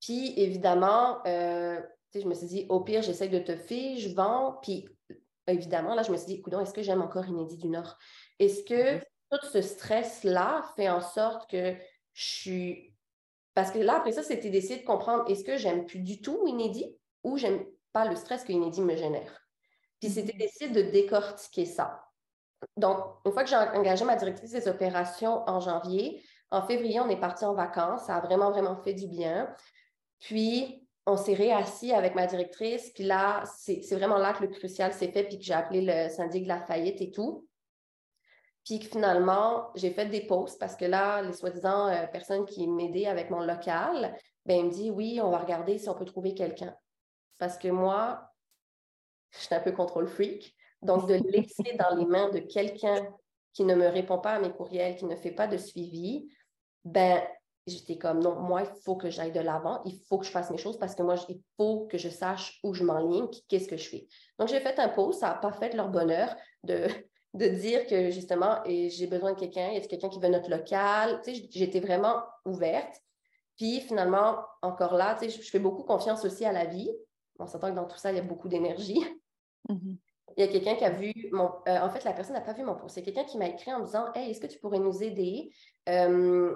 Puis 0.00 0.34
évidemment, 0.36 1.18
euh, 1.26 1.80
je 2.14 2.26
me 2.26 2.34
suis 2.34 2.46
dit, 2.46 2.66
au 2.68 2.80
pire, 2.80 3.02
j'essaie 3.02 3.28
de 3.28 3.38
te 3.38 3.56
faire, 3.56 3.96
je 3.96 4.14
vends. 4.14 4.58
Puis 4.62 4.88
évidemment, 5.46 5.94
là, 5.94 6.02
je 6.02 6.12
me 6.12 6.16
suis 6.16 6.26
dit, 6.26 6.34
écoute, 6.34 6.54
est-ce 6.54 6.72
que 6.72 6.82
j'aime 6.82 7.02
encore 7.02 7.26
Inédit 7.26 7.56
du 7.56 7.68
Nord? 7.68 7.98
Est-ce 8.38 8.62
que 8.62 9.00
tout 9.30 9.46
ce 9.52 9.60
stress-là 9.60 10.62
fait 10.76 10.88
en 10.88 11.00
sorte 11.00 11.50
que 11.50 11.76
je 12.14 12.24
suis. 12.24 12.94
Parce 13.54 13.70
que 13.70 13.78
là, 13.78 13.96
après 13.96 14.12
ça, 14.12 14.22
c'était 14.22 14.50
d'essayer 14.50 14.80
de 14.80 14.86
comprendre, 14.86 15.24
est-ce 15.28 15.44
que 15.44 15.56
j'aime 15.56 15.86
plus 15.86 16.00
du 16.00 16.20
tout 16.20 16.46
Inédit 16.46 16.96
ou 17.24 17.36
j'aime 17.36 17.64
pas 17.92 18.08
le 18.08 18.16
stress 18.16 18.44
que 18.44 18.52
Inédit 18.52 18.82
me 18.82 18.96
génère? 18.96 19.47
Puis 20.00 20.10
c'était 20.10 20.36
d'essayer 20.36 20.70
de 20.70 20.82
décortiquer 20.90 21.64
ça. 21.64 22.04
Donc, 22.76 22.98
une 23.24 23.32
fois 23.32 23.44
que 23.44 23.50
j'ai 23.50 23.56
engagé 23.56 24.04
ma 24.04 24.16
directrice 24.16 24.50
des 24.50 24.68
opérations 24.68 25.48
en 25.48 25.60
janvier, 25.60 26.22
en 26.50 26.62
février, 26.62 27.00
on 27.00 27.08
est 27.08 27.20
parti 27.20 27.44
en 27.44 27.54
vacances. 27.54 28.06
Ça 28.06 28.16
a 28.16 28.20
vraiment, 28.20 28.50
vraiment 28.50 28.76
fait 28.76 28.94
du 28.94 29.06
bien. 29.06 29.54
Puis, 30.20 30.88
on 31.06 31.16
s'est 31.16 31.34
réassis 31.34 31.92
avec 31.92 32.14
ma 32.14 32.26
directrice. 32.26 32.90
Puis 32.90 33.04
là, 33.04 33.42
c'est 33.56 33.96
vraiment 33.96 34.18
là 34.18 34.32
que 34.32 34.42
le 34.42 34.48
crucial 34.48 34.92
s'est 34.92 35.10
fait, 35.10 35.24
puis 35.24 35.38
que 35.38 35.44
j'ai 35.44 35.54
appelé 35.54 35.80
le 35.82 36.08
syndic 36.10 36.44
de 36.44 36.48
la 36.48 36.60
faillite 36.60 37.00
et 37.00 37.10
tout. 37.10 37.48
Puis 38.64 38.80
finalement, 38.82 39.70
j'ai 39.76 39.90
fait 39.90 40.06
des 40.06 40.26
posts 40.26 40.60
parce 40.60 40.76
que 40.76 40.84
là, 40.84 41.22
les 41.22 41.32
soi-disant 41.32 41.88
euh, 41.88 42.06
personnes 42.06 42.44
qui 42.44 42.68
m'aidaient 42.68 43.06
avec 43.06 43.30
mon 43.30 43.40
local, 43.40 44.14
ben, 44.44 44.66
me 44.66 44.70
dit 44.70 44.90
oui, 44.90 45.20
on 45.22 45.30
va 45.30 45.38
regarder 45.38 45.78
si 45.78 45.88
on 45.88 45.94
peut 45.94 46.04
trouver 46.04 46.34
quelqu'un. 46.34 46.74
Parce 47.38 47.56
que 47.56 47.68
moi, 47.68 48.30
je 49.38 49.44
suis 49.44 49.54
un 49.54 49.60
peu 49.60 49.72
contrôle 49.72 50.08
freak. 50.08 50.54
Donc, 50.82 51.08
de 51.08 51.14
laisser 51.14 51.76
dans 51.78 51.96
les 51.96 52.06
mains 52.06 52.30
de 52.30 52.38
quelqu'un 52.38 53.08
qui 53.52 53.64
ne 53.64 53.74
me 53.74 53.88
répond 53.88 54.18
pas 54.18 54.32
à 54.32 54.38
mes 54.38 54.52
courriels, 54.52 54.96
qui 54.96 55.06
ne 55.06 55.16
fait 55.16 55.32
pas 55.32 55.46
de 55.46 55.56
suivi, 55.56 56.28
ben, 56.84 57.20
j'étais 57.66 57.98
comme 57.98 58.20
non, 58.20 58.36
moi, 58.36 58.62
il 58.62 58.80
faut 58.82 58.96
que 58.96 59.10
j'aille 59.10 59.32
de 59.32 59.40
l'avant, 59.40 59.82
il 59.84 59.98
faut 60.08 60.18
que 60.18 60.26
je 60.26 60.30
fasse 60.30 60.50
mes 60.50 60.58
choses 60.58 60.78
parce 60.78 60.94
que 60.94 61.02
moi, 61.02 61.16
il 61.28 61.40
faut 61.56 61.86
que 61.86 61.98
je 61.98 62.08
sache 62.08 62.60
où 62.62 62.74
je 62.74 62.84
m'enligne, 62.84 63.26
qu'est-ce 63.48 63.68
que 63.68 63.76
je 63.76 63.88
fais. 63.88 64.06
Donc, 64.38 64.48
j'ai 64.48 64.60
fait 64.60 64.78
un 64.78 64.88
post, 64.88 65.20
ça 65.20 65.28
n'a 65.28 65.34
pas 65.34 65.52
fait 65.52 65.74
leur 65.74 65.88
bonheur 65.88 66.34
de, 66.62 66.86
de 67.34 67.46
dire 67.48 67.86
que 67.86 68.10
justement, 68.10 68.62
j'ai 68.66 69.06
besoin 69.06 69.32
de 69.32 69.38
quelqu'un, 69.38 69.68
il 69.68 69.74
y 69.74 69.84
a 69.84 69.86
quelqu'un 69.86 70.08
qui 70.08 70.20
veut 70.20 70.28
notre 70.28 70.50
local? 70.50 71.20
Tu 71.24 71.34
sais, 71.34 71.48
j'étais 71.50 71.80
vraiment 71.80 72.22
ouverte. 72.44 73.02
Puis 73.56 73.80
finalement, 73.80 74.38
encore 74.62 74.94
là, 74.94 75.16
tu 75.20 75.28
sais, 75.28 75.42
je 75.42 75.50
fais 75.50 75.58
beaucoup 75.58 75.82
confiance 75.82 76.24
aussi 76.24 76.44
à 76.44 76.52
la 76.52 76.66
vie. 76.66 76.90
On 77.40 77.46
s'entend 77.46 77.70
que 77.70 77.76
dans 77.76 77.86
tout 77.86 77.98
ça, 77.98 78.12
il 78.12 78.16
y 78.16 78.20
a 78.20 78.22
beaucoup 78.22 78.48
d'énergie. 78.48 79.00
Mm-hmm. 79.68 79.96
Il 80.36 80.44
y 80.44 80.48
a 80.48 80.48
quelqu'un 80.48 80.76
qui 80.76 80.84
a 80.84 80.90
vu 80.90 81.12
mon. 81.32 81.50
Euh, 81.66 81.80
en 81.80 81.90
fait, 81.90 82.04
la 82.04 82.12
personne 82.12 82.34
n'a 82.34 82.40
pas 82.40 82.52
vu 82.52 82.62
mon 82.62 82.76
post. 82.76 82.94
C'est 82.94 83.02
quelqu'un 83.02 83.24
qui 83.24 83.38
m'a 83.38 83.48
écrit 83.48 83.72
en 83.72 83.80
me 83.80 83.84
disant 83.84 84.12
Hey, 84.14 84.30
est-ce 84.30 84.40
que 84.40 84.46
tu 84.46 84.58
pourrais 84.58 84.78
nous 84.78 85.02
aider 85.02 85.50
euh, 85.88 86.54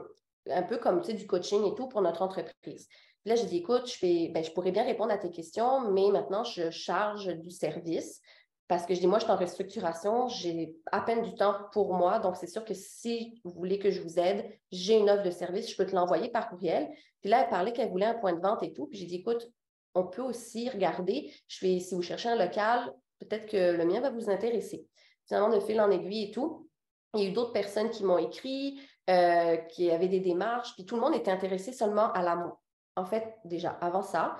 Un 0.48 0.62
peu 0.62 0.78
comme 0.78 1.00
tu 1.00 1.10
sais, 1.10 1.14
du 1.14 1.26
coaching 1.26 1.64
et 1.64 1.74
tout 1.74 1.88
pour 1.88 2.02
notre 2.02 2.22
entreprise? 2.22 2.88
là, 3.24 3.36
j'ai 3.36 3.46
dit 3.46 3.58
Écoute, 3.58 3.88
je, 3.88 3.96
fais, 3.96 4.30
ben, 4.32 4.44
je 4.44 4.50
pourrais 4.52 4.72
bien 4.72 4.84
répondre 4.84 5.12
à 5.12 5.18
tes 5.18 5.30
questions, 5.30 5.90
mais 5.90 6.10
maintenant, 6.10 6.44
je 6.44 6.70
charge 6.70 7.26
du 7.38 7.50
service. 7.50 8.20
Parce 8.68 8.86
que 8.86 8.94
je 8.94 9.00
dis, 9.00 9.06
moi, 9.06 9.18
je 9.18 9.24
suis 9.24 9.32
en 9.32 9.36
restructuration, 9.36 10.28
j'ai 10.28 10.74
à 10.92 11.02
peine 11.02 11.20
du 11.20 11.34
temps 11.34 11.56
pour 11.72 11.92
moi. 11.92 12.20
Donc, 12.20 12.36
c'est 12.36 12.46
sûr 12.46 12.64
que 12.64 12.72
si 12.72 13.38
vous 13.44 13.50
voulez 13.50 13.78
que 13.78 13.90
je 13.90 14.00
vous 14.00 14.18
aide, 14.18 14.48
j'ai 14.70 14.96
une 14.96 15.10
offre 15.10 15.24
de 15.24 15.30
service, 15.30 15.70
je 15.70 15.76
peux 15.76 15.84
te 15.84 15.94
l'envoyer 15.94 16.30
par 16.30 16.48
courriel. 16.48 16.88
Puis 17.20 17.28
là, 17.28 17.42
elle 17.42 17.50
parlait 17.50 17.74
qu'elle 17.74 17.90
voulait 17.90 18.06
un 18.06 18.14
point 18.14 18.32
de 18.32 18.40
vente 18.40 18.62
et 18.62 18.72
tout. 18.72 18.86
Puis 18.86 18.98
j'ai 18.98 19.04
dit, 19.04 19.16
écoute, 19.16 19.46
on 19.94 20.06
peut 20.06 20.22
aussi 20.22 20.70
regarder. 20.70 21.30
Je 21.48 21.58
fais, 21.58 21.80
si 21.80 21.94
vous 21.94 22.00
cherchez 22.00 22.30
un 22.30 22.36
local, 22.36 22.94
peut-être 23.24 23.46
que 23.46 23.76
le 23.76 23.84
mien 23.84 24.00
va 24.00 24.10
vous 24.10 24.30
intéresser. 24.30 24.86
Finalement, 25.26 25.54
de 25.54 25.60
fil 25.60 25.80
en 25.80 25.90
aiguille 25.90 26.24
et 26.24 26.30
tout, 26.30 26.68
il 27.14 27.22
y 27.22 27.26
a 27.26 27.28
eu 27.30 27.32
d'autres 27.32 27.52
personnes 27.52 27.90
qui 27.90 28.04
m'ont 28.04 28.18
écrit, 28.18 28.80
euh, 29.10 29.56
qui 29.56 29.90
avaient 29.90 30.08
des 30.08 30.20
démarches, 30.20 30.74
puis 30.74 30.86
tout 30.86 30.94
le 30.94 31.00
monde 31.00 31.14
était 31.14 31.30
intéressé 31.30 31.72
seulement 31.72 32.12
à 32.12 32.22
l'amour. 32.22 32.60
En 32.96 33.04
fait, 33.04 33.36
déjà, 33.44 33.70
avant 33.80 34.02
ça, 34.02 34.36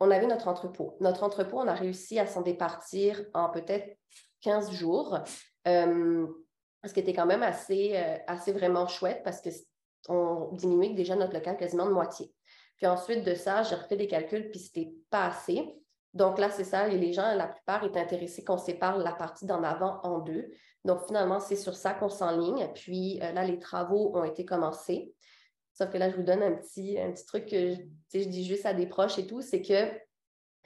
on 0.00 0.10
avait 0.10 0.26
notre 0.26 0.48
entrepôt. 0.48 0.96
Notre 1.00 1.22
entrepôt, 1.22 1.58
on 1.58 1.66
a 1.66 1.74
réussi 1.74 2.18
à 2.18 2.26
s'en 2.26 2.42
départir 2.42 3.24
en 3.34 3.50
peut-être 3.50 3.96
15 4.42 4.72
jours, 4.72 5.18
euh, 5.66 6.26
ce 6.84 6.92
qui 6.92 7.00
était 7.00 7.12
quand 7.12 7.26
même 7.26 7.42
assez, 7.42 7.92
euh, 7.96 8.16
assez 8.26 8.52
vraiment 8.52 8.86
chouette 8.86 9.22
parce 9.24 9.42
qu'on 10.06 10.50
diminuait 10.52 10.94
déjà 10.94 11.16
notre 11.16 11.34
local 11.34 11.56
quasiment 11.56 11.86
de 11.86 11.92
moitié. 11.92 12.32
Puis 12.76 12.86
ensuite 12.86 13.24
de 13.24 13.34
ça, 13.34 13.62
j'ai 13.64 13.74
refait 13.74 13.96
des 13.96 14.06
calculs, 14.06 14.50
puis 14.50 14.60
c'était 14.60 14.92
pas 15.10 15.26
assez. 15.26 15.74
Donc 16.14 16.38
là, 16.38 16.50
c'est 16.50 16.64
ça, 16.64 16.88
et 16.88 16.96
les 16.96 17.12
gens, 17.12 17.34
la 17.34 17.46
plupart, 17.46 17.84
étaient 17.84 18.00
intéressés 18.00 18.42
qu'on 18.42 18.58
sépare 18.58 18.98
la 18.98 19.12
partie 19.12 19.46
d'en 19.46 19.62
avant 19.62 20.00
en 20.02 20.18
deux. 20.18 20.50
Donc 20.84 21.04
finalement, 21.06 21.40
c'est 21.40 21.56
sur 21.56 21.76
ça 21.76 21.92
qu'on 21.92 22.08
s'enligne. 22.08 22.68
Puis 22.74 23.20
euh, 23.22 23.32
là, 23.32 23.44
les 23.44 23.58
travaux 23.58 24.16
ont 24.16 24.24
été 24.24 24.44
commencés. 24.44 25.14
Sauf 25.74 25.90
que 25.90 25.98
là, 25.98 26.10
je 26.10 26.16
vous 26.16 26.22
donne 26.22 26.42
un 26.42 26.54
petit, 26.54 26.98
un 26.98 27.12
petit 27.12 27.26
truc 27.26 27.46
que 27.46 27.74
je, 27.74 28.24
dis 28.24 28.44
juste 28.44 28.66
à 28.66 28.74
des 28.74 28.86
proches 28.86 29.18
et 29.18 29.26
tout, 29.26 29.42
c'est 29.42 29.62
que 29.62 29.92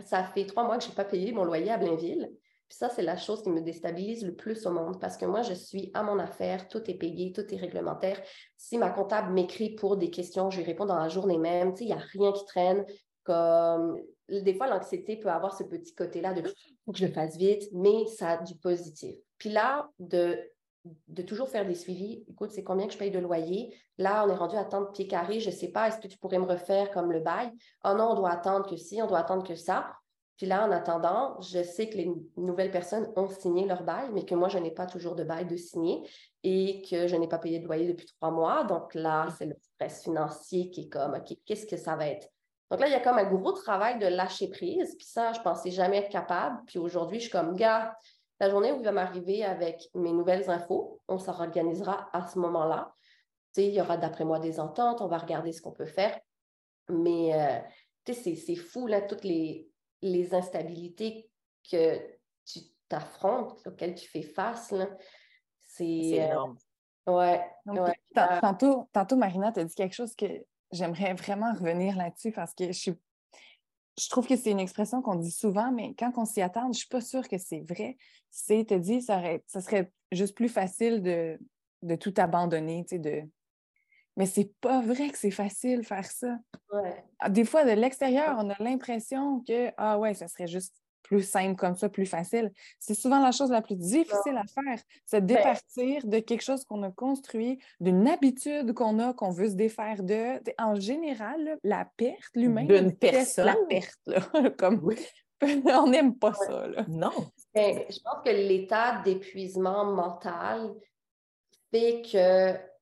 ça 0.04 0.24
fait 0.24 0.46
trois 0.46 0.64
mois 0.64 0.78
que 0.78 0.84
je 0.84 0.88
n'ai 0.88 0.94
pas 0.94 1.04
payé 1.04 1.32
mon 1.32 1.44
loyer 1.44 1.70
à 1.70 1.76
Blainville. 1.76 2.30
Puis 2.68 2.78
ça, 2.78 2.88
c'est 2.88 3.02
la 3.02 3.18
chose 3.18 3.42
qui 3.42 3.50
me 3.50 3.60
déstabilise 3.60 4.24
le 4.24 4.34
plus 4.34 4.64
au 4.64 4.70
monde 4.70 4.98
parce 4.98 5.18
que 5.18 5.26
moi, 5.26 5.42
je 5.42 5.52
suis 5.52 5.90
à 5.92 6.02
mon 6.02 6.18
affaire, 6.18 6.68
tout 6.68 6.82
est 6.90 6.94
payé, 6.94 7.32
tout 7.32 7.44
est 7.52 7.58
réglementaire. 7.58 8.22
Si 8.56 8.78
ma 8.78 8.88
comptable 8.88 9.34
m'écrit 9.34 9.74
pour 9.74 9.98
des 9.98 10.10
questions, 10.10 10.48
je 10.48 10.58
lui 10.58 10.64
réponds 10.64 10.86
dans 10.86 10.98
la 10.98 11.10
journée 11.10 11.36
même. 11.36 11.74
Il 11.80 11.88
n'y 11.88 11.92
a 11.92 11.96
rien 11.96 12.32
qui 12.32 12.46
traîne. 12.46 12.86
Comme 13.24 14.00
des 14.28 14.54
fois, 14.54 14.68
l'anxiété 14.68 15.16
peut 15.16 15.28
avoir 15.28 15.56
ce 15.56 15.64
petit 15.64 15.94
côté-là 15.94 16.32
de 16.32 16.42
faut 16.84 16.92
que 16.92 16.98
je 16.98 17.06
le 17.06 17.12
fasse 17.12 17.36
vite, 17.36 17.68
mais 17.72 18.06
ça 18.06 18.30
a 18.30 18.42
du 18.42 18.56
positif. 18.56 19.16
Puis 19.38 19.50
là, 19.50 19.88
de, 19.98 20.38
de 21.08 21.22
toujours 21.22 21.48
faire 21.48 21.66
des 21.66 21.74
suivis, 21.74 22.24
écoute, 22.28 22.50
c'est 22.50 22.64
combien 22.64 22.86
que 22.86 22.92
je 22.92 22.98
paye 22.98 23.10
de 23.10 23.18
loyer? 23.18 23.76
Là, 23.98 24.24
on 24.26 24.30
est 24.30 24.36
rendu 24.36 24.56
à 24.56 24.64
tant 24.64 24.80
de 24.80 24.90
pieds 24.90 25.06
carrés, 25.06 25.40
je 25.40 25.50
ne 25.50 25.54
sais 25.54 25.68
pas, 25.68 25.88
est-ce 25.88 25.98
que 25.98 26.08
tu 26.08 26.18
pourrais 26.18 26.38
me 26.38 26.46
refaire 26.46 26.90
comme 26.90 27.12
le 27.12 27.20
bail? 27.20 27.50
Oh 27.84 27.94
non, 27.94 28.10
on 28.10 28.14
doit 28.14 28.30
attendre 28.30 28.68
que 28.68 28.76
si, 28.76 29.02
on 29.02 29.06
doit 29.06 29.18
attendre 29.18 29.46
que 29.46 29.54
ça. 29.54 29.92
Puis 30.36 30.46
là, 30.46 30.66
en 30.66 30.72
attendant, 30.72 31.40
je 31.40 31.62
sais 31.62 31.88
que 31.88 31.96
les 31.96 32.10
nouvelles 32.36 32.70
personnes 32.70 33.12
ont 33.16 33.28
signé 33.28 33.66
leur 33.66 33.84
bail, 33.84 34.08
mais 34.12 34.24
que 34.24 34.34
moi, 34.34 34.48
je 34.48 34.58
n'ai 34.58 34.72
pas 34.72 34.86
toujours 34.86 35.14
de 35.14 35.24
bail 35.24 35.46
de 35.46 35.56
signer 35.56 36.08
et 36.42 36.82
que 36.90 37.06
je 37.06 37.14
n'ai 37.14 37.28
pas 37.28 37.38
payé 37.38 37.60
de 37.60 37.66
loyer 37.66 37.86
depuis 37.86 38.06
trois 38.06 38.30
mois. 38.30 38.64
Donc 38.64 38.94
là, 38.94 39.28
c'est 39.38 39.46
le 39.46 39.54
stress 39.60 40.02
financier 40.02 40.70
qui 40.70 40.82
est 40.82 40.88
comme, 40.88 41.14
OK, 41.14 41.36
qu'est-ce 41.44 41.66
que 41.66 41.76
ça 41.76 41.94
va 41.94 42.08
être? 42.08 42.26
Donc 42.72 42.80
là, 42.80 42.86
il 42.88 42.92
y 42.92 42.94
a 42.94 43.00
comme 43.00 43.18
un 43.18 43.30
gros 43.30 43.52
travail 43.52 43.98
de 43.98 44.06
lâcher 44.06 44.48
prise. 44.48 44.96
Puis 44.96 45.06
ça, 45.06 45.34
je 45.34 45.40
pensais 45.42 45.70
jamais 45.70 45.98
être 45.98 46.08
capable. 46.08 46.58
Puis 46.66 46.78
aujourd'hui, 46.78 47.18
je 47.18 47.24
suis 47.24 47.30
comme, 47.30 47.54
gars, 47.54 47.94
la 48.40 48.48
journée 48.48 48.72
où 48.72 48.76
il 48.76 48.82
va 48.82 48.92
m'arriver 48.92 49.44
avec 49.44 49.90
mes 49.94 50.10
nouvelles 50.10 50.48
infos, 50.48 50.98
on 51.06 51.18
s'organisera 51.18 52.08
à 52.14 52.26
ce 52.26 52.38
moment-là. 52.38 52.94
Tu 53.52 53.60
sais, 53.60 53.68
il 53.68 53.74
y 53.74 53.80
aura 53.82 53.98
d'après 53.98 54.24
moi 54.24 54.38
des 54.38 54.58
ententes, 54.58 55.02
on 55.02 55.06
va 55.06 55.18
regarder 55.18 55.52
ce 55.52 55.60
qu'on 55.60 55.72
peut 55.72 55.84
faire. 55.84 56.18
Mais 56.88 57.38
euh, 57.38 57.60
tu 58.06 58.14
sais, 58.14 58.36
c'est 58.36 58.56
fou, 58.56 58.86
là, 58.86 59.02
toutes 59.02 59.24
les, 59.24 59.68
les 60.00 60.34
instabilités 60.34 61.28
que 61.70 61.98
tu 62.46 62.60
t'affrontes, 62.88 63.66
auxquelles 63.66 63.96
tu 63.96 64.08
fais 64.08 64.22
face. 64.22 64.72
C'est 65.62 66.22
euh, 66.22 66.24
énorme. 66.24 66.56
ouais, 67.06 67.46
Tantôt, 68.40 68.88
tantôt, 68.94 69.16
Marina, 69.16 69.52
tu 69.52 69.60
as 69.60 69.64
dit 69.64 69.74
quelque 69.74 69.94
chose 69.94 70.14
que 70.16 70.42
j'aimerais 70.72 71.14
vraiment 71.14 71.52
revenir 71.52 71.96
là-dessus 71.96 72.32
parce 72.32 72.54
que 72.54 72.66
je 72.66 72.72
suis 72.72 72.94
je 74.00 74.08
trouve 74.08 74.26
que 74.26 74.36
c'est 74.36 74.50
une 74.50 74.58
expression 74.60 75.02
qu'on 75.02 75.16
dit 75.16 75.30
souvent, 75.30 75.70
mais 75.70 75.94
quand 75.98 76.12
on 76.16 76.24
s'y 76.24 76.40
attend, 76.40 76.62
je 76.62 76.68
ne 76.68 76.72
suis 76.72 76.88
pas 76.88 77.02
sûre 77.02 77.28
que 77.28 77.36
c'est 77.36 77.60
vrai. 77.60 77.98
C'est 78.30 78.64
te 78.64 78.72
dire, 78.72 79.02
ça, 79.02 79.20
ça 79.46 79.60
serait 79.60 79.92
juste 80.10 80.34
plus 80.34 80.48
facile 80.48 81.02
de, 81.02 81.38
de 81.82 81.94
tout 81.96 82.14
abandonner, 82.16 82.84
tu 82.88 82.96
sais, 82.96 82.98
de, 82.98 83.22
mais 84.16 84.26
c'est 84.26 84.52
pas 84.60 84.80
vrai 84.80 85.10
que 85.10 85.18
c'est 85.18 85.30
facile 85.30 85.84
faire 85.84 86.04
ça. 86.04 86.38
Ah, 87.18 87.30
des 87.30 87.44
fois, 87.44 87.64
de 87.64 87.70
l'extérieur, 87.70 88.36
on 88.38 88.50
a 88.50 88.56
l'impression 88.62 89.40
que, 89.40 89.70
ah 89.76 89.98
ouais, 89.98 90.14
ça 90.14 90.28
serait 90.28 90.46
juste 90.46 90.81
plus 91.02 91.22
simple 91.22 91.56
comme 91.56 91.76
ça, 91.76 91.88
plus 91.88 92.06
facile. 92.06 92.52
C'est 92.78 92.94
souvent 92.94 93.20
la 93.20 93.32
chose 93.32 93.50
la 93.50 93.62
plus 93.62 93.76
difficile 93.76 94.36
à 94.36 94.44
faire, 94.46 94.82
c'est 95.04 95.20
de 95.20 95.26
ben 95.26 95.36
départir 95.36 96.06
de 96.06 96.18
quelque 96.20 96.42
chose 96.42 96.64
qu'on 96.64 96.82
a 96.82 96.90
construit, 96.90 97.58
d'une 97.80 98.08
habitude 98.08 98.72
qu'on 98.72 98.98
a, 98.98 99.12
qu'on 99.12 99.30
veut 99.30 99.48
se 99.48 99.54
défaire 99.54 100.02
de. 100.02 100.40
En 100.58 100.74
général, 100.74 101.58
la 101.64 101.86
perte, 101.96 102.34
l'humain, 102.34 102.64
d'une 102.64 102.96
personne. 102.96 103.46
La 103.46 103.56
perte, 103.68 104.56
comme 104.58 104.94
on 105.66 105.88
n'aime 105.88 106.16
pas 106.16 106.34
ça. 106.34 106.66
Non. 106.88 107.12
Ben, 107.54 107.84
je 107.88 107.98
pense 108.00 108.22
que 108.24 108.30
l'état 108.30 109.02
d'épuisement 109.02 109.84
mental 109.84 110.72
fait 111.72 112.02
que 112.02 112.72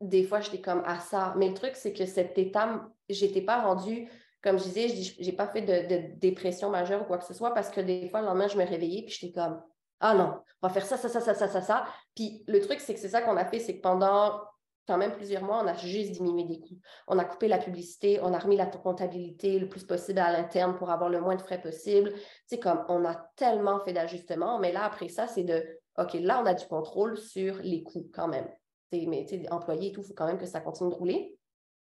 des 0.00 0.24
fois, 0.24 0.40
j'étais 0.40 0.60
comme 0.60 0.82
à 0.86 0.98
ça. 0.98 1.34
Mais 1.36 1.48
le 1.48 1.54
truc, 1.54 1.72
c'est 1.74 1.92
que 1.92 2.06
cet 2.06 2.38
état, 2.38 2.88
j'étais 3.08 3.42
pas 3.42 3.60
rendue, 3.60 4.08
comme 4.42 4.58
je 4.58 4.64
disais, 4.64 4.88
je 4.88 5.24
n'ai 5.24 5.32
pas 5.32 5.46
fait 5.46 5.62
de, 5.62 6.18
dépression 6.18 6.70
majeure 6.70 7.02
ou 7.02 7.04
quoi 7.04 7.18
que 7.18 7.24
ce 7.24 7.34
soit 7.34 7.52
parce 7.54 7.70
que 7.70 7.80
des 7.80 8.08
fois, 8.08 8.20
le 8.20 8.26
lendemain, 8.26 8.48
je 8.48 8.56
me 8.56 8.64
réveillais 8.64 9.02
puis 9.02 9.14
j'étais 9.18 9.32
comme, 9.32 9.62
ah 10.00 10.14
non, 10.14 10.40
on 10.62 10.68
va 10.68 10.72
faire 10.72 10.86
ça, 10.86 10.96
ça, 10.96 11.08
ça, 11.08 11.20
ça, 11.20 11.34
ça, 11.34 11.48
ça, 11.48 11.60
ça. 11.60 11.84
Puis 12.14 12.44
le 12.46 12.60
truc, 12.60 12.80
c'est 12.80 12.94
que 12.94 13.00
c'est 13.00 13.08
ça 13.08 13.22
qu'on 13.22 13.36
a 13.36 13.44
fait, 13.44 13.58
c'est 13.58 13.76
que 13.76 13.82
pendant 13.82 14.40
quand 14.86 14.96
même 14.96 15.12
plusieurs 15.12 15.44
mois, 15.44 15.62
on 15.62 15.66
a 15.66 15.74
juste 15.74 16.12
diminué 16.12 16.44
des 16.44 16.60
coûts. 16.60 16.80
On 17.06 17.18
a 17.18 17.24
coupé 17.24 17.48
la 17.48 17.58
publicité, 17.58 18.18
on 18.22 18.32
a 18.32 18.38
remis 18.38 18.56
la 18.56 18.66
comptabilité 18.66 19.58
le 19.58 19.68
plus 19.68 19.84
possible 19.84 20.18
à 20.18 20.32
l'interne 20.32 20.74
pour 20.74 20.90
avoir 20.90 21.10
le 21.10 21.20
moins 21.20 21.36
de 21.36 21.42
frais 21.42 21.60
possible. 21.60 22.12
C'est 22.46 22.58
comme, 22.58 22.84
on 22.88 23.04
a 23.04 23.14
tellement 23.36 23.78
fait 23.80 23.92
d'ajustements, 23.92 24.58
mais 24.58 24.72
là, 24.72 24.84
après 24.84 25.08
ça, 25.08 25.26
c'est 25.28 25.44
de, 25.44 25.64
OK, 25.98 26.14
là, 26.14 26.40
on 26.42 26.46
a 26.46 26.54
du 26.54 26.66
contrôle 26.66 27.18
sur 27.18 27.56
les 27.56 27.82
coûts 27.82 28.10
quand 28.12 28.26
même 28.26 28.48
mais 28.92 29.26
employés 29.50 29.88
et 29.90 29.92
tout, 29.92 30.02
il 30.02 30.08
faut 30.08 30.14
quand 30.14 30.26
même 30.26 30.38
que 30.38 30.46
ça 30.46 30.60
continue 30.60 30.90
de 30.90 30.94
rouler. 30.94 31.36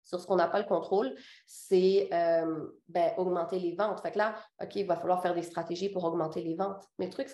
Sur 0.04 0.20
ce 0.20 0.28
qu'on 0.28 0.36
n'a 0.36 0.48
pas 0.48 0.60
le 0.60 0.66
contrôle, 0.66 1.16
c'est 1.46 2.10
euh, 2.14 2.68
ben, 2.88 3.14
augmenter 3.18 3.60
les 3.60 3.76
ventes. 3.76 4.02
Fait 4.02 4.12
que 4.12 4.18
là, 4.18 4.36
OK, 4.62 4.76
il 4.76 4.86
va 4.86 4.96
falloir 4.96 5.22
faire 5.22 5.34
des 5.34 5.44
stratégies 5.44 5.90
pour 5.90 6.04
augmenter 6.04 6.42
les 6.42 6.56
ventes. 6.56 6.84
Mais 7.00 7.06
le 7.06 7.12
truc, 7.12 7.30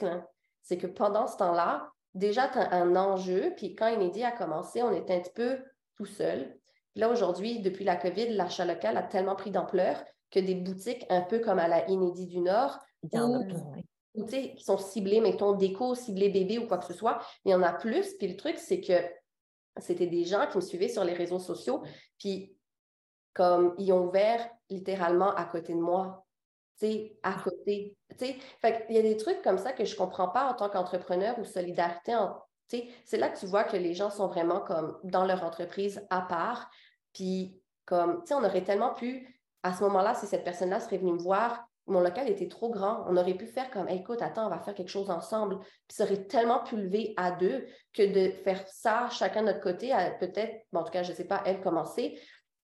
c'est 0.61 0.77
que 0.77 0.87
pendant 0.87 1.27
ce 1.27 1.37
temps-là, 1.37 1.89
déjà, 2.13 2.47
tu 2.47 2.59
as 2.59 2.73
un 2.73 2.95
enjeu. 2.95 3.53
Puis 3.57 3.75
quand 3.75 3.87
Inédit 3.87 4.23
a 4.23 4.31
commencé, 4.31 4.83
on 4.83 4.91
était 4.91 5.15
un 5.15 5.19
petit 5.19 5.33
peu 5.33 5.57
tout 5.97 6.05
seul. 6.05 6.55
Puis 6.93 7.01
là, 7.01 7.09
aujourd'hui, 7.09 7.59
depuis 7.59 7.85
la 7.85 7.95
COVID, 7.95 8.29
l'achat 8.29 8.65
local 8.65 8.97
a 8.97 9.03
tellement 9.03 9.35
pris 9.35 9.51
d'ampleur 9.51 10.03
que 10.31 10.39
des 10.39 10.55
boutiques 10.55 11.05
un 11.09 11.21
peu 11.21 11.39
comme 11.39 11.59
à 11.59 11.67
la 11.67 11.89
Inédit 11.89 12.27
du 12.27 12.39
Nord, 12.39 12.79
plein. 13.11 13.47
qui 14.13 14.63
sont 14.63 14.77
ciblées, 14.77 15.21
mettons, 15.21 15.53
déco, 15.53 15.95
ciblées 15.95 16.29
bébé 16.29 16.59
ou 16.59 16.67
quoi 16.67 16.77
que 16.77 16.85
ce 16.85 16.93
soit, 16.93 17.19
il 17.45 17.51
y 17.51 17.55
en 17.55 17.63
a 17.63 17.73
plus. 17.73 18.13
Puis 18.17 18.27
le 18.27 18.37
truc, 18.37 18.57
c'est 18.57 18.81
que 18.81 18.93
c'était 19.77 20.07
des 20.07 20.25
gens 20.25 20.47
qui 20.47 20.57
me 20.57 20.61
suivaient 20.61 20.89
sur 20.89 21.03
les 21.03 21.13
réseaux 21.13 21.39
sociaux, 21.39 21.83
puis 22.17 22.55
comme 23.33 23.75
ils 23.77 23.91
ont 23.93 24.07
ouvert 24.07 24.49
littéralement 24.69 25.33
à 25.35 25.45
côté 25.45 25.73
de 25.73 25.79
moi, 25.79 26.25
tu 26.79 26.87
sais, 26.87 27.17
à 27.23 27.33
côté, 27.33 27.95
tu 28.17 28.25
sais. 28.25 28.37
Fait 28.61 28.85
il 28.89 28.95
y 28.95 28.99
a 28.99 29.01
des 29.01 29.17
trucs 29.17 29.41
comme 29.41 29.57
ça 29.57 29.73
que 29.73 29.85
je 29.85 29.95
comprends 29.95 30.29
pas 30.29 30.49
en 30.49 30.53
tant 30.53 30.69
qu'entrepreneur 30.69 31.37
ou 31.39 31.43
solidarité, 31.43 32.15
tu 32.69 32.77
sais. 32.77 32.87
C'est 33.05 33.17
là 33.17 33.29
que 33.29 33.39
tu 33.39 33.45
vois 33.45 33.63
que 33.63 33.77
les 33.77 33.93
gens 33.93 34.09
sont 34.09 34.27
vraiment 34.27 34.61
comme 34.61 34.97
dans 35.03 35.25
leur 35.25 35.43
entreprise 35.43 36.05
à 36.09 36.21
part, 36.21 36.69
puis 37.13 37.61
comme, 37.85 38.21
tu 38.21 38.27
sais, 38.27 38.33
on 38.35 38.43
aurait 38.43 38.63
tellement 38.63 38.93
pu, 38.93 39.41
à 39.63 39.73
ce 39.73 39.83
moment-là, 39.83 40.15
si 40.15 40.27
cette 40.27 40.43
personne-là 40.43 40.79
serait 40.79 40.99
venue 40.99 41.13
me 41.13 41.17
voir, 41.17 41.65
mon 41.89 42.01
local 42.01 42.29
était 42.29 42.47
trop 42.47 42.69
grand. 42.69 43.03
On 43.07 43.17
aurait 43.17 43.33
pu 43.33 43.47
faire 43.47 43.69
comme 43.71 43.89
écoute, 43.89 44.21
attends, 44.21 44.45
on 44.45 44.49
va 44.49 44.59
faire 44.59 44.75
quelque 44.75 44.91
chose 44.91 45.09
ensemble. 45.09 45.59
Puis 45.59 45.95
ça 45.95 46.03
aurait 46.03 46.25
tellement 46.25 46.63
pu 46.63 46.77
lever 46.77 47.13
à 47.17 47.31
deux 47.31 47.65
que 47.93 48.03
de 48.03 48.31
faire 48.31 48.65
ça 48.67 49.09
chacun 49.09 49.41
de 49.41 49.47
notre 49.47 49.61
côté, 49.61 49.91
peut-être, 50.19 50.65
en 50.73 50.83
tout 50.83 50.91
cas, 50.91 51.03
je 51.03 51.11
ne 51.11 51.15
sais 51.15 51.25
pas, 51.25 51.41
elle 51.45 51.61
commencer, 51.61 52.19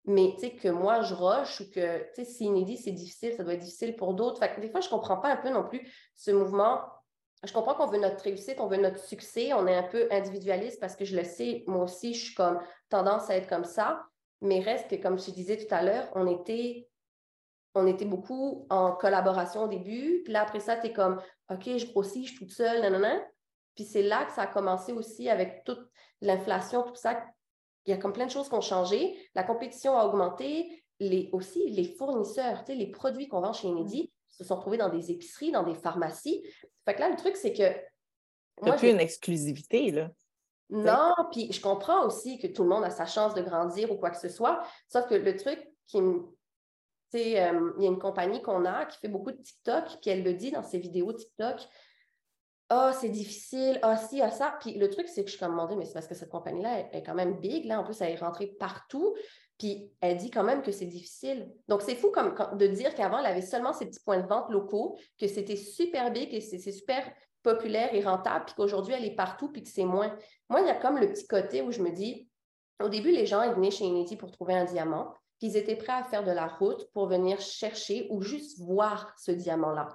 mais 0.06 0.34
tu 0.36 0.42
sais, 0.42 0.56
que 0.56 0.68
moi 0.68 1.02
je 1.02 1.14
rush 1.14 1.62
ou 1.62 1.70
que 1.70 2.00
tu 2.14 2.16
sais, 2.16 2.26
si 2.26 2.46
inédit, 2.46 2.78
c'est 2.78 2.92
difficile, 2.92 3.34
ça 3.34 3.44
doit 3.44 3.54
être 3.54 3.62
difficile 3.62 3.96
pour 3.96 4.14
d'autres. 4.14 4.40
Fait 4.40 4.54
que 4.54 4.62
des 4.62 4.70
fois, 4.70 4.82
je 4.82 4.88
ne 4.88 4.92
comprends 4.92 5.18
pas 5.18 5.30
un 5.30 5.38
peu 5.38 5.50
non 5.50 5.64
plus 5.64 5.88
ce 6.16 6.32
mouvement. 6.32 6.82
Je 7.44 7.54
comprends 7.54 7.74
qu'on 7.76 7.88
veut 7.88 8.00
notre 8.00 8.24
réussite, 8.24 8.60
on 8.60 8.68
veut 8.68 8.78
notre 8.78 9.00
succès, 9.00 9.54
on 9.54 9.66
est 9.68 9.76
un 9.76 9.84
peu 9.84 10.08
individualiste 10.12 10.80
parce 10.80 10.96
que 10.96 11.06
je 11.06 11.16
le 11.16 11.24
sais, 11.24 11.64
moi 11.68 11.84
aussi, 11.84 12.14
je 12.14 12.26
suis 12.26 12.36
comme 12.36 12.60
tendance 12.90 13.30
à 13.30 13.36
être 13.36 13.48
comme 13.48 13.66
ça. 13.66 14.04
Mais 14.42 14.60
reste 14.60 14.90
que, 14.90 14.96
comme 14.96 15.20
je 15.20 15.32
disais 15.32 15.58
tout 15.58 15.74
à 15.74 15.84
l'heure, 15.84 16.10
on 16.16 16.28
était 16.28 16.88
on 17.74 17.88
était 17.88 18.06
beaucoup 18.06 18.68
en 18.70 18.92
collaboration 18.92 19.64
au 19.64 19.68
début. 19.68 20.22
Puis 20.24 20.34
là, 20.34 20.42
après 20.42 20.60
ça, 20.60 20.76
tu 20.76 20.88
es 20.88 20.94
comme, 20.94 21.22
OK, 21.50 21.64
je 21.66 21.86
grossis, 21.92 22.26
je 22.26 22.32
suis 22.32 22.40
toute 22.40 22.52
seule, 22.52 22.82
nanana. 22.82 23.22
Puis 23.76 23.86
c'est 23.86 24.04
là 24.04 24.26
que 24.26 24.34
ça 24.34 24.44
a 24.44 24.48
commencé 24.48 24.92
aussi 24.92 25.30
avec 25.30 25.64
toute 25.64 25.88
l'inflation, 26.22 26.84
tout 26.84 26.96
ça. 26.96 27.24
Il 27.86 27.92
y 27.92 27.94
a 27.94 27.98
comme 27.98 28.14
plein 28.14 28.26
de 28.26 28.32
choses 28.32 28.48
qui 28.48 28.56
ont 28.56 28.62
changé. 28.62 29.18
La 29.36 29.44
compétition 29.44 29.98
a 29.98 30.06
augmenté. 30.06 30.84
Les, 31.00 31.30
aussi, 31.32 31.68
les 31.70 31.96
fournisseurs, 31.96 32.64
les 32.68 32.92
produits 32.92 33.28
qu'on 33.28 33.42
vend 33.42 33.54
chez 33.54 33.68
Enedi 33.68 34.12
se 34.30 34.44
sont 34.44 34.58
trouvés 34.58 34.78
dans 34.78 34.90
des 34.90 35.10
épiceries, 35.10 35.52
dans 35.52 35.64
des 35.64 35.74
pharmacies. 35.74 36.44
Fait 36.86 36.94
que 36.94 37.00
là, 37.00 37.10
le 37.10 37.16
truc, 37.16 37.36
c'est 37.36 37.54
que. 37.54 37.74
Tu 38.64 38.78
plus 38.78 38.92
une 38.92 39.00
exclusivité, 39.00 39.90
là. 39.92 40.12
Non, 40.70 41.14
puis 41.32 41.52
je 41.52 41.60
comprends 41.60 42.06
aussi 42.06 42.38
que 42.38 42.48
tout 42.48 42.64
le 42.64 42.70
monde 42.70 42.84
a 42.84 42.92
sa 42.92 43.06
chance 43.06 43.34
de 43.34 43.42
grandir 43.42 43.92
ou 43.92 43.98
quoi 43.98 44.10
que 44.10 44.20
ce 44.20 44.30
soit. 44.30 44.62
Sauf 44.88 45.08
que 45.08 45.16
le 45.16 45.36
truc 45.36 45.60
qui 45.88 46.02
me 46.02 46.22
euh, 47.16 47.74
il 47.78 47.84
y 47.84 47.88
a 47.88 47.90
une 47.90 48.00
compagnie 48.00 48.42
qu'on 48.42 48.66
a 48.66 48.86
qui 48.86 48.98
fait 49.00 49.10
beaucoup 49.10 49.32
de 49.32 49.42
TikTok, 49.42 49.84
puis 50.02 50.12
elle 50.12 50.24
le 50.24 50.34
dit 50.34 50.52
dans 50.52 50.64
ses 50.64 50.80
vidéos 50.80 51.12
TikTok. 51.12 51.68
Ah, 52.74 52.94
c'est 52.94 53.10
difficile, 53.10 53.80
ah, 53.82 53.98
si, 53.98 54.22
ah, 54.22 54.32
ça. 54.32 54.56
Puis 54.62 54.76
le 54.76 54.90
truc, 54.90 55.10
c'est 55.10 55.26
que 55.26 55.28
je 55.30 55.36
suis 55.36 55.40
comme 55.40 55.52
demandé, 55.52 55.76
mais 55.76 55.84
c'est 55.84 55.92
parce 55.92 56.08
que 56.08 56.16
cette 56.16 56.30
compagnie-là 56.30 56.88
est 56.94 57.04
quand 57.04 57.14
même 57.14 57.38
big. 57.38 57.66
Là, 57.66 57.82
en 57.82 57.84
plus, 57.84 58.00
elle 58.00 58.14
est 58.14 58.16
rentrée 58.16 58.48
partout. 58.48 59.14
Puis 59.60 59.92
elle 60.00 60.16
dit 60.16 60.32
quand 60.32 60.46
même 60.46 60.62
que 60.62 60.72
c'est 60.72 60.86
difficile. 60.86 61.52
Donc, 61.68 61.82
c'est 61.82 61.96
fou 61.96 62.12
comme, 62.12 62.34
de 62.54 62.68
dire 62.68 62.96
qu'avant, 62.96 63.20
elle 63.20 63.26
avait 63.26 63.42
seulement 63.42 63.74
ses 63.74 63.88
petits 63.88 64.00
points 64.00 64.22
de 64.22 64.26
vente 64.26 64.50
locaux, 64.50 64.98
que 65.20 65.28
c'était 65.28 65.58
super 65.58 66.14
big 66.14 66.34
et 66.34 66.40
c'est 66.40 66.72
super 66.72 67.12
populaire 67.44 67.94
et 67.94 68.02
rentable, 68.02 68.46
puis 68.46 68.56
qu'aujourd'hui, 68.56 68.94
elle 68.94 69.04
est 69.04 69.16
partout, 69.16 69.52
puis 69.52 69.64
que 69.64 69.70
c'est 69.70 69.84
moins. 69.84 70.16
Moi, 70.48 70.62
il 70.62 70.68
y 70.68 70.70
a 70.70 70.76
comme 70.76 70.98
le 70.98 71.12
petit 71.12 71.28
côté 71.28 71.62
où 71.62 71.74
je 71.74 71.82
me 71.82 71.92
dis, 71.92 72.30
au 72.82 72.88
début, 72.88 73.12
les 73.12 73.26
gens, 73.26 73.44
ils 73.44 73.52
venaient 73.52 73.70
chez 73.70 73.86
Unity 73.86 74.16
pour 74.16 74.32
trouver 74.32 74.54
un 74.54 74.64
diamant 74.64 75.14
qu'ils 75.42 75.58
étaient 75.58 75.76
prêts 75.76 75.92
à 75.92 76.06
faire 76.06 76.24
de 76.24 76.32
la 76.32 76.48
route 76.48 76.90
pour 76.94 77.08
venir 77.08 77.42
chercher 77.42 78.08
ou 78.12 78.22
juste 78.22 78.60
voir 78.60 79.14
ce 79.18 79.32
diamant-là. 79.32 79.90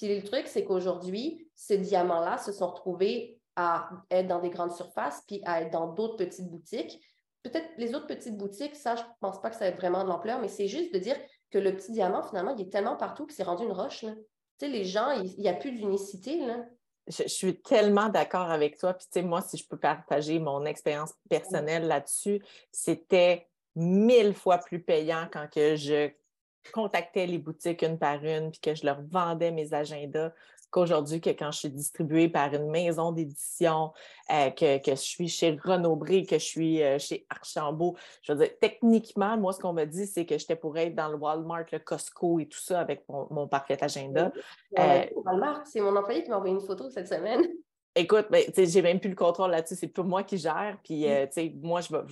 Puis 0.00 0.16
le 0.16 0.22
truc, 0.22 0.46
c'est 0.46 0.64
qu'aujourd'hui, 0.64 1.46
ces 1.54 1.76
diamants-là 1.76 2.38
se 2.38 2.52
sont 2.52 2.68
retrouvés 2.68 3.38
à 3.54 3.90
être 4.10 4.28
dans 4.28 4.40
des 4.40 4.48
grandes 4.48 4.72
surfaces, 4.72 5.22
puis 5.26 5.42
à 5.44 5.60
être 5.60 5.70
dans 5.70 5.88
d'autres 5.88 6.16
petites 6.16 6.48
boutiques. 6.48 7.04
Peut-être 7.42 7.68
les 7.76 7.94
autres 7.94 8.06
petites 8.06 8.38
boutiques, 8.38 8.76
ça, 8.76 8.96
je 8.96 9.02
ne 9.02 9.08
pense 9.20 9.42
pas 9.42 9.50
que 9.50 9.56
ça 9.56 9.66
ait 9.66 9.76
vraiment 9.76 10.02
de 10.02 10.08
l'ampleur, 10.08 10.40
mais 10.40 10.48
c'est 10.48 10.68
juste 10.68 10.94
de 10.94 10.98
dire 10.98 11.16
que 11.50 11.58
le 11.58 11.76
petit 11.76 11.92
diamant, 11.92 12.22
finalement, 12.22 12.54
il 12.56 12.62
est 12.62 12.70
tellement 12.70 12.96
partout 12.96 13.26
que 13.26 13.34
c'est 13.34 13.42
rendu 13.42 13.64
une 13.64 13.72
roche. 13.72 14.00
Tu 14.00 14.06
sais, 14.58 14.68
les 14.68 14.84
gens, 14.84 15.10
il 15.10 15.34
n'y 15.36 15.48
a 15.50 15.54
plus 15.54 15.72
d'unicité. 15.72 16.40
Je, 17.06 17.24
je, 17.24 17.28
suis 17.28 17.60
tellement 17.60 18.08
d'accord 18.08 18.50
avec 18.50 18.78
toi. 18.78 18.94
Puis, 18.94 19.06
tu 19.12 19.20
sais, 19.20 19.22
moi, 19.22 19.42
si 19.42 19.58
je 19.58 19.68
peux 19.68 19.78
partager 19.78 20.38
mon 20.38 20.64
expérience 20.64 21.12
personnelle 21.28 21.86
là-dessus, 21.86 22.42
c'était 22.72 23.50
mille 23.76 24.32
fois 24.32 24.56
plus 24.56 24.82
payant 24.82 25.28
quand 25.30 25.46
que 25.50 25.76
je 25.76 26.10
contactais 26.72 27.26
les 27.26 27.38
boutiques 27.38 27.82
une 27.82 27.98
par 27.98 28.24
une, 28.24 28.50
puis 28.50 28.60
que 28.60 28.74
je 28.74 28.84
leur 28.84 29.00
vendais 29.02 29.50
mes 29.50 29.72
agendas, 29.72 30.32
qu'aujourd'hui, 30.70 31.20
que 31.20 31.30
quand 31.30 31.50
je 31.50 31.58
suis 31.58 31.70
distribuée 31.70 32.28
par 32.28 32.54
une 32.54 32.70
maison 32.70 33.12
d'édition, 33.12 33.92
euh, 34.30 34.50
que, 34.50 34.78
je 34.86 34.94
suis 34.94 35.28
chez 35.28 35.58
Renaud 35.62 35.96
Bré, 35.96 36.24
que 36.24 36.38
je 36.38 36.44
suis 36.44 36.82
euh, 36.82 36.98
chez 36.98 37.26
Archambault, 37.28 37.96
je 38.22 38.32
veux 38.32 38.38
dire, 38.38 38.50
techniquement, 38.60 39.36
moi, 39.36 39.52
ce 39.52 39.58
qu'on 39.58 39.72
me 39.72 39.84
dit, 39.84 40.06
c'est 40.06 40.24
que 40.24 40.38
j'étais 40.38 40.56
pour 40.56 40.76
être 40.78 40.94
dans 40.94 41.08
le 41.08 41.16
Walmart, 41.16 41.64
le 41.72 41.78
Costco 41.80 42.38
et 42.38 42.46
tout 42.46 42.60
ça 42.60 42.80
avec 42.80 43.04
mon, 43.08 43.48
parfait 43.48 43.82
agenda. 43.82 44.32
Walmart, 44.76 45.66
c'est 45.66 45.80
mon 45.80 45.94
employé 45.96 46.22
qui 46.22 46.30
m'a 46.30 46.36
envoyé 46.36 46.54
une 46.54 46.60
photo 46.60 46.88
cette 46.90 47.08
semaine. 47.08 47.42
Écoute, 47.96 48.26
ben, 48.30 48.44
j'ai 48.56 48.82
même 48.82 49.00
plus 49.00 49.10
le 49.10 49.16
contrôle 49.16 49.50
là-dessus, 49.50 49.74
c'est 49.74 49.88
pas 49.88 50.04
moi 50.04 50.22
qui 50.22 50.38
gère. 50.38 50.78
Puis, 50.84 51.04
moi, 51.60 51.80
je 51.80 51.92
vais, 51.92 52.02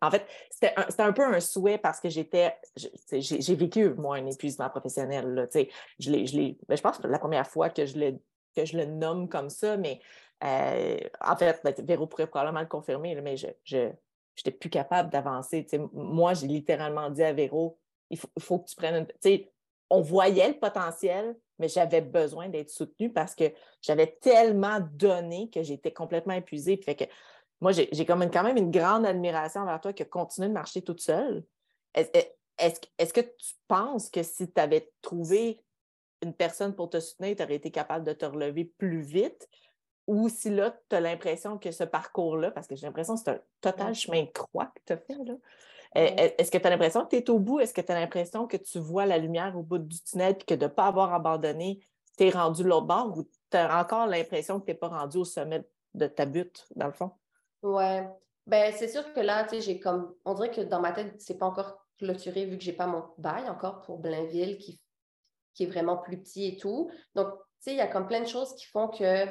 en 0.00 0.10
fait, 0.10 0.26
c'était 0.50 0.74
un, 0.98 1.12
peu 1.12 1.22
un 1.22 1.40
souhait 1.40 1.78
parce 1.78 2.00
que 2.00 2.08
j'étais, 2.08 2.56
j'ai 3.12 3.54
vécu, 3.54 3.90
moi, 3.94 4.16
un 4.16 4.26
épuisement 4.26 4.68
professionnel. 4.68 5.48
Je, 5.52 5.66
je, 5.98 6.10
ben, 6.68 6.76
je 6.76 6.82
pense 6.82 6.98
que 6.98 7.06
la 7.06 7.18
première 7.18 7.46
fois 7.46 7.70
que 7.70 7.86
je 7.86 7.98
le, 7.98 8.18
que 8.54 8.64
je 8.64 8.76
le 8.76 8.86
nomme 8.86 9.28
comme 9.28 9.50
ça, 9.50 9.76
mais 9.76 10.00
euh, 10.42 10.98
en 11.20 11.36
fait, 11.36 11.60
ben, 11.64 11.74
Véro 11.78 12.06
pourrait 12.06 12.26
probablement 12.26 12.60
le 12.60 12.66
confirmer, 12.66 13.14
mais 13.20 13.36
je 13.36 13.46
n'étais 13.76 14.50
plus 14.50 14.70
capable 14.70 15.10
d'avancer. 15.10 15.66
Moi, 15.92 16.34
j'ai 16.34 16.46
littéralement 16.46 17.10
dit 17.10 17.22
à 17.22 17.32
Véro, 17.32 17.78
il 18.10 18.18
faut, 18.18 18.58
que 18.58 18.68
tu 18.68 18.76
prennes 18.76 19.06
une. 19.24 19.44
On 19.90 20.00
voyait 20.00 20.48
le 20.48 20.58
potentiel, 20.58 21.36
mais 21.58 21.68
j'avais 21.68 22.00
besoin 22.00 22.48
d'être 22.48 22.70
soutenue 22.70 23.12
parce 23.12 23.34
que 23.34 23.44
j'avais 23.80 24.18
tellement 24.20 24.80
donné 24.92 25.50
que 25.50 25.62
j'étais 25.62 25.92
complètement 25.92 26.34
épuisée. 26.34 26.76
Fait 26.76 26.94
que 26.94 27.04
moi, 27.64 27.72
j'ai 27.72 28.04
quand 28.04 28.18
même, 28.18 28.30
quand 28.30 28.42
même 28.42 28.58
une 28.58 28.70
grande 28.70 29.06
admiration 29.06 29.62
envers 29.62 29.80
toi 29.80 29.94
qui 29.94 30.02
a 30.02 30.04
continué 30.04 30.48
de 30.48 30.52
marcher 30.52 30.82
toute 30.82 31.00
seule. 31.00 31.42
Est-ce 31.94 33.12
que 33.14 33.22
tu 33.22 33.54
penses 33.66 34.10
que 34.10 34.22
si 34.22 34.52
tu 34.52 34.60
avais 34.60 34.92
trouvé 35.00 35.64
une 36.20 36.34
personne 36.34 36.74
pour 36.74 36.90
te 36.90 37.00
soutenir, 37.00 37.34
tu 37.36 37.42
aurais 37.42 37.54
été 37.54 37.70
capable 37.70 38.04
de 38.04 38.12
te 38.12 38.26
relever 38.26 38.66
plus 38.76 39.00
vite? 39.00 39.48
Ou 40.06 40.28
si 40.28 40.50
là, 40.50 40.78
tu 40.90 40.96
as 40.96 41.00
l'impression 41.00 41.56
que 41.56 41.70
ce 41.70 41.84
parcours-là, 41.84 42.50
parce 42.50 42.66
que 42.66 42.76
j'ai 42.76 42.86
l'impression 42.86 43.14
que 43.14 43.22
c'est 43.24 43.30
un 43.30 43.40
total 43.62 43.94
chemin 43.94 44.24
de 44.24 44.30
croix 44.30 44.66
que 44.66 44.82
tu 44.84 44.92
as 44.92 44.98
fait, 44.98 45.24
là. 45.24 45.34
Est-ce 45.94 46.50
que 46.50 46.58
tu 46.58 46.66
as 46.66 46.70
l'impression 46.70 47.06
que 47.06 47.16
tu 47.16 47.16
es 47.16 47.30
au 47.30 47.38
bout? 47.38 47.60
Est-ce 47.60 47.72
que 47.72 47.80
tu 47.80 47.92
as 47.92 47.98
l'impression 47.98 48.46
que 48.46 48.58
tu 48.58 48.78
vois 48.78 49.06
la 49.06 49.16
lumière 49.16 49.56
au 49.56 49.62
bout 49.62 49.78
du 49.78 50.02
tunnel 50.02 50.36
et 50.38 50.44
que 50.44 50.54
de 50.54 50.64
ne 50.64 50.70
pas 50.70 50.88
avoir 50.88 51.14
abandonné, 51.14 51.80
tu 52.18 52.24
es 52.24 52.30
rendu 52.30 52.62
l'autre 52.62 52.86
bord 52.86 53.16
ou 53.16 53.22
tu 53.22 53.56
as 53.56 53.80
encore 53.80 54.06
l'impression 54.06 54.60
que 54.60 54.66
tu 54.66 54.72
n'es 54.72 54.76
pas 54.76 54.88
rendu 54.88 55.16
au 55.16 55.24
sommet 55.24 55.64
de 55.94 56.06
ta 56.08 56.26
butte, 56.26 56.66
dans 56.76 56.88
le 56.88 56.92
fond? 56.92 57.10
Ouais. 57.64 58.06
Ben, 58.46 58.72
c'est 58.76 58.88
sûr 58.88 59.10
que 59.14 59.20
là, 59.20 59.44
tu 59.44 59.56
sais, 59.56 59.60
j'ai 59.62 59.80
comme. 59.80 60.14
On 60.26 60.34
dirait 60.34 60.50
que 60.50 60.60
dans 60.60 60.80
ma 60.80 60.92
tête, 60.92 61.14
c'est 61.18 61.38
pas 61.38 61.46
encore 61.46 61.82
clôturé 61.98 62.44
vu 62.44 62.58
que 62.58 62.62
j'ai 62.62 62.74
pas 62.74 62.86
mon 62.86 63.04
bail 63.16 63.48
encore 63.48 63.80
pour 63.80 63.98
Blainville 63.98 64.58
qui, 64.58 64.80
qui 65.54 65.64
est 65.64 65.66
vraiment 65.66 65.96
plus 65.96 66.20
petit 66.20 66.46
et 66.46 66.56
tout. 66.58 66.90
Donc, 67.14 67.28
tu 67.32 67.40
sais, 67.60 67.72
il 67.72 67.78
y 67.78 67.80
a 67.80 67.86
comme 67.86 68.06
plein 68.06 68.20
de 68.20 68.28
choses 68.28 68.54
qui 68.54 68.66
font 68.66 68.88
que. 68.88 69.26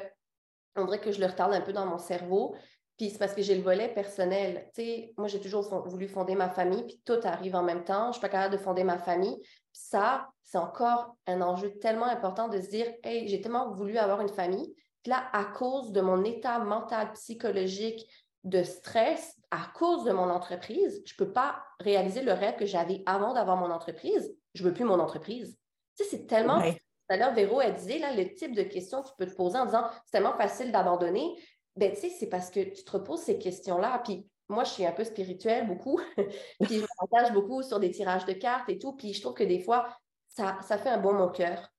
On 0.76 0.84
dirait 0.86 1.00
que 1.00 1.12
je 1.12 1.20
le 1.20 1.26
retarde 1.26 1.54
un 1.54 1.60
peu 1.60 1.72
dans 1.72 1.86
mon 1.86 1.98
cerveau. 1.98 2.56
Puis 2.96 3.10
c'est 3.10 3.18
parce 3.18 3.34
que 3.34 3.42
j'ai 3.42 3.54
le 3.54 3.62
volet 3.62 3.88
personnel. 3.94 4.68
Tu 4.74 4.82
sais, 4.82 5.14
moi, 5.16 5.28
j'ai 5.28 5.40
toujours 5.40 5.62
voulu 5.86 6.08
fonder 6.08 6.34
ma 6.34 6.48
famille, 6.48 6.84
puis 6.84 7.00
tout 7.04 7.20
arrive 7.22 7.54
en 7.54 7.62
même 7.62 7.84
temps. 7.84 8.04
Je 8.04 8.08
ne 8.08 8.12
suis 8.14 8.20
pas 8.20 8.28
capable 8.28 8.56
de 8.56 8.58
fonder 8.58 8.82
ma 8.82 8.98
famille. 8.98 9.40
Ça, 9.72 10.28
c'est 10.42 10.58
encore 10.58 11.16
un 11.28 11.40
enjeu 11.40 11.78
tellement 11.78 12.06
important 12.06 12.48
de 12.48 12.60
se 12.60 12.68
dire, 12.68 12.92
hey, 13.04 13.28
j'ai 13.28 13.40
tellement 13.40 13.70
voulu 13.70 13.98
avoir 13.98 14.20
une 14.20 14.28
famille. 14.28 14.74
Puis 15.04 15.10
là, 15.10 15.28
à 15.32 15.44
cause 15.44 15.92
de 15.92 16.00
mon 16.00 16.24
état 16.24 16.58
mental, 16.58 17.12
psychologique, 17.12 18.08
de 18.44 18.62
stress 18.62 19.36
à 19.50 19.70
cause 19.74 20.04
de 20.04 20.12
mon 20.12 20.30
entreprise, 20.30 21.02
je 21.06 21.14
ne 21.14 21.16
peux 21.16 21.32
pas 21.32 21.62
réaliser 21.80 22.22
le 22.22 22.32
rêve 22.32 22.56
que 22.56 22.66
j'avais 22.66 23.02
avant 23.06 23.32
d'avoir 23.32 23.56
mon 23.56 23.70
entreprise. 23.70 24.36
Je 24.54 24.62
ne 24.62 24.68
veux 24.68 24.74
plus 24.74 24.84
mon 24.84 25.00
entreprise. 25.00 25.56
Tu 25.96 26.04
sais, 26.04 26.10
c'est 26.10 26.26
tellement. 26.26 26.60
Tout 26.60 27.14
à 27.14 27.16
l'heure, 27.16 27.34
Véro, 27.34 27.60
elle 27.60 27.74
disait, 27.74 27.98
là, 27.98 28.14
le 28.14 28.32
type 28.34 28.54
de 28.54 28.62
questions 28.62 29.02
que 29.02 29.08
tu 29.08 29.14
peux 29.18 29.26
te 29.26 29.34
poser 29.34 29.58
en 29.58 29.66
disant 29.66 29.84
c'est 30.04 30.12
tellement 30.12 30.36
facile 30.36 30.72
d'abandonner. 30.72 31.34
Ben, 31.76 31.92
tu 31.92 32.00
sais, 32.00 32.08
c'est 32.10 32.28
parce 32.28 32.50
que 32.50 32.60
tu 32.60 32.84
te 32.84 32.90
reposes 32.90 33.20
ces 33.20 33.38
questions-là. 33.38 34.00
Puis 34.04 34.28
moi, 34.48 34.64
je 34.64 34.70
suis 34.70 34.86
un 34.86 34.92
peu 34.92 35.04
spirituelle 35.04 35.66
beaucoup. 35.66 36.00
puis 36.16 36.76
je 36.76 36.80
me 36.82 37.08
partage 37.08 37.32
beaucoup 37.32 37.62
sur 37.62 37.80
des 37.80 37.90
tirages 37.90 38.24
de 38.24 38.32
cartes 38.32 38.68
et 38.68 38.78
tout. 38.78 38.92
Puis 38.92 39.12
je 39.12 39.20
trouve 39.20 39.34
que 39.34 39.44
des 39.44 39.60
fois, 39.60 39.88
ça, 40.28 40.58
ça 40.62 40.78
fait 40.78 40.90
un 40.90 40.98
bon 40.98 41.12
mon 41.12 41.28
cœur. 41.28 41.73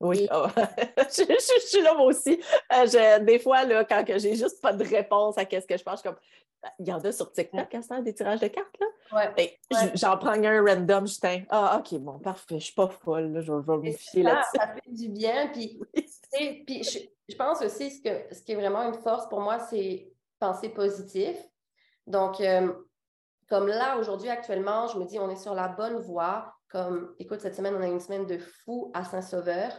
Oui, 0.00 0.28
oh. 0.32 0.46
je, 0.98 1.66
suis 1.66 1.82
là 1.82 1.94
moi 1.94 2.06
aussi. 2.06 2.40
Euh, 2.72 3.18
des 3.20 3.38
fois, 3.38 3.64
là, 3.64 3.84
quand 3.84 4.04
j'ai 4.06 4.34
juste 4.34 4.60
pas 4.60 4.72
de 4.72 4.84
réponse 4.84 5.38
à 5.38 5.44
qu'est-ce 5.44 5.66
que 5.66 5.76
je 5.76 5.82
pense, 5.82 6.02
comme 6.02 6.16
il 6.78 6.88
y 6.88 6.92
en 6.92 6.98
a 6.98 7.12
sur 7.12 7.32
TikTok, 7.32 7.74
à 7.74 7.82
ça, 7.82 8.00
des 8.00 8.14
tirages 8.14 8.40
de 8.40 8.48
cartes, 8.48 8.76
là? 8.80 9.32
Ben, 9.36 9.48
j'en 9.94 10.16
prends 10.18 10.32
un 10.32 10.64
random, 10.64 11.06
je 11.06 11.18
tiens. 11.18 11.44
Ah, 11.48 11.80
OK, 11.80 11.98
bon, 12.00 12.18
parfait, 12.18 12.58
je 12.58 12.64
suis 12.64 12.74
pas 12.74 12.88
folle, 12.88 13.40
je, 13.40 13.52
vais 13.52 13.76
me 13.76 13.92
fier 13.92 14.22
là-dessus. 14.22 14.56
Ça 14.56 14.74
fait 14.74 14.92
du 14.92 15.08
bien, 15.08 15.48
puis, 15.48 15.78
puis 16.66 16.82
je, 17.28 17.36
pense 17.36 17.62
aussi 17.62 17.90
ce, 17.90 18.02
que, 18.02 18.34
ce 18.34 18.42
qui 18.42 18.52
est 18.52 18.56
vraiment 18.56 18.82
une 18.82 19.00
force 19.00 19.28
pour 19.28 19.40
moi, 19.40 19.60
c'est 19.60 20.10
penser 20.38 20.68
positif. 20.68 21.36
Donc, 22.06 22.40
euh, 22.40 22.72
comme 23.48 23.68
là, 23.68 23.98
aujourd'hui, 23.98 24.28
actuellement, 24.28 24.88
je 24.88 24.98
me 24.98 25.04
dis, 25.04 25.18
on 25.18 25.30
est 25.30 25.36
sur 25.36 25.54
la 25.54 25.68
bonne 25.68 25.98
voie. 25.98 26.55
Écoute, 27.18 27.40
cette 27.40 27.54
semaine, 27.54 27.74
on 27.74 27.82
a 27.82 27.86
une 27.86 28.00
semaine 28.00 28.26
de 28.26 28.38
fou 28.38 28.90
à 28.94 29.04
Saint-Sauveur. 29.04 29.72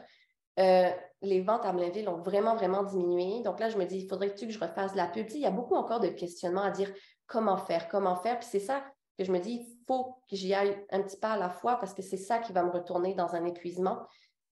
Euh, 0.59 0.89
les 1.21 1.41
ventes 1.41 1.65
à 1.65 1.71
Blainville 1.71 2.09
ont 2.09 2.21
vraiment, 2.21 2.55
vraiment 2.55 2.83
diminué. 2.83 3.43
Donc 3.43 3.59
là, 3.59 3.69
je 3.69 3.77
me 3.77 3.85
dis, 3.85 3.99
il 3.99 4.07
faudrait 4.07 4.33
que 4.33 4.49
je 4.49 4.59
refasse 4.59 4.95
la 4.95 5.07
pub. 5.07 5.27
il 5.29 5.41
y 5.41 5.45
a 5.45 5.51
beaucoup 5.51 5.75
encore 5.75 5.99
de 5.99 6.07
questionnements 6.07 6.63
à 6.63 6.71
dire 6.71 6.91
comment 7.27 7.57
faire, 7.57 7.87
comment 7.87 8.15
faire. 8.15 8.39
Puis 8.39 8.47
c'est 8.51 8.59
ça 8.59 8.83
que 9.17 9.23
je 9.23 9.31
me 9.31 9.39
dis, 9.39 9.51
il 9.51 9.85
faut 9.85 10.15
que 10.29 10.35
j'y 10.35 10.53
aille 10.53 10.85
un 10.91 11.01
petit 11.01 11.17
pas 11.17 11.33
à 11.33 11.37
la 11.37 11.49
fois 11.49 11.75
parce 11.77 11.93
que 11.93 12.01
c'est 12.01 12.17
ça 12.17 12.39
qui 12.39 12.53
va 12.53 12.63
me 12.63 12.71
retourner 12.71 13.13
dans 13.13 13.35
un 13.35 13.45
épuisement. 13.45 14.07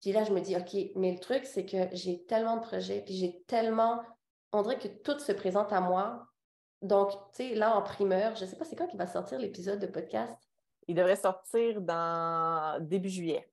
Puis 0.02 0.14
là, 0.14 0.24
je 0.24 0.32
me 0.32 0.40
dis, 0.40 0.56
OK, 0.56 0.74
mais 0.96 1.12
le 1.12 1.20
truc, 1.20 1.46
c'est 1.46 1.66
que 1.66 1.90
j'ai 1.92 2.24
tellement 2.26 2.58
de 2.58 2.62
projets, 2.62 3.02
puis 3.06 3.16
j'ai 3.16 3.44
tellement. 3.48 4.02
On 4.54 4.62
dirait 4.62 4.80
que 4.80 4.88
tout 4.88 5.20
se 5.20 5.34
présente 5.34 5.74
à 5.74 5.82
moi. 5.82 6.26
Donc, 6.82 7.12
tu 7.36 7.50
sais, 7.50 7.56
là, 7.56 7.76
en 7.76 7.82
primeur, 7.82 8.36
je 8.38 8.46
ne 8.46 8.50
sais 8.50 8.56
pas 8.56 8.64
c'est 8.64 8.78
quand 8.78 8.88
qui 8.88 8.96
va 8.96 9.08
sortir 9.08 9.38
l'épisode 9.38 9.80
de 9.80 9.88
podcast? 9.88 10.49
Il 10.90 10.96
devrait 10.96 11.16
sortir 11.16 11.82
dans 11.82 12.80
début 12.82 13.10
juillet. 13.10 13.48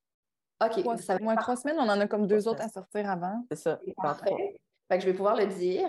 OK. 0.64 0.80
Trois, 0.80 0.96
ça 0.96 1.18
moins 1.18 1.36
trois 1.36 1.54
semaines, 1.54 1.76
on 1.78 1.82
en 1.82 2.00
a 2.00 2.06
comme 2.06 2.26
deux 2.26 2.48
autres 2.48 2.62
à 2.62 2.68
sortir 2.70 3.10
avant. 3.10 3.44
C'est 3.50 3.58
ça. 3.58 3.78
Parfait. 4.02 4.58
Fait 4.88 4.96
que 4.96 5.04
je 5.04 5.10
vais 5.10 5.14
pouvoir 5.14 5.36
le 5.36 5.46
dire. 5.46 5.86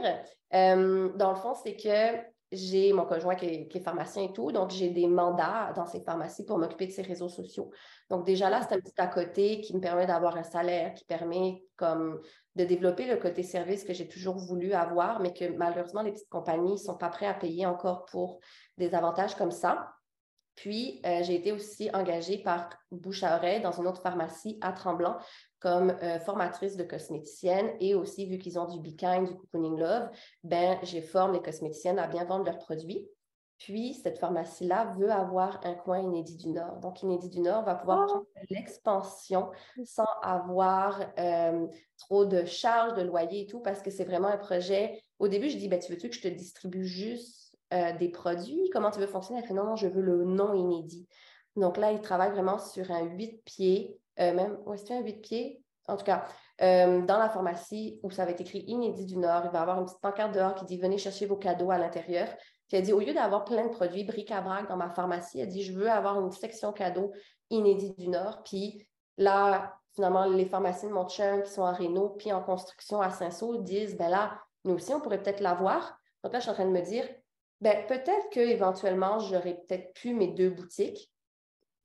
Euh, 0.53 1.09
dans 1.15 1.29
le 1.29 1.37
fond, 1.37 1.53
c'est 1.53 1.77
que 1.77 2.21
j'ai 2.51 2.91
mon 2.91 3.05
conjoint 3.05 3.35
qui 3.35 3.45
est, 3.45 3.79
pharmacien 3.79 4.23
et 4.23 4.33
tout, 4.33 4.51
donc 4.51 4.71
j'ai 4.71 4.89
des 4.89 5.07
mandats 5.07 5.71
dans 5.73 5.85
ces 5.85 6.01
pharmacies 6.01 6.45
pour 6.45 6.57
m'occuper 6.57 6.87
de 6.87 6.91
ces 6.91 7.01
réseaux 7.01 7.29
sociaux. 7.29 7.71
Donc 8.09 8.25
déjà 8.25 8.49
là, 8.49 8.61
c'est 8.61 8.75
un 8.75 8.79
petit 8.79 8.99
à 8.99 9.07
côté 9.07 9.61
qui 9.61 9.73
me 9.73 9.79
permet 9.79 10.05
d'avoir 10.05 10.35
un 10.35 10.43
salaire, 10.43 10.93
qui 10.95 11.05
permet 11.05 11.63
comme 11.77 12.19
de 12.55 12.65
développer 12.65 13.05
le 13.05 13.15
côté 13.17 13.41
service 13.43 13.85
que 13.85 13.93
j'ai 13.93 14.09
toujours 14.09 14.37
voulu 14.37 14.73
avoir, 14.73 15.21
mais 15.21 15.31
que 15.31 15.45
malheureusement, 15.45 16.01
les 16.01 16.11
petites 16.11 16.29
compagnies 16.29 16.73
ne 16.73 16.77
sont 16.77 16.97
pas 16.97 17.09
prêtes 17.09 17.29
à 17.29 17.33
payer 17.33 17.65
encore 17.65 18.05
pour 18.05 18.39
des 18.77 18.93
avantages 18.93 19.35
comme 19.35 19.51
ça. 19.51 19.93
Puis, 20.57 20.99
euh, 21.05 21.21
j'ai 21.21 21.35
été 21.35 21.51
aussi 21.51 21.89
engagée 21.93 22.39
par 22.39 22.69
Bouche 22.91 23.21
à 23.21 23.37
oreille 23.37 23.61
dans 23.61 23.71
une 23.71 23.87
autre 23.87 24.01
pharmacie 24.01 24.57
à 24.61 24.73
Tremblant 24.73 25.17
comme 25.59 25.91
euh, 26.01 26.19
formatrice 26.19 26.75
de 26.75 26.83
cosméticienne 26.83 27.69
et 27.79 27.93
aussi, 27.93 28.25
vu 28.25 28.39
qu'ils 28.39 28.57
ont 28.57 28.65
du 28.65 28.79
Be 28.79 28.95
du 28.95 29.35
Cocooning 29.35 29.77
Love, 29.77 30.09
ben, 30.43 30.79
j'ai 30.81 31.01
forme 31.01 31.33
les 31.33 31.43
cosméticiennes 31.43 31.99
à 31.99 32.07
bien 32.07 32.25
vendre 32.25 32.45
leurs 32.45 32.57
produits. 32.57 33.07
Puis, 33.59 33.93
cette 33.93 34.17
pharmacie-là 34.17 34.95
veut 34.97 35.11
avoir 35.11 35.59
un 35.63 35.75
coin 35.75 35.99
Inédit 35.99 36.37
du 36.37 36.49
Nord. 36.49 36.79
Donc, 36.79 37.03
Inédit 37.03 37.29
du 37.29 37.41
Nord 37.41 37.63
va 37.63 37.75
pouvoir 37.75 38.05
oh! 38.05 38.07
prendre 38.07 38.25
l'expansion 38.49 39.51
sans 39.85 40.07
avoir 40.23 40.99
euh, 41.19 41.67
trop 41.99 42.25
de 42.25 42.45
charges 42.45 42.95
de 42.95 43.03
loyer 43.03 43.41
et 43.41 43.45
tout, 43.45 43.59
parce 43.59 43.83
que 43.83 43.91
c'est 43.91 44.05
vraiment 44.05 44.27
un 44.27 44.37
projet. 44.37 45.03
Au 45.19 45.27
début, 45.27 45.49
je 45.49 45.57
dis, 45.57 45.67
ben, 45.67 45.79
tu 45.79 45.91
veux-tu 45.91 46.09
que 46.09 46.15
je 46.15 46.21
te 46.21 46.27
distribue 46.27 46.85
juste 46.85 47.46
euh, 47.73 47.93
des 47.97 48.09
produits, 48.09 48.69
comment 48.71 48.91
tu 48.91 48.99
veux 48.99 49.07
fonctionner? 49.07 49.41
Elle 49.41 49.47
fait 49.47 49.53
non, 49.53 49.65
non, 49.65 49.75
je 49.75 49.87
veux 49.87 50.01
le 50.01 50.23
nom 50.23 50.53
inédit. 50.53 51.07
Donc 51.55 51.77
là, 51.77 51.91
il 51.91 52.01
travaille 52.01 52.31
vraiment 52.31 52.59
sur 52.59 52.89
un 52.91 53.03
8 53.03 53.41
pieds, 53.43 53.99
euh, 54.19 54.33
même, 54.33 54.57
où 54.65 54.73
est-ce 54.73 54.91
un 54.93 55.01
8 55.01 55.21
pieds? 55.21 55.63
En 55.87 55.97
tout 55.97 56.05
cas, 56.05 56.25
euh, 56.61 57.01
dans 57.01 57.17
la 57.17 57.29
pharmacie 57.29 57.99
où 58.03 58.11
ça 58.11 58.25
va 58.25 58.31
être 58.31 58.41
écrit 58.41 58.63
Inédit 58.67 59.05
du 59.05 59.17
Nord, 59.17 59.43
il 59.45 59.51
va 59.51 59.59
y 59.59 59.61
avoir 59.61 59.79
une 59.79 59.85
petite 59.85 60.01
pancarte 60.01 60.33
dehors 60.33 60.55
qui 60.55 60.65
dit 60.65 60.77
Venez 60.77 60.97
chercher 60.97 61.25
vos 61.25 61.37
cadeaux 61.37 61.71
à 61.71 61.77
l'intérieur. 61.77 62.27
Puis 62.67 62.77
elle 62.77 62.83
dit 62.83 62.93
Au 62.93 62.99
lieu 62.99 63.13
d'avoir 63.13 63.45
plein 63.45 63.65
de 63.65 63.71
produits 63.71 64.03
bric-à-brac 64.03 64.67
dans 64.67 64.75
ma 64.75 64.89
pharmacie, 64.89 65.39
elle 65.39 65.47
dit 65.47 65.63
Je 65.63 65.73
veux 65.73 65.89
avoir 65.89 66.19
une 66.19 66.31
section 66.31 66.73
cadeaux 66.73 67.11
Inédit 67.49 67.93
du 67.97 68.09
Nord. 68.09 68.43
Puis 68.43 68.85
là, 69.17 69.73
finalement, 69.93 70.25
les 70.25 70.45
pharmacies 70.45 70.87
de 70.87 70.91
Montchamp 70.91 71.41
qui 71.41 71.51
sont 71.51 71.63
à 71.63 71.71
Rénault, 71.71 72.09
puis 72.17 72.33
en 72.33 72.43
construction 72.43 73.01
à 73.01 73.09
Saint-Saul, 73.09 73.63
disent 73.63 73.95
Ben 73.95 74.09
là, 74.09 74.39
nous 74.65 74.73
aussi, 74.73 74.93
on 74.93 74.99
pourrait 74.99 75.21
peut-être 75.21 75.39
l'avoir. 75.39 75.97
Donc 76.23 76.33
là, 76.33 76.39
je 76.39 76.43
suis 76.43 76.51
en 76.51 76.55
train 76.55 76.65
de 76.65 76.71
me 76.71 76.81
dire 76.81 77.07
ben, 77.61 77.85
peut-être 77.87 78.29
qu'éventuellement, 78.31 79.19
j'aurai 79.19 79.55
peut-être 79.67 79.93
plus 79.93 80.13
mes 80.13 80.27
deux 80.27 80.49
boutiques. 80.49 81.11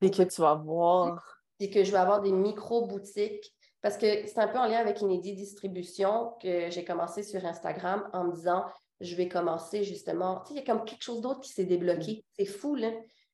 Et 0.01 0.11
que 0.11 0.23
tu 0.23 0.41
vas 0.41 0.55
voir. 0.55 1.41
Et 1.61 1.71
que 1.71 1.85
je 1.85 1.93
vais 1.93 1.99
avoir 1.99 2.21
des 2.21 2.33
micro-boutiques. 2.33 3.55
Parce 3.81 3.97
que 3.97 4.27
c'est 4.27 4.39
un 4.39 4.49
peu 4.49 4.59
en 4.59 4.67
lien 4.67 4.79
avec 4.79 5.01
Inédit 5.01 5.35
Distribution 5.35 6.35
que 6.41 6.71
j'ai 6.71 6.85
commencé 6.85 7.23
sur 7.23 7.45
Instagram 7.45 8.09
en 8.13 8.25
me 8.25 8.33
disant 8.33 8.65
je 9.01 9.17
vais 9.17 9.29
commencer 9.29 9.83
justement. 9.83 10.41
Tu 10.41 10.49
sais, 10.49 10.55
il 10.55 10.57
y 10.59 10.71
a 10.71 10.75
comme 10.75 10.85
quelque 10.85 11.03
chose 11.03 11.21
d'autre 11.21 11.41
qui 11.41 11.51
s'est 11.53 11.65
débloqué. 11.65 12.25
C'est 12.39 12.47
fou, 12.47 12.77
là. 12.77 12.91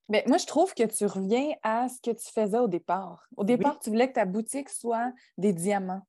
Mais 0.08 0.24
moi, 0.26 0.38
je 0.38 0.46
trouve 0.46 0.72
que 0.72 0.84
tu 0.84 1.04
reviens 1.04 1.52
à 1.62 1.88
ce 1.88 2.00
que 2.00 2.16
tu 2.16 2.32
faisais 2.32 2.58
au 2.58 2.68
départ. 2.68 3.28
Au 3.36 3.44
départ, 3.44 3.78
tu 3.78 3.90
voulais 3.90 4.08
que 4.08 4.14
ta 4.14 4.24
boutique 4.24 4.70
soit 4.70 5.12
des 5.36 5.52
diamants. 5.52 6.06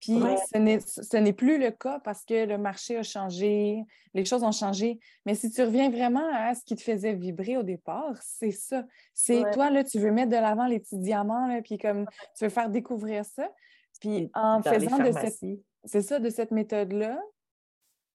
Puis 0.00 0.18
ce 0.46 1.16
n'est 1.18 1.32
plus 1.32 1.58
le 1.58 1.70
cas 1.70 2.00
parce 2.00 2.24
que 2.24 2.46
le 2.46 2.56
marché 2.56 2.96
a 2.96 3.02
changé, 3.02 3.84
les 4.14 4.24
choses 4.24 4.42
ont 4.42 4.52
changé. 4.52 4.98
Mais 5.26 5.34
si 5.34 5.50
tu 5.50 5.62
reviens 5.62 5.90
vraiment 5.90 6.26
à 6.32 6.54
ce 6.54 6.64
qui 6.64 6.74
te 6.74 6.82
faisait 6.82 7.14
vibrer 7.14 7.58
au 7.58 7.62
départ, 7.62 8.16
c'est 8.22 8.50
ça. 8.50 8.84
C'est 9.12 9.42
toi, 9.52 9.70
là, 9.70 9.84
tu 9.84 9.98
veux 9.98 10.10
mettre 10.10 10.30
de 10.30 10.36
l'avant 10.36 10.66
les 10.66 10.80
petits 10.80 10.98
diamants, 10.98 11.46
là, 11.46 11.60
puis 11.62 11.76
comme 11.76 12.06
tu 12.36 12.44
veux 12.44 12.50
faire 12.50 12.70
découvrir 12.70 13.24
ça. 13.26 13.50
Puis 14.00 14.30
en 14.32 14.62
faisant 14.62 14.98
de 14.98 15.12
cette, 15.12 15.38
c'est 15.84 16.02
ça, 16.02 16.18
de 16.18 16.30
cette 16.30 16.50
méthode-là, 16.50 17.20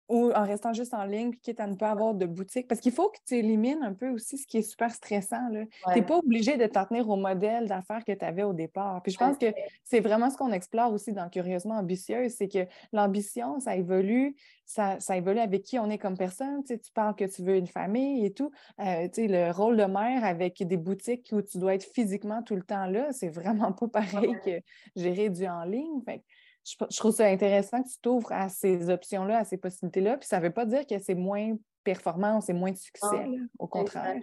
ou 0.07 0.31
en 0.31 0.43
restant 0.43 0.73
juste 0.73 0.93
en 0.93 1.03
ligne, 1.03 1.31
puis 1.31 1.39
quitte 1.39 1.59
à 1.59 1.67
ne 1.67 1.75
pas 1.75 1.89
avoir 1.89 2.13
de 2.13 2.25
boutique. 2.25 2.67
Parce 2.67 2.79
qu'il 2.79 2.91
faut 2.91 3.09
que 3.09 3.17
tu 3.25 3.35
élimines 3.35 3.81
un 3.83 3.93
peu 3.93 4.09
aussi 4.09 4.37
ce 4.37 4.45
qui 4.45 4.57
est 4.57 4.61
super 4.61 4.91
stressant. 4.91 5.49
Tu 5.51 5.67
n'es 5.95 6.01
pas 6.03 6.17
obligé 6.17 6.57
de 6.57 6.65
t'en 6.67 6.85
tenir 6.85 7.09
au 7.09 7.15
modèle 7.15 7.67
d'affaires 7.67 8.03
que 8.05 8.11
tu 8.11 8.23
avais 8.23 8.43
au 8.43 8.53
départ. 8.53 9.01
Puis 9.01 9.11
je 9.11 9.17
pense 9.17 9.37
que 9.37 9.47
c'est 9.83 9.99
vraiment 9.99 10.29
ce 10.29 10.37
qu'on 10.37 10.51
explore 10.51 10.93
aussi 10.93 11.11
dans 11.11 11.29
Curieusement 11.29 11.75
Ambitieuse, 11.75 12.33
c'est 12.33 12.47
que 12.47 12.67
l'ambition, 12.93 13.59
ça 13.59 13.75
évolue, 13.75 14.35
ça, 14.65 14.99
ça, 14.99 15.17
évolue 15.17 15.39
avec 15.39 15.63
qui 15.63 15.79
on 15.79 15.89
est 15.89 15.97
comme 15.97 16.17
personne. 16.17 16.63
Tu, 16.63 16.79
tu 16.79 16.91
parles 16.91 17.15
que 17.15 17.25
tu 17.25 17.43
veux 17.43 17.55
une 17.55 17.67
famille 17.67 18.25
et 18.25 18.33
tout. 18.33 18.51
Euh, 18.79 19.07
tu 19.07 19.25
sais, 19.25 19.27
le 19.27 19.51
rôle 19.51 19.77
de 19.77 19.85
mère 19.85 20.23
avec 20.23 20.61
des 20.61 20.77
boutiques 20.77 21.29
où 21.31 21.41
tu 21.41 21.57
dois 21.57 21.75
être 21.75 21.85
physiquement 21.93 22.43
tout 22.43 22.55
le 22.55 22.63
temps 22.63 22.85
là, 22.85 23.11
c'est 23.11 23.29
vraiment 23.29 23.71
pas 23.73 23.87
pareil 23.87 24.35
que 24.43 24.61
gérer 24.95 25.29
du 25.29 25.47
en 25.47 25.63
ligne. 25.63 26.01
Fait 26.05 26.23
je, 26.65 26.97
trouve 26.97 27.13
ça 27.13 27.25
intéressant 27.25 27.83
que 27.83 27.87
tu 27.87 27.99
t'ouvres 28.01 28.31
à 28.31 28.49
ces 28.49 28.89
options-là, 28.89 29.39
à 29.39 29.45
ces 29.45 29.57
possibilités-là. 29.57 30.17
Puis 30.17 30.27
ça 30.27 30.39
ne 30.39 30.43
veut 30.43 30.53
pas 30.53 30.65
dire 30.65 30.85
que 30.85 30.97
c'est 30.99 31.15
moins 31.15 31.55
performant, 31.83 32.41
c'est 32.41 32.53
moins 32.53 32.71
de 32.71 32.77
succès, 32.77 33.27
au 33.59 33.67
contraire. 33.67 34.19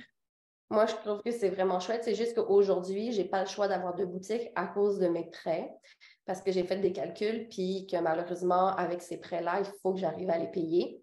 Moi, 0.70 0.86
je 0.86 0.94
trouve 0.96 1.22
que 1.22 1.30
c'est 1.30 1.50
vraiment 1.50 1.80
chouette. 1.80 2.02
C'est 2.02 2.14
juste 2.14 2.34
qu'aujourd'hui, 2.34 3.12
je 3.12 3.20
n'ai 3.20 3.28
pas 3.28 3.42
le 3.42 3.46
choix 3.48 3.68
d'avoir 3.68 3.94
deux 3.94 4.06
boutiques 4.06 4.50
à 4.54 4.66
cause 4.66 4.98
de 4.98 5.06
mes 5.06 5.28
prêts, 5.28 5.70
parce 6.24 6.40
que 6.40 6.50
j'ai 6.50 6.64
fait 6.64 6.78
des 6.78 6.92
calculs, 6.92 7.46
puis 7.48 7.86
que 7.86 7.98
malheureusement, 7.98 8.68
avec 8.68 9.02
ces 9.02 9.18
prêts-là, 9.18 9.60
il 9.60 9.70
faut 9.82 9.92
que 9.92 10.00
j'arrive 10.00 10.30
à 10.30 10.38
les 10.38 10.50
payer. 10.50 11.02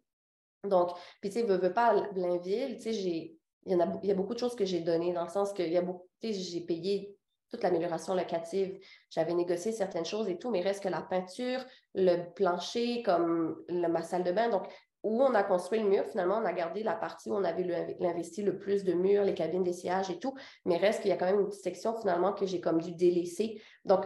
Donc, 0.67 0.89
puis 1.21 1.29
tu 1.29 1.39
sais, 1.39 1.43
veux, 1.43 1.57
veux 1.57 1.71
pas 1.71 1.91
à 1.91 2.11
Blainville, 2.11 2.77
tu 2.77 2.93
sais, 2.93 2.93
il 2.93 3.71
y, 3.71 3.75
en 3.75 3.79
a, 3.79 3.99
il 4.01 4.09
y 4.09 4.11
a 4.11 4.15
beaucoup 4.15 4.33
de 4.33 4.39
choses 4.39 4.55
que 4.55 4.65
j'ai 4.65 4.81
données, 4.81 5.13
dans 5.13 5.23
le 5.23 5.29
sens 5.29 5.53
que 5.53 5.61
y 5.61 5.77
a 5.77 5.81
beaucoup, 5.81 6.07
j'ai 6.21 6.61
payé 6.61 7.15
toute 7.49 7.63
l'amélioration 7.63 8.13
locative. 8.13 8.79
J'avais 9.09 9.33
négocié 9.33 9.71
certaines 9.71 10.05
choses 10.05 10.29
et 10.29 10.37
tout, 10.37 10.51
mais 10.51 10.61
reste 10.61 10.83
que 10.83 10.89
la 10.89 11.01
peinture, 11.01 11.63
le 11.95 12.31
plancher, 12.33 13.03
comme 13.03 13.57
ma 13.69 14.03
salle 14.03 14.23
de 14.23 14.31
bain. 14.31 14.49
Donc, 14.49 14.67
où 15.03 15.23
on 15.23 15.33
a 15.33 15.43
construit 15.43 15.79
le 15.79 15.87
mur, 15.87 16.05
finalement, 16.05 16.37
on 16.37 16.45
a 16.45 16.53
gardé 16.53 16.83
la 16.83 16.93
partie 16.93 17.29
où 17.29 17.35
on 17.35 17.43
avait 17.43 17.97
investi 18.01 18.41
le 18.41 18.57
plus 18.57 18.83
de 18.83 18.93
murs, 18.93 19.23
les 19.23 19.33
cabines 19.33 19.63
d'essayage 19.63 20.09
et 20.09 20.19
tout, 20.19 20.35
mais 20.65 20.77
reste 20.77 21.01
qu'il 21.01 21.09
y 21.09 21.13
a 21.13 21.17
quand 21.17 21.25
même 21.25 21.39
une 21.39 21.47
petite 21.47 21.63
section 21.63 21.97
finalement 21.97 22.33
que 22.33 22.45
j'ai 22.45 22.59
comme 22.59 22.81
dû 22.81 22.93
délaisser. 22.93 23.61
Donc, 23.85 24.05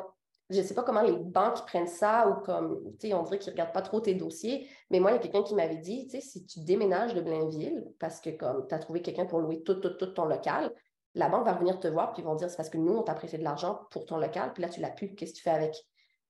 je 0.49 0.59
ne 0.59 0.63
sais 0.63 0.75
pas 0.75 0.83
comment 0.83 1.01
les 1.01 1.17
banques 1.17 1.65
prennent 1.65 1.87
ça 1.87 2.27
ou 2.27 2.43
comme, 2.43 2.79
tu 2.99 3.07
sais, 3.07 3.13
on 3.13 3.23
dirait 3.23 3.39
qu'ils 3.39 3.51
ne 3.51 3.53
regardent 3.53 3.73
pas 3.73 3.81
trop 3.81 4.01
tes 4.01 4.13
dossiers, 4.13 4.69
mais 4.91 4.99
moi, 4.99 5.11
il 5.11 5.15
y 5.15 5.17
a 5.17 5.21
quelqu'un 5.21 5.41
qui 5.41 5.55
m'avait 5.55 5.77
dit, 5.77 6.05
tu 6.05 6.11
sais, 6.11 6.21
si 6.21 6.45
tu 6.45 6.59
déménages 6.59 7.15
de 7.15 7.21
Blainville, 7.21 7.85
parce 7.99 8.19
que 8.19 8.29
comme 8.29 8.67
tu 8.67 8.75
as 8.75 8.79
trouvé 8.79 9.01
quelqu'un 9.01 9.25
pour 9.25 9.39
louer 9.39 9.63
tout, 9.63 9.75
tout, 9.75 9.89
tout 9.91 10.07
ton 10.07 10.25
local, 10.25 10.71
la 11.15 11.29
banque 11.29 11.45
va 11.45 11.53
revenir 11.53 11.79
te 11.79 11.87
voir, 11.87 12.13
puis 12.13 12.21
ils 12.21 12.25
vont 12.25 12.35
dire 12.35 12.49
c'est 12.49 12.57
parce 12.57 12.69
que 12.69 12.77
nous, 12.77 12.93
on 12.93 13.03
t'a 13.03 13.13
prêté 13.13 13.37
de 13.37 13.43
l'argent 13.43 13.87
pour 13.91 14.05
ton 14.05 14.17
local, 14.17 14.51
puis 14.53 14.63
là, 14.63 14.69
tu 14.69 14.81
l'as 14.81 14.89
plus, 14.89 15.13
qu'est-ce 15.15 15.33
que 15.33 15.37
tu 15.37 15.43
fais 15.43 15.51
avec? 15.51 15.75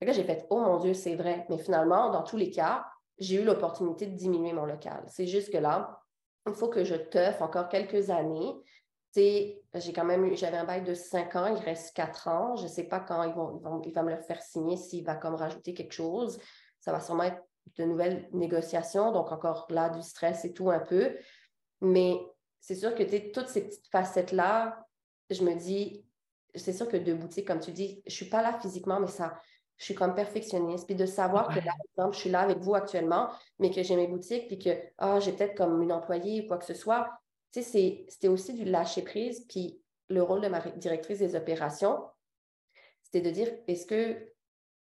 là, 0.02 0.12
j'ai 0.12 0.24
fait 0.24 0.46
Oh 0.50 0.60
mon 0.60 0.78
Dieu, 0.78 0.94
c'est 0.94 1.16
vrai. 1.16 1.46
Mais 1.50 1.58
finalement, 1.58 2.10
dans 2.10 2.24
tous 2.24 2.38
les 2.38 2.52
cas, 2.52 2.86
j'ai 3.18 3.42
eu 3.42 3.46
l'opportunité 3.46 4.08
de 4.08 4.16
diminuer 4.16 4.54
mon 4.54 4.66
local. 4.66 5.04
C'est 5.08 5.28
juste 5.28 5.52
que 5.52 5.58
là, 5.58 6.02
il 6.48 6.54
faut 6.54 6.68
que 6.68 6.84
je 6.84 6.96
teuf 6.96 7.42
encore 7.42 7.70
quelques 7.70 8.10
années. 8.10 8.54
J'ai 9.16 9.94
quand 9.96 10.04
même 10.04 10.36
j'avais 10.36 10.58
un 10.58 10.66
bail 10.66 10.84
de 10.84 10.94
5 10.94 11.36
ans, 11.36 11.46
il 11.46 11.62
reste 11.64 11.96
4 11.96 12.28
ans. 12.28 12.56
Je 12.56 12.64
ne 12.64 12.68
sais 12.68 12.84
pas 12.84 13.00
quand 13.00 13.24
il 13.24 13.94
va 13.94 14.04
me 14.04 14.12
le 14.12 14.22
faire 14.22 14.42
signer, 14.42 14.76
s'il 14.76 15.06
va 15.06 15.16
comme 15.16 15.36
rajouter 15.36 15.74
quelque 15.74 15.94
chose. 15.94 16.40
Ça 16.80 16.92
va 16.92 17.00
sûrement 17.00 17.24
être 17.24 17.42
de 17.78 17.86
nouvelles 17.86 18.28
négociations, 18.34 19.12
donc 19.12 19.32
encore 19.32 19.68
là, 19.70 19.90
du 19.90 20.02
stress 20.02 20.44
et 20.44 20.54
tout 20.54 20.70
un 20.70 20.80
peu. 20.80 21.16
Mais 21.80 22.18
c'est 22.64 22.76
sûr 22.76 22.96
que 22.96 23.04
toutes 23.34 23.50
ces 23.50 23.66
petites 23.68 23.88
facettes-là, 23.90 24.88
je 25.30 25.44
me 25.44 25.54
dis, 25.54 26.06
c'est 26.56 26.72
sûr 26.72 26.88
que 26.88 26.96
deux 26.96 27.14
boutiques, 27.14 27.46
comme 27.46 27.60
tu 27.60 27.74
dis, 27.74 28.02
je 28.06 28.12
ne 28.12 28.16
suis 28.16 28.30
pas 28.30 28.42
là 28.42 28.58
physiquement, 28.58 29.02
mais 29.02 29.08
ça, 29.08 29.38
je 29.76 29.84
suis 29.84 29.96
comme 29.96 30.16
perfectionniste. 30.16 30.86
Puis 30.86 30.96
de 30.96 31.06
savoir 31.06 31.50
que, 31.50 31.56
là, 31.56 31.74
par 31.74 31.86
exemple, 31.98 32.16
je 32.16 32.20
suis 32.22 32.30
là 32.30 32.40
avec 32.40 32.60
vous 32.60 32.74
actuellement, 32.74 33.28
mais 33.60 33.70
que 33.70 33.84
j'ai 33.84 33.98
mes 33.98 34.08
boutiques, 34.08 34.48
puis 34.48 34.60
que 34.60 34.70
oh, 35.02 35.20
j'ai 35.20 35.34
peut-être 35.34 35.56
comme 35.56 35.82
une 35.82 35.92
employée 35.92 36.46
ou 36.46 36.48
quoi 36.48 36.58
que 36.58 36.64
ce 36.64 36.74
soit, 36.74 37.10
tu 37.52 37.62
sais, 37.62 38.06
c'était 38.08 38.30
aussi 38.30 38.54
du 38.54 38.64
lâcher-prise. 38.64 39.46
Puis 39.50 39.82
le 40.08 40.24
rôle 40.24 40.40
de 40.40 40.48
ma 40.48 40.62
directrice 40.62 41.20
des 41.20 41.36
opérations, 41.36 42.02
c'était 43.02 43.30
de 43.30 43.30
dire, 43.30 43.52
est-ce 43.68 43.86
que 43.86 44.32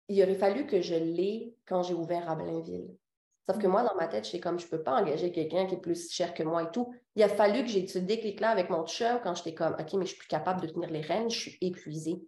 il 0.09 0.23
aurait 0.23 0.37
fallu 0.37 0.69
que 0.69 0.81
je 0.81 0.95
l'ai 0.95 1.53
quand 1.67 1.83
j'ai 1.83 1.95
ouvert 1.95 2.31
à 2.31 2.37
Blainville? 2.37 2.97
Sauf 3.49 3.59
que 3.59 3.67
moi, 3.69 3.85
dans 3.85 3.95
ma 3.95 4.09
tête, 4.09 4.25
je 4.25 4.31
sais 4.31 4.41
comme 4.41 4.59
je 4.59 4.67
peux 4.67 4.83
pas 4.83 5.01
engager 5.01 5.31
quelqu'un 5.31 5.67
qui 5.67 5.75
est 5.75 5.81
plus 5.81 6.11
cher 6.11 6.35
que 6.35 6.43
moi 6.43 6.65
et 6.65 6.71
tout. 6.73 6.93
Il 7.15 7.23
a 7.23 7.29
fallu 7.29 7.63
que 7.63 7.69
j'ai 7.69 7.87
ce 7.87 7.99
déclic-là 7.99 8.51
avec 8.51 8.71
mon 8.71 8.85
chum 8.87 9.21
quand 9.23 9.35
j'étais 9.35 9.55
comme 9.55 9.75
OK, 9.79 9.93
mais 9.95 10.05
je 10.05 10.11
suis 10.11 10.19
plus 10.19 10.29
capable 10.29 10.61
de 10.61 10.67
tenir 10.67 10.91
les 10.91 11.01
rênes, 11.01 11.31
je 11.31 11.39
suis 11.39 11.59
épuisée. 11.61 12.27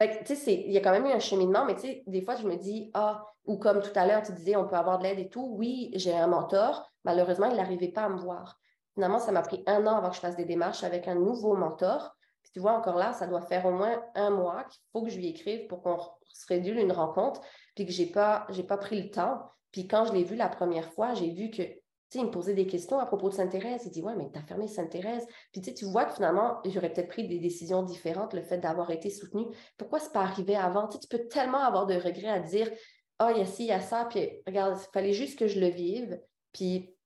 il 0.00 0.72
y 0.72 0.76
a 0.76 0.80
quand 0.80 0.92
même 0.92 1.06
eu 1.06 1.12
un 1.12 1.20
cheminement, 1.20 1.64
mais 1.64 1.74
tu 1.74 1.82
sais, 1.82 2.02
des 2.06 2.20
fois, 2.20 2.36
je 2.36 2.46
me 2.46 2.56
dis, 2.56 2.90
ah, 2.92 3.24
ou 3.46 3.56
comme 3.56 3.80
tout 3.80 3.92
à 3.94 4.06
l'heure, 4.06 4.22
tu 4.22 4.32
disais, 4.32 4.56
on 4.56 4.66
peut 4.66 4.76
avoir 4.76 4.98
de 4.98 5.04
l'aide 5.04 5.18
et 5.18 5.30
tout. 5.30 5.54
Oui, 5.56 5.90
j'ai 5.94 6.14
un 6.14 6.26
mentor. 6.26 6.90
Malheureusement, 7.04 7.46
il 7.46 7.56
n'arrivait 7.56 7.92
pas 7.92 8.02
à 8.02 8.08
me 8.10 8.18
voir. 8.18 8.60
Finalement, 8.94 9.18
ça 9.18 9.32
m'a 9.32 9.42
pris 9.42 9.62
un 9.66 9.86
an 9.86 9.96
avant 9.96 10.10
que 10.10 10.16
je 10.16 10.20
fasse 10.20 10.36
des 10.36 10.44
démarches 10.44 10.84
avec 10.84 11.08
un 11.08 11.14
nouveau 11.14 11.54
mentor. 11.54 12.14
Puis 12.42 12.52
tu 12.52 12.60
vois, 12.60 12.72
encore 12.72 12.96
là, 12.96 13.12
ça 13.12 13.26
doit 13.26 13.42
faire 13.42 13.64
au 13.64 13.72
moins 13.72 14.02
un 14.14 14.30
mois 14.30 14.64
qu'il 14.64 14.82
faut 14.92 15.02
que 15.02 15.10
je 15.10 15.16
lui 15.16 15.28
écrive 15.28 15.66
pour 15.66 15.82
qu'on 15.82 15.98
se 16.28 16.46
réduise 16.46 16.80
une 16.80 16.92
rencontre, 16.92 17.40
puis 17.74 17.86
que 17.86 17.92
je 17.92 18.02
n'ai 18.02 18.10
pas 18.10 18.76
pris 18.78 19.02
le 19.02 19.10
temps. 19.10 19.50
Puis 19.76 19.86
quand 19.86 20.06
je 20.06 20.14
l'ai 20.14 20.24
vu 20.24 20.36
la 20.36 20.48
première 20.48 20.90
fois, 20.90 21.12
j'ai 21.12 21.28
vu 21.28 21.50
que, 21.50 21.60
tu 21.60 21.70
sais, 22.08 22.18
il 22.20 22.24
me 22.24 22.30
posait 22.30 22.54
des 22.54 22.66
questions 22.66 22.98
à 22.98 23.04
propos 23.04 23.28
de 23.28 23.34
Sainte-Thérèse. 23.34 23.82
Il 23.84 23.90
dit, 23.90 24.00
ouais, 24.00 24.16
mais 24.16 24.30
tu 24.32 24.38
as 24.38 24.42
fermé 24.42 24.68
Sainte-Thérèse. 24.68 25.26
Puis 25.52 25.60
tu 25.60 25.84
vois 25.84 26.06
que 26.06 26.14
finalement, 26.14 26.62
j'aurais 26.64 26.90
peut-être 26.90 27.10
pris 27.10 27.28
des 27.28 27.38
décisions 27.38 27.82
différentes, 27.82 28.32
le 28.32 28.40
fait 28.40 28.56
d'avoir 28.56 28.90
été 28.90 29.10
soutenu. 29.10 29.44
Pourquoi 29.76 30.00
c'est 30.00 30.14
pas 30.14 30.22
arrivé 30.22 30.56
avant? 30.56 30.88
Tu 30.88 31.06
peux 31.08 31.28
tellement 31.28 31.62
avoir 31.62 31.84
de 31.84 31.92
regrets 31.92 32.30
à 32.30 32.40
dire, 32.40 32.70
ah, 33.18 33.26
oh, 33.28 33.32
il 33.36 33.40
y 33.40 33.42
a 33.42 33.44
ci, 33.44 33.64
il 33.64 33.68
y 33.68 33.72
a 33.72 33.82
ça. 33.82 34.06
Puis 34.06 34.26
regarde, 34.46 34.78
il 34.80 34.92
fallait 34.94 35.12
juste 35.12 35.38
que 35.38 35.46
je 35.46 35.60
le 35.60 35.68
vive. 35.68 36.18
Puis, 36.54 36.96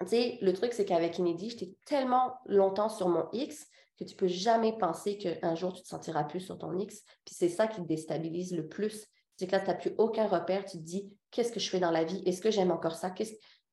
tu 0.00 0.08
sais, 0.08 0.38
le 0.42 0.52
truc, 0.52 0.72
c'est 0.72 0.84
qu'avec 0.84 1.20
Inédit, 1.20 1.50
j'étais 1.50 1.76
tellement 1.84 2.34
longtemps 2.46 2.88
sur 2.88 3.08
mon 3.08 3.28
X 3.30 3.68
que 4.00 4.02
tu 4.02 4.16
peux 4.16 4.26
jamais 4.26 4.76
penser 4.76 5.16
qu'un 5.16 5.54
jour, 5.54 5.72
tu 5.74 5.84
te 5.84 5.88
sentiras 5.88 6.24
plus 6.24 6.40
sur 6.40 6.58
ton 6.58 6.76
X. 6.76 7.04
Puis 7.24 7.36
c'est 7.38 7.48
ça 7.48 7.68
qui 7.68 7.82
te 7.82 7.86
déstabilise 7.86 8.52
le 8.52 8.66
plus 8.66 9.06
c'est 9.36 9.46
que 9.46 9.52
là, 9.52 9.60
tu 9.60 9.66
n'as 9.66 9.74
plus 9.74 9.92
aucun 9.98 10.26
repère. 10.26 10.64
Tu 10.64 10.78
te 10.78 10.82
dis, 10.82 11.12
qu'est-ce 11.30 11.52
que 11.52 11.60
je 11.60 11.68
fais 11.68 11.80
dans 11.80 11.90
la 11.90 12.04
vie? 12.04 12.22
Est-ce 12.26 12.40
que 12.40 12.50
j'aime 12.50 12.70
encore 12.70 12.96
ça? 12.96 13.12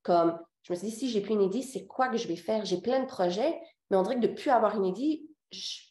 Comme, 0.01 0.37
je 0.63 0.73
me 0.73 0.77
suis 0.77 0.87
dit, 0.87 0.95
si 0.95 1.09
j'ai 1.09 1.21
plus 1.21 1.33
une 1.33 1.41
idée, 1.41 1.61
c'est 1.61 1.85
quoi 1.85 2.09
que 2.09 2.17
je 2.17 2.27
vais 2.27 2.35
faire? 2.35 2.65
J'ai 2.65 2.81
plein 2.81 2.99
de 2.99 3.05
projets, 3.05 3.59
mais 3.89 3.97
on 3.97 4.03
dirait 4.03 4.15
que 4.15 4.21
de 4.21 4.27
ne 4.27 4.33
plus 4.33 4.49
avoir 4.49 4.75
une 4.75 4.85
idée, 4.85 5.23
je 5.51 5.81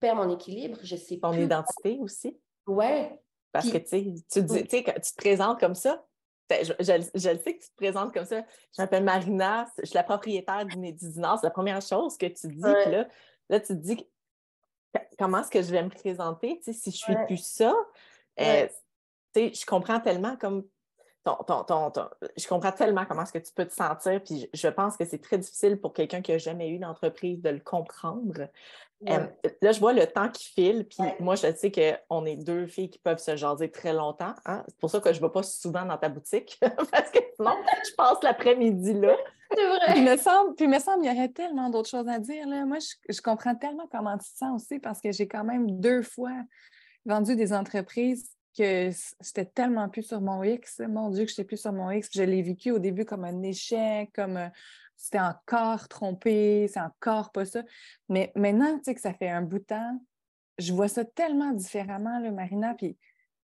perds 0.00 0.16
mon 0.16 0.30
équilibre. 0.30 0.78
Je 0.82 0.96
sais 0.96 1.18
Ton 1.18 1.32
identité 1.32 1.98
aussi? 2.00 2.38
Ouais. 2.66 3.20
Parce 3.52 3.70
que 3.70 3.78
tu, 3.78 4.22
tu, 4.30 4.42
dis, 4.42 4.64
tu 4.66 4.82
te 4.84 5.16
présentes 5.16 5.58
comme 5.60 5.74
ça. 5.74 6.04
Je, 6.50 6.72
le 6.96 7.02
sais 7.38 7.56
que 7.56 7.62
tu 7.62 7.70
te 7.70 7.76
présentes 7.76 8.12
comme 8.14 8.24
ça. 8.24 8.42
Je 8.74 8.82
m'appelle 8.82 9.04
Marina, 9.04 9.66
je 9.78 9.86
suis 9.86 9.94
la 9.94 10.02
propriétaire 10.02 10.64
d'Inédit 10.64 11.12
C'est 11.12 11.20
la 11.20 11.50
première 11.50 11.82
chose 11.82 12.16
que 12.16 12.26
tu 12.26 12.48
dis. 12.48 12.60
Là, 12.60 13.06
là, 13.48 13.60
tu 13.60 13.68
te 13.68 13.72
dis 13.72 14.06
comment 15.18 15.40
est-ce 15.40 15.50
que 15.50 15.62
je 15.62 15.70
vais 15.70 15.82
me 15.82 15.90
présenter? 15.90 16.60
Si 16.62 16.72
je 16.72 16.88
ne 16.88 16.92
suis 16.92 17.26
plus 17.26 17.44
ça? 17.44 17.74
Euh, 18.40 18.68
je 19.34 19.66
comprends 19.66 20.00
tellement 20.00 20.36
comme 20.36 20.64
je 22.36 22.48
comprends 22.48 22.72
tellement 22.72 23.04
comment 23.04 23.22
est-ce 23.22 23.32
que 23.32 23.38
tu 23.38 23.52
peux 23.52 23.66
te 23.66 23.72
sentir, 23.72 24.22
puis 24.22 24.48
je 24.52 24.68
pense 24.68 24.96
que 24.96 25.04
c'est 25.04 25.20
très 25.20 25.38
difficile 25.38 25.80
pour 25.80 25.92
quelqu'un 25.92 26.20
qui 26.20 26.32
n'a 26.32 26.38
jamais 26.38 26.70
eu 26.70 26.78
d'entreprise 26.78 27.40
de 27.40 27.50
le 27.50 27.60
comprendre. 27.60 28.48
là, 29.02 29.72
je 29.72 29.80
vois 29.80 29.92
le 29.92 30.06
temps 30.06 30.28
qui 30.28 30.48
file, 30.48 30.86
puis 30.86 31.02
moi, 31.20 31.34
je 31.34 31.52
sais 31.54 31.72
qu'on 31.72 32.24
est 32.26 32.36
deux 32.36 32.66
filles 32.66 32.90
qui 32.90 32.98
peuvent 32.98 33.18
se 33.18 33.36
jaser 33.36 33.70
très 33.70 33.92
longtemps. 33.92 34.34
Hein. 34.46 34.62
C'est 34.68 34.78
pour 34.78 34.90
ça 34.90 35.00
que 35.00 35.12
je 35.12 35.20
ne 35.20 35.26
vais 35.26 35.32
pas 35.32 35.42
souvent 35.42 35.84
dans 35.84 35.98
ta 35.98 36.08
boutique, 36.08 36.58
parce 36.92 37.10
que 37.10 37.18
sinon, 37.36 37.56
je 37.84 37.94
passe 37.96 38.22
l'après-midi 38.22 38.94
là. 38.94 39.16
C'est 39.56 39.66
vrai. 39.66 39.94
Puis, 39.94 40.02
me 40.02 40.16
semble, 40.18 40.54
puis 40.56 40.68
me 40.68 40.78
semble, 40.78 41.06
il 41.06 41.10
y 41.10 41.16
aurait 41.16 41.30
tellement 41.30 41.70
d'autres 41.70 41.88
choses 41.88 42.08
à 42.08 42.18
dire. 42.18 42.46
Là. 42.46 42.66
Moi, 42.66 42.78
je, 42.80 43.14
je 43.14 43.22
comprends 43.22 43.54
tellement 43.54 43.88
comment 43.90 44.18
tu 44.18 44.30
te 44.30 44.36
sens 44.36 44.62
aussi, 44.62 44.78
parce 44.78 45.00
que 45.00 45.10
j'ai 45.10 45.26
quand 45.26 45.44
même 45.44 45.80
deux 45.80 46.02
fois 46.02 46.34
vendu 47.06 47.34
des 47.34 47.54
entreprises 47.54 48.37
que 48.58 48.90
j'étais 49.20 49.44
tellement 49.44 49.88
plus 49.88 50.02
sur 50.02 50.20
mon 50.20 50.42
X. 50.42 50.80
Mon 50.80 51.10
Dieu, 51.10 51.24
que 51.24 51.30
j'étais 51.30 51.44
plus 51.44 51.56
sur 51.56 51.72
mon 51.72 51.90
X. 51.90 52.10
Je 52.12 52.22
l'ai 52.22 52.42
vécu 52.42 52.70
au 52.70 52.78
début 52.78 53.04
comme 53.04 53.24
un 53.24 53.42
échec, 53.42 54.10
comme 54.14 54.36
euh, 54.36 54.48
c'était 54.96 55.20
encore 55.20 55.88
trompé, 55.88 56.66
c'est 56.68 56.80
encore 56.80 57.30
pas 57.30 57.44
ça. 57.44 57.62
Mais 58.08 58.32
maintenant, 58.34 58.76
tu 58.78 58.84
sais 58.84 58.94
que 58.94 59.00
ça 59.00 59.14
fait 59.14 59.28
un 59.28 59.42
bout 59.42 59.60
de 59.60 59.64
temps, 59.64 60.00
je 60.58 60.72
vois 60.72 60.88
ça 60.88 61.04
tellement 61.04 61.52
différemment, 61.52 62.18
là, 62.18 62.30
Marina. 62.32 62.74
Puis, 62.74 62.98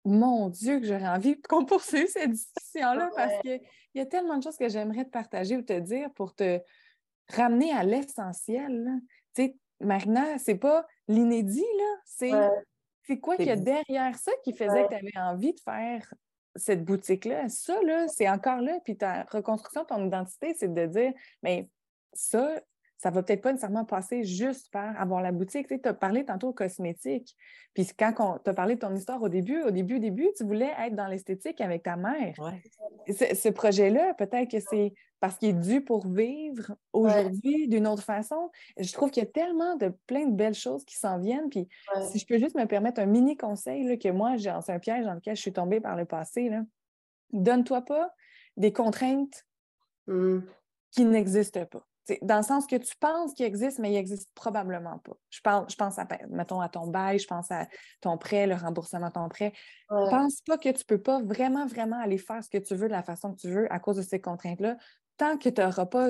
mon 0.06 0.50
Dieu, 0.50 0.80
que 0.80 0.86
j'aurais 0.86 1.08
envie 1.08 1.40
qu'on 1.42 1.66
poursuive 1.66 2.08
cette 2.08 2.32
discussion-là 2.32 3.10
parce 3.16 3.42
qu'il 3.42 3.62
y 3.96 4.00
a 4.00 4.06
tellement 4.06 4.38
de 4.38 4.44
choses 4.44 4.58
que 4.58 4.70
j'aimerais 4.70 5.06
te 5.06 5.10
partager 5.10 5.58
ou 5.58 5.62
te 5.62 5.78
dire 5.80 6.12
pour 6.14 6.34
te 6.34 6.60
ramener 7.30 7.72
à 7.74 7.84
l'essentiel. 7.84 9.02
Tu 9.34 9.44
sais, 9.44 9.58
Marina, 9.82 10.38
c'est 10.40 10.56
pas 10.56 10.86
l'inédit, 11.08 11.60
là. 11.78 11.96
C'est 12.06 12.32
c'est 13.04 13.20
quoi 13.20 13.36
qu'il 13.36 13.48
y 13.48 13.52
a 13.52 13.56
derrière 13.56 14.16
ça 14.18 14.32
qui 14.44 14.54
faisait 14.54 14.84
que 14.84 14.90
tu 14.90 14.96
avais 14.96 15.18
envie 15.18 15.54
de 15.54 15.60
faire 15.60 16.14
cette 16.56 16.84
boutique-là? 16.84 17.50
Ça, 17.50 17.82
là, 17.84 18.08
c'est 18.08 18.30
encore 18.30 18.62
là. 18.62 18.80
Puis 18.84 18.98
ta 18.98 19.24
reconstruction 19.24 19.82
de 19.82 19.88
ton 19.88 20.06
identité, 20.06 20.54
c'est 20.54 20.74
de 20.74 20.86
dire, 20.86 21.14
mais 21.42 21.68
ça, 22.14 22.62
ça 23.04 23.10
va 23.10 23.22
peut-être 23.22 23.42
pas 23.42 23.52
nécessairement 23.52 23.84
passer 23.84 24.24
juste 24.24 24.72
par 24.72 24.98
avoir 24.98 25.22
la 25.22 25.34
boutique. 25.34 25.68
Tu 25.68 25.78
as 25.84 25.94
parlé 25.94 26.24
tantôt 26.24 26.54
cosmétique. 26.54 27.36
Puis 27.74 27.90
quand 28.00 28.40
tu 28.42 28.50
as 28.50 28.54
parlé 28.54 28.76
de 28.76 28.80
ton 28.80 28.96
histoire 28.96 29.22
au 29.22 29.28
début, 29.28 29.62
au 29.62 29.72
début, 29.72 29.98
au 29.98 30.00
début, 30.00 30.30
tu 30.38 30.46
voulais 30.46 30.72
être 30.80 30.96
dans 30.96 31.08
l'esthétique 31.08 31.60
avec 31.60 31.84
ta 31.84 31.98
mère. 31.98 32.34
Ce, 33.10 33.50
projet-là, 33.50 34.14
peut-être 34.14 34.50
que 34.50 34.62
c'est 34.62 34.94
parce 35.20 35.38
qu'il 35.38 35.50
est 35.50 35.54
dû 35.54 35.82
pour 35.82 36.08
vivre 36.08 36.78
aujourd'hui 36.94 37.68
d'une 37.68 37.88
autre 37.88 38.04
façon. 38.04 38.50
Je 38.78 38.94
trouve 38.94 39.12
qu'il 39.12 39.22
y 39.22 39.28
a 39.28 39.30
tellement 39.30 39.76
de 39.76 39.92
plein 40.08 40.26
de 40.26 40.34
belles 40.34 40.54
choses 40.54 40.86
qui 40.86 40.96
s'en 40.96 41.20
viennent. 41.20 41.50
Puis 41.50 41.68
si 42.10 42.20
je 42.20 42.26
peux 42.26 42.38
juste 42.38 42.56
me 42.56 42.68
permettre 42.68 43.02
un 43.02 43.06
mini 43.06 43.36
conseil 43.36 44.00
que 44.00 44.10
moi, 44.12 44.38
c'est 44.38 44.72
un 44.72 44.80
piège 44.80 45.04
dans 45.04 45.16
lequel 45.16 45.36
je 45.36 45.42
suis 45.42 45.52
tombée 45.52 45.82
par 45.82 45.98
le 45.98 46.06
passé. 46.06 46.50
Donne-toi 47.34 47.82
pas 47.82 48.14
des 48.56 48.72
contraintes 48.72 49.46
mmh. 50.08 50.40
qui 50.92 51.04
n'existent 51.04 51.66
pas 51.66 51.86
dans 52.22 52.38
le 52.38 52.44
sens 52.44 52.68
que 52.68 52.76
tu 52.76 52.96
penses 53.00 53.34
qu'il 53.34 53.46
existe, 53.46 53.80
mais 53.80 53.90
il 53.90 53.94
n'existe 53.94 54.30
probablement 54.36 55.00
pas. 55.00 55.14
Je, 55.30 55.42
parle, 55.42 55.66
je 55.70 55.76
pense 55.76 55.98
à, 55.98 56.08
mettons, 56.30 56.60
à 56.60 56.70
ton 56.70 56.88
bail, 56.88 57.20
je 57.20 57.28
pense 57.28 57.50
à 57.52 57.68
ton 58.02 58.18
prêt, 58.18 58.48
le 58.48 58.56
remboursement 58.56 59.08
de 59.08 59.14
ton 59.14 59.30
prêt. 59.30 59.54
Ne 59.90 60.10
pense 60.10 60.42
pas 60.42 60.58
que 60.58 60.70
tu 60.70 60.80
ne 60.80 60.84
peux 60.86 61.02
pas 61.02 61.22
vraiment, 61.22 61.66
vraiment 61.66 62.00
aller 62.00 62.18
faire 62.18 62.44
ce 62.44 62.50
que 62.50 62.58
tu 62.58 62.76
veux 62.76 62.88
de 62.88 62.94
la 62.94 63.04
façon 63.04 63.34
que 63.34 63.40
tu 63.40 63.50
veux 63.50 63.72
à 63.72 63.80
cause 63.80 63.98
de 63.98 64.02
ces 64.02 64.20
contraintes-là, 64.20 64.76
tant 65.18 65.38
que 65.38 65.50
tu 65.50 65.62
n'auras 65.62 65.86
pas 65.86 66.10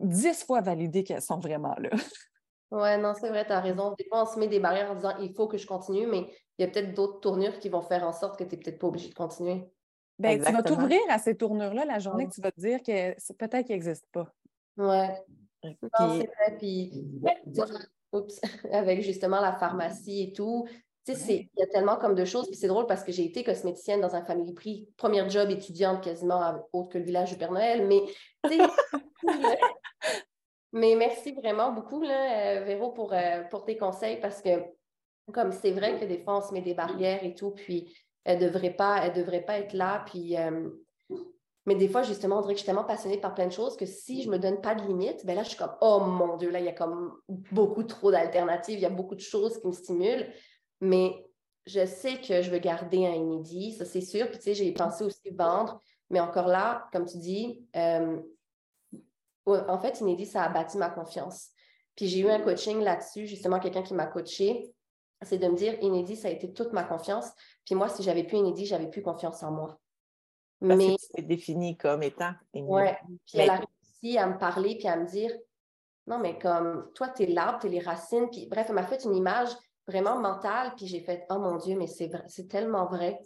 dix 0.00 0.44
fois 0.44 0.60
validé 0.60 1.02
qu'elles 1.02 1.22
sont 1.22 1.40
vraiment 1.40 1.74
là. 1.78 1.90
Oui, 2.70 2.98
non, 2.98 3.14
c'est 3.18 3.30
vrai, 3.30 3.46
tu 3.46 3.52
as 3.52 3.60
raison. 3.60 3.94
Des 3.98 4.04
fois, 4.10 4.24
on 4.24 4.26
se 4.26 4.38
met 4.38 4.46
des 4.46 4.60
barrières 4.60 4.90
en 4.90 4.94
disant 4.94 5.16
il 5.20 5.32
faut 5.34 5.48
que 5.48 5.56
je 5.56 5.66
continue, 5.66 6.06
mais 6.06 6.30
il 6.58 6.66
y 6.66 6.68
a 6.68 6.70
peut-être 6.70 6.92
d'autres 6.92 7.20
tournures 7.20 7.58
qui 7.58 7.70
vont 7.70 7.80
faire 7.80 8.04
en 8.04 8.12
sorte 8.12 8.38
que 8.38 8.44
tu 8.44 8.50
n'es 8.50 8.60
peut-être 8.60 8.78
pas 8.78 8.88
obligé 8.88 9.08
de 9.08 9.14
continuer. 9.14 9.72
Ben, 10.18 10.42
tu 10.42 10.52
vas 10.52 10.62
t'ouvrir 10.62 11.00
à 11.08 11.18
ces 11.18 11.36
tournures-là 11.36 11.84
la 11.84 11.98
journée 11.98 12.26
que 12.26 12.34
tu 12.34 12.40
vas 12.40 12.50
te 12.50 12.60
dire 12.60 12.82
que 12.82 13.14
peut-être 13.34 13.66
qu'ils 13.66 13.76
n'existent 13.76 14.08
pas. 14.12 14.34
Ouais. 14.78 15.14
c'est 15.62 15.76
vrai. 16.00 16.56
Puis, 16.58 16.92
oups, 18.12 18.40
avec 18.72 19.02
justement 19.02 19.40
la 19.40 19.52
pharmacie 19.52 20.22
et 20.22 20.32
tout, 20.32 20.66
tu 21.04 21.14
sais, 21.14 21.48
il 21.56 21.60
y 21.60 21.62
a 21.62 21.66
tellement 21.66 21.96
comme 21.96 22.14
de 22.14 22.24
choses. 22.24 22.46
Puis 22.48 22.56
c'est 22.56 22.68
drôle 22.68 22.86
parce 22.86 23.02
que 23.02 23.12
j'ai 23.12 23.24
été 23.24 23.42
cosméticienne 23.42 24.00
dans 24.00 24.14
un 24.14 24.22
family 24.24 24.52
prix, 24.52 24.88
premier 24.96 25.28
job 25.28 25.50
étudiante 25.50 26.04
quasiment 26.04 26.66
autre 26.72 26.90
que 26.90 26.98
le 26.98 27.04
village 27.04 27.30
du 27.30 27.38
Père 27.38 27.52
Noël. 27.52 27.86
Mais, 27.86 28.02
mais 30.72 30.94
merci 30.96 31.32
vraiment 31.32 31.72
beaucoup, 31.72 32.02
là, 32.02 32.58
euh, 32.58 32.64
Véro, 32.64 32.92
pour, 32.92 33.12
euh, 33.12 33.42
pour 33.50 33.64
tes 33.64 33.76
conseils 33.76 34.20
parce 34.20 34.42
que, 34.42 34.50
comme 35.32 35.52
c'est 35.52 35.72
vrai 35.72 35.98
que 35.98 36.04
des 36.04 36.18
fois, 36.18 36.38
on 36.38 36.42
se 36.42 36.52
met 36.52 36.62
des 36.62 36.74
barrières 36.74 37.24
et 37.24 37.34
tout, 37.34 37.52
puis 37.52 37.94
elle 38.24 38.40
ne 38.40 38.46
devrait, 38.46 38.74
pas, 38.74 39.08
devrait 39.08 39.44
pas 39.44 39.58
être 39.58 39.72
là. 39.72 40.04
Puis, 40.06 40.36
euh, 40.36 40.68
mais 41.68 41.74
des 41.74 41.88
fois, 41.88 42.02
justement, 42.02 42.38
on 42.38 42.40
dirait 42.40 42.54
que 42.54 42.60
je 42.60 42.62
suis 42.62 42.66
tellement 42.66 42.84
passionnée 42.84 43.18
par 43.18 43.34
plein 43.34 43.46
de 43.46 43.52
choses 43.52 43.76
que 43.76 43.84
si 43.84 44.22
je 44.22 44.28
ne 44.28 44.32
me 44.32 44.38
donne 44.38 44.62
pas 44.62 44.74
de 44.74 44.86
limites, 44.86 45.26
ben 45.26 45.36
là, 45.36 45.42
je 45.42 45.50
suis 45.50 45.58
comme, 45.58 45.74
oh 45.82 46.00
mon 46.00 46.38
Dieu, 46.38 46.48
là, 46.48 46.60
il 46.60 46.64
y 46.64 46.68
a 46.68 46.72
comme 46.72 47.20
beaucoup 47.28 47.82
trop 47.82 48.10
d'alternatives, 48.10 48.78
il 48.78 48.80
y 48.80 48.86
a 48.86 48.90
beaucoup 48.90 49.14
de 49.14 49.20
choses 49.20 49.60
qui 49.60 49.66
me 49.66 49.72
stimulent. 49.72 50.32
Mais 50.80 51.26
je 51.66 51.84
sais 51.84 52.22
que 52.22 52.40
je 52.40 52.50
veux 52.50 52.58
garder 52.58 53.06
un 53.06 53.12
inédit, 53.12 53.74
ça 53.74 53.84
c'est 53.84 54.00
sûr. 54.00 54.30
Puis 54.30 54.38
tu 54.38 54.44
sais, 54.44 54.54
j'ai 54.54 54.72
pensé 54.72 55.04
aussi 55.04 55.28
vendre. 55.30 55.78
Mais 56.08 56.20
encore 56.20 56.48
là, 56.48 56.88
comme 56.90 57.04
tu 57.04 57.18
dis, 57.18 57.62
euh, 57.76 58.18
en 59.44 59.78
fait, 59.78 60.00
inédit, 60.00 60.24
ça 60.24 60.44
a 60.44 60.48
bâti 60.48 60.78
ma 60.78 60.88
confiance. 60.88 61.50
Puis 61.96 62.08
j'ai 62.08 62.20
eu 62.20 62.30
un 62.30 62.40
coaching 62.40 62.80
là-dessus, 62.80 63.26
justement, 63.26 63.60
quelqu'un 63.60 63.82
qui 63.82 63.92
m'a 63.92 64.06
coaché. 64.06 64.72
C'est 65.20 65.36
de 65.36 65.48
me 65.48 65.54
dire, 65.54 65.76
inédit, 65.82 66.16
ça 66.16 66.28
a 66.28 66.30
été 66.30 66.50
toute 66.50 66.72
ma 66.72 66.84
confiance. 66.84 67.26
Puis 67.66 67.74
moi, 67.74 67.90
si 67.90 68.02
j'avais 68.02 68.24
plus 68.24 68.38
inédit, 68.38 68.64
j'avais 68.64 68.88
plus 68.88 69.02
confiance 69.02 69.42
en 69.42 69.50
moi. 69.50 69.78
Parce 70.60 70.76
mais 70.76 70.96
c'est 70.98 71.22
défini 71.22 71.76
comme 71.76 72.02
étant. 72.02 72.32
Oui. 72.54 72.82
Puis 73.26 73.38
elle 73.38 73.50
a 73.50 73.60
réussi 73.60 74.18
à 74.18 74.26
me 74.26 74.38
parler 74.38 74.76
puis 74.76 74.88
à 74.88 74.96
me 74.96 75.06
dire 75.06 75.32
non, 76.08 76.18
mais 76.18 76.38
comme 76.38 76.90
toi, 76.94 77.08
tu 77.08 77.24
es 77.24 77.26
l'arbre, 77.26 77.58
tu 77.60 77.66
es 77.66 77.70
les 77.70 77.80
racines. 77.80 78.30
Puis 78.30 78.46
bref, 78.46 78.66
elle 78.68 78.74
m'a 78.74 78.86
fait 78.86 79.04
une 79.04 79.14
image 79.14 79.50
vraiment 79.86 80.18
mentale. 80.18 80.72
Puis 80.76 80.86
j'ai 80.86 81.00
fait 81.00 81.26
oh 81.30 81.38
mon 81.38 81.56
Dieu, 81.56 81.76
mais 81.76 81.86
c'est 81.86 82.10
c'est 82.26 82.48
tellement 82.48 82.86
vrai. 82.86 83.20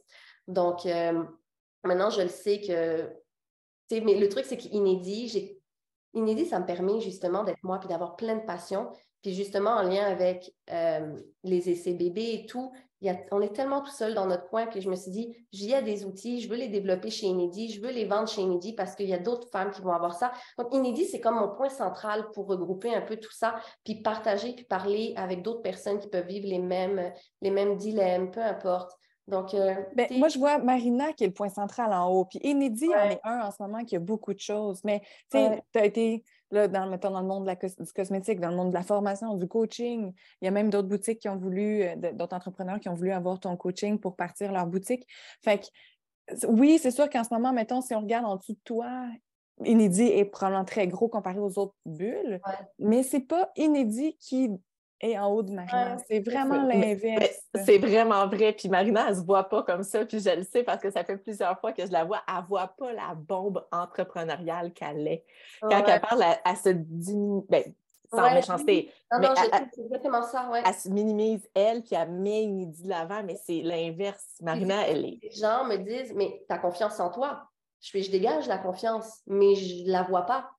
Donc 0.48 0.84
euh, 0.86 1.22
maintenant, 1.84 2.10
je 2.10 2.22
le 2.22 2.28
sais 2.28 2.60
que. 2.60 3.10
Mais 3.90 4.18
le 4.18 4.28
truc, 4.30 4.46
c'est 4.46 4.56
qu'inédit, 4.56 5.58
Inédit, 6.14 6.46
ça 6.46 6.60
me 6.60 6.66
permet 6.66 7.00
justement 7.00 7.44
d'être 7.44 7.62
moi 7.62 7.78
puis 7.78 7.88
d'avoir 7.88 8.16
plein 8.16 8.36
de 8.36 8.44
passion. 8.44 8.90
Puis 9.22 9.34
justement, 9.34 9.70
en 9.70 9.82
lien 9.82 10.04
avec 10.04 10.54
euh, 10.70 11.16
les 11.42 11.70
essais 11.70 11.94
bébés 11.94 12.40
et 12.42 12.46
tout, 12.46 12.72
on 13.30 13.40
est 13.40 13.54
tellement 13.54 13.80
tout 13.80 13.90
seul 13.90 14.14
dans 14.14 14.26
notre 14.26 14.48
coin 14.48 14.66
que 14.66 14.80
je 14.80 14.88
me 14.88 14.96
suis 14.96 15.10
dit, 15.10 15.46
j'y 15.52 15.72
ai 15.72 15.82
des 15.82 16.04
outils, 16.04 16.40
je 16.40 16.48
veux 16.48 16.56
les 16.56 16.68
développer 16.68 17.10
chez 17.10 17.26
Inédit, 17.26 17.72
je 17.72 17.80
veux 17.80 17.90
les 17.90 18.04
vendre 18.04 18.28
chez 18.28 18.42
Inédit 18.42 18.74
parce 18.74 18.94
qu'il 18.94 19.08
y 19.08 19.14
a 19.14 19.18
d'autres 19.18 19.48
femmes 19.50 19.70
qui 19.70 19.82
vont 19.82 19.92
avoir 19.92 20.14
ça. 20.14 20.32
Donc, 20.58 20.72
Inédit, 20.74 21.06
c'est 21.06 21.20
comme 21.20 21.36
mon 21.36 21.48
point 21.48 21.68
central 21.68 22.30
pour 22.32 22.46
regrouper 22.46 22.94
un 22.94 23.02
peu 23.02 23.16
tout 23.16 23.32
ça, 23.32 23.56
puis 23.84 24.02
partager, 24.02 24.52
puis 24.52 24.64
parler 24.64 25.14
avec 25.16 25.42
d'autres 25.42 25.62
personnes 25.62 25.98
qui 25.98 26.08
peuvent 26.08 26.26
vivre 26.26 26.48
les 26.48 26.58
mêmes, 26.58 27.12
les 27.40 27.50
mêmes 27.50 27.76
dilemmes, 27.76 28.30
peu 28.30 28.40
importe. 28.40 28.92
Donc, 29.28 29.54
euh, 29.54 29.74
ben, 29.94 30.06
moi, 30.12 30.28
je 30.28 30.38
vois 30.38 30.58
Marina 30.58 31.12
qui 31.12 31.24
est 31.24 31.28
le 31.28 31.32
point 31.32 31.48
central 31.48 31.92
en 31.92 32.10
haut. 32.10 32.24
Puis 32.24 32.40
Inédit 32.42 32.88
en 32.88 33.10
est 33.10 33.20
un 33.24 33.40
en 33.40 33.50
ce 33.50 33.62
moment 33.62 33.84
qui 33.84 33.96
a 33.96 34.00
beaucoup 34.00 34.34
de 34.34 34.40
choses. 34.40 34.80
Mais 34.84 35.00
tu 35.30 35.38
as 35.38 35.84
été 35.84 36.24
Là, 36.52 36.68
dans, 36.68 36.86
mettons, 36.86 37.10
dans 37.10 37.22
le 37.22 37.26
monde 37.26 37.44
de 37.44 37.48
la 37.48 37.54
du 37.56 37.92
cosmétique, 37.92 38.38
dans 38.38 38.50
le 38.50 38.56
monde 38.56 38.68
de 38.68 38.74
la 38.74 38.82
formation, 38.82 39.34
du 39.34 39.48
coaching, 39.48 40.12
il 40.40 40.44
y 40.44 40.48
a 40.48 40.50
même 40.50 40.68
d'autres 40.68 40.88
boutiques 40.88 41.20
qui 41.20 41.28
ont 41.30 41.38
voulu, 41.38 41.82
euh, 41.82 41.96
d'autres 42.12 42.36
entrepreneurs 42.36 42.78
qui 42.78 42.90
ont 42.90 42.94
voulu 42.94 43.10
avoir 43.10 43.40
ton 43.40 43.56
coaching 43.56 43.98
pour 43.98 44.16
partir 44.16 44.52
leur 44.52 44.66
boutique. 44.66 45.06
Fait 45.42 45.58
que, 45.58 46.46
oui, 46.46 46.78
c'est 46.78 46.90
sûr 46.90 47.08
qu'en 47.08 47.24
ce 47.24 47.32
moment, 47.32 47.52
mettons, 47.52 47.80
si 47.80 47.94
on 47.94 48.00
regarde 48.00 48.26
en 48.26 48.36
dessous 48.36 48.52
de 48.52 48.60
toi, 48.64 49.06
Inédit 49.64 50.04
est 50.04 50.26
probablement 50.26 50.64
très 50.64 50.86
gros 50.86 51.08
comparé 51.08 51.38
aux 51.38 51.58
autres 51.58 51.74
bulles, 51.86 52.40
mais 52.78 53.02
c'est 53.02 53.20
pas 53.20 53.50
Inédit 53.56 54.16
qui 54.18 54.50
et 55.02 55.18
en 55.18 55.26
haut 55.26 55.42
de 55.42 55.52
Marina. 55.52 55.96
c'est 56.06 56.20
vraiment 56.20 56.62
l'inverse. 56.62 57.42
C'est 57.64 57.78
vraiment 57.78 58.26
vrai. 58.28 58.52
Puis 58.52 58.68
Marina, 58.68 59.06
elle 59.08 59.16
ne 59.16 59.20
se 59.20 59.26
voit 59.26 59.48
pas 59.48 59.64
comme 59.64 59.82
ça. 59.82 60.06
Puis 60.06 60.20
je 60.20 60.30
le 60.30 60.44
sais 60.44 60.62
parce 60.62 60.80
que 60.80 60.90
ça 60.90 61.02
fait 61.02 61.16
plusieurs 61.16 61.58
fois 61.58 61.72
que 61.72 61.84
je 61.84 61.90
la 61.90 62.04
vois. 62.04 62.22
Elle 62.28 62.42
ne 62.42 62.46
voit 62.46 62.68
pas 62.68 62.92
la 62.92 63.14
bombe 63.14 63.66
entrepreneuriale 63.72 64.72
qu'elle 64.72 65.06
est. 65.08 65.24
Quand 65.60 65.84
elle 65.86 66.00
parle, 66.00 66.24
elle, 66.44 66.56
se 66.56 66.68
diminue. 66.68 67.42
Ben, 67.48 67.64
sans 68.14 68.32
méchanceté. 68.32 68.92
Non, 69.10 69.20
non, 69.20 69.34
c'est 69.34 69.80
exactement 69.80 70.22
ça, 70.22 70.48
ouais. 70.50 70.62
Elle 70.64 70.74
se 70.74 70.88
minimise, 70.90 71.48
elle, 71.54 71.82
puis 71.82 71.96
elle 71.96 72.10
met 72.10 72.44
une 72.44 72.60
idée 72.60 72.82
de 72.82 72.88
l'avant, 72.88 73.22
mais 73.24 73.36
c'est 73.42 73.62
l'inverse. 73.62 74.36
Marina, 74.42 74.86
elle 74.86 75.06
est... 75.06 75.18
Les 75.22 75.30
gens 75.30 75.64
me 75.64 75.76
disent, 75.78 76.12
mais 76.14 76.44
tu 76.46 76.54
as 76.54 76.58
confiance 76.58 77.00
en 77.00 77.10
toi. 77.10 77.44
Je, 77.80 77.98
je 77.98 78.10
dégage 78.10 78.46
la 78.48 78.58
confiance, 78.58 79.22
mais 79.26 79.54
je 79.54 79.84
ne 79.84 79.90
la 79.90 80.02
vois 80.02 80.26
pas 80.26 80.50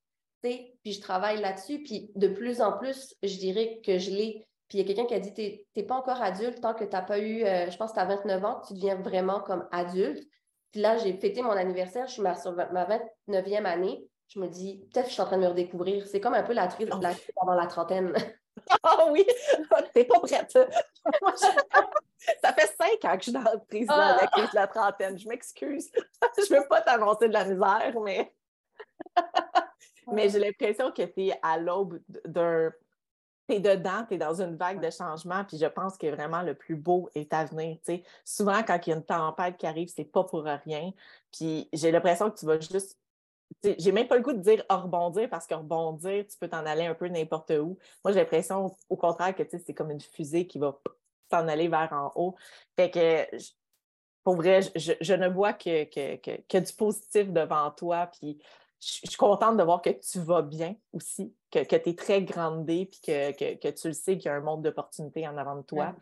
puis 0.43 0.93
je 0.93 1.01
travaille 1.01 1.39
là-dessus, 1.41 1.81
puis 1.83 2.11
de 2.15 2.27
plus 2.27 2.61
en 2.61 2.77
plus, 2.77 3.15
je 3.23 3.37
dirais 3.37 3.79
que 3.85 3.97
je 3.97 4.11
l'ai. 4.11 4.45
Puis 4.67 4.77
il 4.77 4.81
y 4.81 4.83
a 4.83 4.87
quelqu'un 4.87 5.05
qui 5.05 5.13
a 5.13 5.19
dit, 5.19 5.33
tu 5.33 5.79
n'es 5.79 5.85
pas 5.85 5.95
encore 5.95 6.21
adulte 6.21 6.61
tant 6.61 6.73
que 6.73 6.83
tu 6.83 6.91
n'as 6.91 7.01
pas 7.01 7.19
eu, 7.19 7.43
euh, 7.43 7.69
je 7.69 7.77
pense 7.77 7.91
que 7.91 7.95
tu 7.95 8.01
as 8.01 8.05
29 8.05 8.45
ans, 8.45 8.61
tu 8.67 8.73
deviens 8.73 8.95
vraiment 8.95 9.39
comme 9.39 9.67
adulte. 9.71 10.23
Puis 10.71 10.81
là, 10.81 10.97
j'ai 10.97 11.13
fêté 11.13 11.41
mon 11.41 11.51
anniversaire, 11.51 12.07
je 12.07 12.13
suis 12.13 12.21
ma, 12.21 12.35
sur 12.35 12.53
ma 12.53 12.85
29e 13.29 13.65
année. 13.65 14.07
Je 14.27 14.39
me 14.39 14.47
dis, 14.47 14.79
peut-être 14.91 15.05
que 15.05 15.09
je 15.09 15.13
suis 15.13 15.21
en 15.21 15.25
train 15.25 15.37
de 15.37 15.43
me 15.43 15.47
redécouvrir. 15.47 16.07
C'est 16.07 16.19
comme 16.19 16.33
un 16.33 16.43
peu 16.43 16.53
la 16.53 16.67
crise 16.67 16.89
avant 16.91 17.53
la 17.53 17.67
trentaine. 17.67 18.13
Ah 18.83 19.07
oui, 19.09 19.25
t'es 19.93 20.05
pas 20.05 20.19
prête. 20.19 20.51
Ça 22.41 22.53
fait 22.53 22.73
cinq 22.79 23.03
ans 23.03 23.17
que 23.17 23.23
je 23.23 23.23
suis 23.23 23.31
dans 23.31 23.41
la 23.41 23.57
crise, 23.67 23.87
de 23.87 24.21
la 24.21 24.27
crise 24.27 24.49
de 24.51 24.55
la 24.55 24.67
trentaine. 24.67 25.17
Je 25.17 25.27
m'excuse. 25.27 25.91
Je 26.37 26.53
ne 26.53 26.59
veux 26.59 26.67
pas 26.67 26.81
t'annoncer 26.81 27.27
de 27.27 27.33
la 27.33 27.45
misère, 27.45 27.99
mais. 28.01 28.33
Mais 30.11 30.29
j'ai 30.29 30.39
l'impression 30.39 30.91
que 30.91 31.03
tu 31.03 31.27
es 31.27 31.39
à 31.41 31.57
l'aube 31.57 31.99
d'un. 32.25 32.71
Tu 33.49 33.55
es 33.55 33.59
dedans, 33.59 34.05
tu 34.07 34.15
es 34.15 34.17
dans 34.17 34.41
une 34.41 34.55
vague 34.55 34.81
de 34.81 34.89
changement, 34.89 35.43
puis 35.43 35.57
je 35.57 35.65
pense 35.65 35.97
que 35.97 36.07
vraiment 36.07 36.43
le 36.43 36.55
plus 36.55 36.77
beau 36.77 37.09
est 37.13 37.33
à 37.33 37.43
venir. 37.43 37.77
Souvent, 38.23 38.63
quand 38.63 38.79
il 38.87 38.91
y 38.91 38.93
a 38.93 38.95
une 38.95 39.03
tempête 39.03 39.57
qui 39.57 39.67
arrive, 39.67 39.89
c'est 39.93 40.05
pas 40.05 40.23
pour 40.23 40.43
rien. 40.43 40.91
Puis 41.31 41.67
j'ai 41.73 41.91
l'impression 41.91 42.31
que 42.31 42.39
tu 42.39 42.45
vas 42.45 42.59
juste 42.59 42.97
j'ai 43.77 43.91
même 43.91 44.07
pas 44.07 44.17
le 44.17 44.21
goût 44.21 44.33
de 44.33 44.39
dire 44.39 44.63
rebondir 44.69 45.29
parce 45.29 45.47
que 45.47 45.53
rebondir, 45.53 46.25
tu 46.27 46.37
peux 46.37 46.47
t'en 46.47 46.65
aller 46.65 46.85
un 46.85 46.95
peu 46.95 47.07
n'importe 47.07 47.51
où. 47.51 47.77
Moi, 48.03 48.13
j'ai 48.13 48.19
l'impression, 48.19 48.75
au 48.89 48.97
contraire, 48.97 49.35
que 49.35 49.43
c'est 49.49 49.73
comme 49.73 49.91
une 49.91 50.01
fusée 50.01 50.47
qui 50.47 50.59
va 50.59 50.79
s'en 51.31 51.47
aller 51.47 51.67
vers 51.67 51.91
en 51.93 52.11
haut. 52.15 52.35
Fait 52.75 52.89
que, 52.89 53.37
pour 54.23 54.35
vrai, 54.35 54.61
je, 54.75 55.13
ne 55.13 55.27
vois 55.27 55.53
que, 55.53 55.83
que, 55.85 56.15
que, 56.47 56.57
du 56.57 56.73
positif 56.73 57.31
devant 57.31 57.71
toi. 57.71 58.07
Puis 58.07 58.39
je 58.83 59.09
suis 59.09 59.17
contente 59.17 59.57
de 59.57 59.63
voir 59.63 59.81
que 59.81 59.89
tu 59.89 60.19
vas 60.19 60.41
bien 60.41 60.75
aussi, 60.91 61.33
que, 61.51 61.63
tu 61.63 61.75
es 61.75 61.95
très 61.95 62.23
grandée, 62.23 62.85
puis 62.85 62.99
que, 63.01 63.71
tu 63.71 63.87
le 63.87 63.93
sais 63.93 64.17
qu'il 64.17 64.25
y 64.25 64.29
a 64.29 64.35
un 64.35 64.41
monde 64.41 64.61
d'opportunités 64.61 65.27
en 65.27 65.37
avant 65.37 65.55
de 65.55 65.61
toi. 65.61 65.93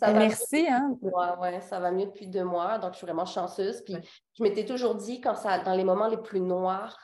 Ça 0.00 0.12
Merci. 0.12 0.66
Hein? 0.68 0.98
Ouais, 1.00 1.60
ça 1.60 1.78
va 1.78 1.92
mieux 1.92 2.06
depuis 2.06 2.26
deux 2.26 2.42
mois, 2.42 2.78
donc 2.78 2.92
je 2.92 2.98
suis 2.98 3.06
vraiment 3.06 3.24
chanceuse. 3.24 3.82
Puis 3.82 3.94
je 4.34 4.42
m'étais 4.42 4.64
toujours 4.64 4.96
dit, 4.96 5.20
quand 5.20 5.36
ça, 5.36 5.60
dans 5.60 5.74
les 5.74 5.84
moments 5.84 6.08
les 6.08 6.16
plus 6.16 6.40
noirs, 6.40 6.98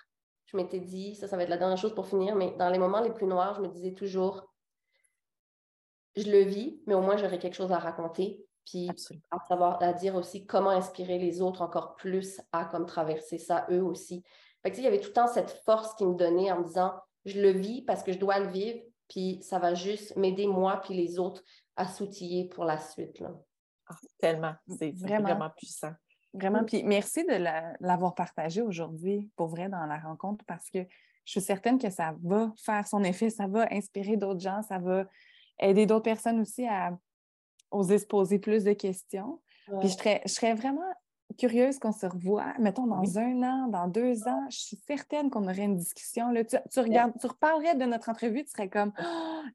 je 0.47 0.57
m'étais 0.57 0.81
dit, 0.81 1.15
ça, 1.15 1.29
ça 1.29 1.37
va 1.37 1.45
être 1.45 1.49
la 1.49 1.59
dernière 1.59 1.79
chose 1.79 1.95
pour 1.95 2.09
finir, 2.09 2.35
mais 2.35 2.55
dans 2.59 2.71
les 2.71 2.79
moments 2.79 3.01
les 3.01 3.13
plus 3.13 3.27
noirs, 3.27 3.55
je 3.55 3.61
me 3.61 3.69
disais 3.69 3.93
toujours, 3.93 4.53
je 6.17 6.31
le 6.31 6.41
vis, 6.41 6.81
mais 6.87 6.95
au 6.95 7.01
moins 7.01 7.17
j'aurai 7.17 7.39
quelque 7.39 7.55
chose 7.55 7.73
à 7.73 7.79
raconter. 7.79 8.45
Puis 8.67 8.91
à 9.31 9.39
savoir 9.49 9.83
à 9.83 9.93
dire 9.93 10.15
aussi 10.15 10.47
comment 10.47 10.71
inspirer 10.71 11.19
les 11.19 11.43
autres 11.43 11.63
encore 11.63 11.97
plus 11.97 12.41
à 12.53 12.65
comme 12.65 12.87
traverser 12.87 13.39
ça 13.39 13.67
eux 13.71 13.83
aussi. 13.83 14.23
Fait 14.63 14.71
que, 14.71 14.77
il 14.77 14.85
y 14.85 14.87
avait 14.87 15.01
tout 15.01 15.09
le 15.09 15.15
temps 15.15 15.27
cette 15.27 15.51
force 15.65 15.95
qui 15.95 16.07
me 16.07 16.15
donnait 16.15 16.53
en 16.53 16.61
me 16.61 16.65
disant 16.65 16.93
je 17.25 17.41
le 17.41 17.51
vis 17.51 17.83
parce 17.83 18.03
que 18.03 18.13
je 18.13 18.19
dois 18.19 18.39
le 18.39 18.49
vivre, 18.49 18.81
puis 19.09 19.41
ça 19.43 19.59
va 19.59 19.75
juste 19.75 20.17
m'aider 20.17 20.47
moi 20.47 20.81
puis 20.83 20.95
les 20.95 21.19
autres 21.19 21.43
à 21.77 21.87
s'outiller 21.87 22.49
pour 22.49 22.65
la 22.65 22.79
suite. 22.79 23.21
Là. 23.21 23.31
Ah, 23.89 23.97
tellement, 24.19 24.55
c'est 24.79 24.93
vraiment. 24.93 25.51
puissant. 25.57 25.93
Vraiment, 26.35 26.65
puis 26.65 26.83
merci 26.83 27.25
de 27.25 27.35
l'avoir 27.81 28.15
partagé 28.15 28.63
aujourd'hui, 28.63 29.31
pour 29.37 29.49
vrai, 29.49 29.69
dans 29.69 29.85
la 29.85 29.99
rencontre, 29.99 30.45
parce 30.47 30.71
que 30.71 30.79
je 31.25 31.31
suis 31.31 31.41
certaine 31.43 31.79
que 31.79 31.91
ça 31.91 32.15
va 32.23 32.53
faire 32.65 32.87
son 32.87 33.05
effet, 33.05 33.29
ça 33.29 33.47
va 33.47 33.67
inspirer 33.71 34.17
d'autres 34.17 34.41
gens, 34.41 34.63
ça 34.63 34.79
va 34.79 35.05
aider 35.59 35.85
d'autres 35.85 36.05
personnes 36.05 36.41
aussi 36.41 36.67
à 36.67 36.99
oser 37.71 37.99
se 37.99 38.07
poser 38.07 38.39
plus 38.39 38.65
de 38.65 38.73
questions. 38.73 39.41
Puis 39.81 39.89
je 39.89 39.97
serais, 39.97 40.23
je 40.25 40.33
serais 40.33 40.55
vraiment 40.55 40.91
curieuse 41.35 41.79
qu'on 41.79 41.93
se 41.93 42.07
revoie, 42.07 42.53
mettons, 42.59 42.87
dans 42.87 43.19
un 43.19 43.43
an, 43.43 43.69
dans 43.69 43.89
deux 43.89 44.27
ans, 44.27 44.47
je 44.51 44.59
suis 44.59 44.77
certaine 44.87 45.31
qu'on 45.31 45.45
aurait 45.45 45.65
une 45.65 45.77
discussion. 45.77 46.31
Là. 46.31 46.45
Tu, 46.45 46.57
tu, 46.71 46.81
regardes, 46.81 47.13
tu 47.21 47.27
reparlerais 47.27 47.75
de 47.75 47.85
notre 47.85 48.09
entrevue, 48.09 48.45
tu 48.45 48.51
serais 48.51 48.69
comme 48.69 48.93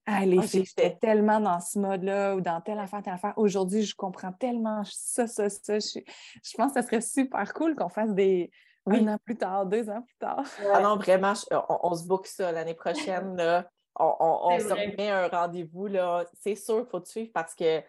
Ah, 0.06 0.26
les 0.26 0.42
filles, 0.42 0.66
j'étais 0.66 0.98
tellement 1.00 1.40
dans 1.40 1.60
ce 1.60 1.80
mode-là 1.80 2.36
ou 2.36 2.42
dans 2.42 2.62
telle 2.62 2.80
affaire, 2.80 3.02
telle 3.02 3.14
affaire. 3.14 3.34
Aujourd'hui, 3.38 3.84
je 3.84 3.96
comprends 3.96 4.32
tellement 4.32 4.84
ça, 4.86 5.28
ça, 5.28 5.50
ça. 5.50 5.80
Je, 5.80 6.00
je 6.44 6.58
pense 6.58 6.74
que 6.74 6.82
ça 6.82 6.88
serait 6.88 7.02
super 7.02 7.54
cool 7.54 7.76
qu'on 7.76 7.90
fasse 7.90 8.14
des. 8.14 8.52
Un 8.90 9.06
an 9.10 9.18
plus 9.24 9.36
tard, 9.36 9.66
deux 9.66 9.90
ans 9.90 10.02
plus 10.02 10.16
tard. 10.18 10.46
Ah 10.74 10.80
non, 10.80 10.96
vraiment, 10.96 11.34
on, 11.68 11.94
se 11.94 12.08
book 12.08 12.26
ça 12.26 12.54
l'année 12.54 12.74
prochaine. 12.74 13.36
Là. 13.36 13.70
On, 14.00 14.16
on, 14.20 14.60
se 14.60 14.70
remet 14.70 15.10
un 15.10 15.28
rendez-vous. 15.28 15.90
C'est 16.34 16.56
sûr 16.56 16.78
qu'il 16.78 16.90
faut 16.90 17.00
te 17.02 17.10
suivre 17.10 17.32
parce 17.34 17.54
que 17.54 17.82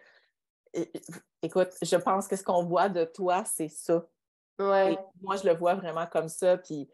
écoute, 1.41 1.69
je 1.81 1.95
pense 1.95 2.27
que 2.27 2.35
ce 2.35 2.43
qu'on 2.43 2.65
voit 2.65 2.89
de 2.89 3.05
toi, 3.05 3.43
c'est 3.45 3.69
ça. 3.69 4.05
Ouais. 4.59 4.97
moi, 5.21 5.37
je 5.37 5.47
le 5.47 5.55
vois 5.55 5.75
vraiment 5.75 6.05
comme 6.07 6.27
ça, 6.27 6.57
puis 6.57 6.89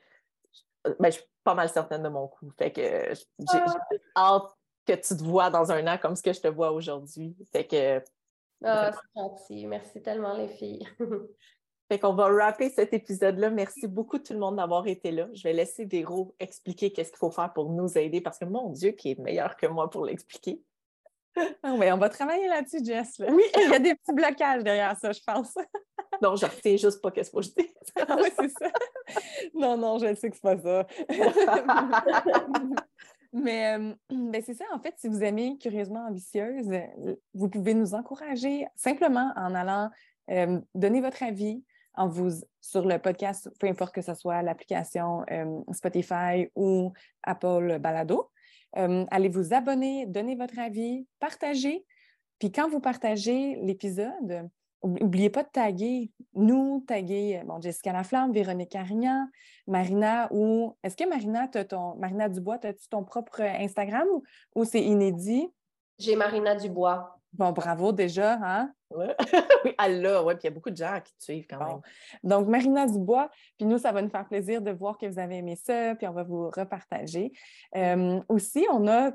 ben, 1.00 1.10
je 1.12 1.18
suis 1.18 1.26
pas 1.44 1.56
mal 1.56 1.70
certaine 1.70 2.04
de 2.04 2.10
mon 2.10 2.28
coup. 2.28 2.52
Fait 2.58 2.72
que 2.72 2.82
j'ai 2.82 3.60
ah. 3.60 3.76
hâte 4.16 4.54
que 4.86 4.94
tu 4.94 5.18
te 5.18 5.24
vois 5.24 5.50
dans 5.50 5.72
un 5.72 5.86
an 5.88 5.98
comme 5.98 6.16
ce 6.16 6.22
que 6.22 6.34
je 6.34 6.42
te 6.42 6.48
vois 6.48 6.72
aujourd'hui. 6.72 7.36
Fait 7.52 7.66
que. 7.66 8.04
Ah, 8.64 8.92
c'est 8.92 9.20
gentil. 9.20 9.66
Merci 9.66 10.02
tellement, 10.02 10.36
les 10.36 10.48
filles. 10.48 10.88
fait 11.90 12.00
qu'on 12.00 12.14
va 12.14 12.28
rapper 12.28 12.70
cet 12.70 12.94
épisode-là. 12.94 13.50
Merci 13.50 13.88
beaucoup 13.88 14.20
tout 14.20 14.34
le 14.34 14.40
monde 14.40 14.56
d'avoir 14.58 14.88
été 14.88 15.12
là. 15.12 15.28
Je 15.34 15.44
vais 15.44 15.54
laisser 15.54 15.86
Véro 15.86 16.36
expliquer 16.40 16.92
qu'est-ce 16.92 17.10
qu'il 17.10 17.20
faut 17.20 17.32
faire 17.32 17.52
pour 17.54 17.72
nous 17.72 17.98
aider 17.98 18.22
parce 18.22 18.40
que 18.40 18.46
mon 18.46 18.70
Dieu, 18.70 18.92
qui 18.92 19.12
est 19.12 19.20
meilleur 19.20 19.56
que 19.58 19.68
moi 19.68 19.90
pour 19.90 20.06
l'expliquer. 20.06 20.64
Ah 21.64 21.74
on 21.74 21.98
va 21.98 22.10
travailler 22.10 22.48
là-dessus, 22.48 22.84
Jess. 22.84 23.22
Oui, 23.30 23.44
il 23.58 23.70
y 23.70 23.74
a 23.74 23.80
des 23.80 23.96
petits 23.96 24.14
blocages 24.14 24.64
derrière 24.64 24.98
ça, 24.98 25.12
je 25.12 25.20
pense. 25.26 25.54
non, 26.22 26.36
je 26.36 26.46
retiens 26.46 26.78
juste 26.78 27.02
pas 27.02 27.12
qu'est-ce 27.12 27.32
que 27.32 27.42
je 27.42 27.50
dis. 27.50 27.74
ah 28.08 28.18
oui, 28.22 28.30
c'est 28.40 28.50
ça. 28.50 28.72
Non, 29.54 29.78
non, 29.78 30.00
je 30.00 30.14
sais 30.16 30.30
que 30.30 30.36
c'est 30.36 30.42
pas 30.42 30.58
ça. 30.58 30.88
Mais 33.34 33.78
euh, 33.78 33.94
ben, 34.10 34.42
c'est 34.46 34.54
ça, 34.54 34.66
en 34.74 34.80
fait, 34.80 34.94
si 34.98 35.10
vous 35.10 35.22
aimez 35.22 35.58
Curieusement 35.60 36.08
Ambitieuse, 36.08 36.70
vous 37.34 37.50
pouvez 37.50 37.74
nous 37.74 37.94
encourager 37.94 38.66
simplement 38.76 39.34
en 39.36 39.54
allant 39.54 39.90
euh, 40.32 40.60
donner 40.74 41.02
votre 41.02 41.22
avis 41.22 41.64
en 41.96 42.08
vous, 42.08 42.30
sur 42.62 42.86
le 42.86 42.98
podcast, 42.98 43.50
peu 43.60 43.68
importe 43.68 43.94
que 43.94 44.02
ce 44.02 44.14
soit 44.14 44.42
l'application 44.42 45.24
euh, 45.32 45.62
Spotify 45.72 46.50
ou 46.56 46.94
Apple 47.24 47.80
Balado. 47.80 48.32
Euh, 48.78 49.06
allez 49.12 49.30
vous 49.30 49.54
abonner, 49.54 50.06
donner 50.06 50.36
votre 50.36 50.60
avis, 50.60 51.08
partagez. 51.20 51.86
Puis 52.40 52.52
quand 52.52 52.70
vous 52.70 52.80
partagez 52.80 53.56
l'épisode, 53.62 54.50
n'oubliez 54.84 55.30
pas 55.30 55.44
de 55.44 55.50
taguer 55.50 56.12
nous, 56.34 56.84
taguer 56.88 57.42
bon, 57.46 57.62
Jessica 57.62 57.94
Laflamme, 57.94 58.34
Véronique 58.34 58.72
Carignan, 58.72 59.28
Marina 59.68 60.28
ou 60.32 60.76
est-ce 60.84 60.96
que 60.96 61.08
Marina, 61.08 61.50
as 61.54 61.66
ton 61.66 61.96
Marina 61.96 62.30
Dubois, 62.30 62.60
as-tu 62.64 62.88
ton 62.90 63.04
propre 63.04 63.42
Instagram 63.42 64.08
ou 64.56 64.64
c'est 64.66 64.84
inédit? 64.84 65.48
J'ai 65.98 66.16
Marina 66.16 66.56
Dubois. 66.56 67.15
Bon, 67.38 67.52
bravo 67.52 67.92
déjà, 67.92 68.40
hein? 68.42 68.72
oui, 68.92 69.08
elle 69.84 70.08
oui, 70.24 70.34
puis 70.36 70.44
il 70.44 70.46
y 70.46 70.48
a 70.48 70.52
beaucoup 70.52 70.70
de 70.70 70.78
gens 70.78 71.02
qui 71.04 71.14
te 71.18 71.24
suivent 71.24 71.48
quand 71.50 71.60
même. 71.60 71.82
Donc, 72.24 72.48
Marina 72.48 72.86
Dubois, 72.86 73.30
puis 73.58 73.66
nous, 73.66 73.78
ça 73.78 73.92
va 73.92 74.02
nous 74.02 74.10
faire 74.10 74.28
plaisir 74.28 74.62
de 74.62 74.72
voir 74.72 74.98
que 74.98 75.06
vous 75.06 75.20
avez 75.20 75.38
aimé 75.38 75.56
ça, 75.56 75.96
puis 75.96 76.08
on 76.08 76.14
va 76.14 76.24
vous 76.24 76.50
repartager. 76.50 77.34
Euh, 77.76 78.22
aussi, 78.30 78.66
on 78.72 78.88
a 78.88 79.12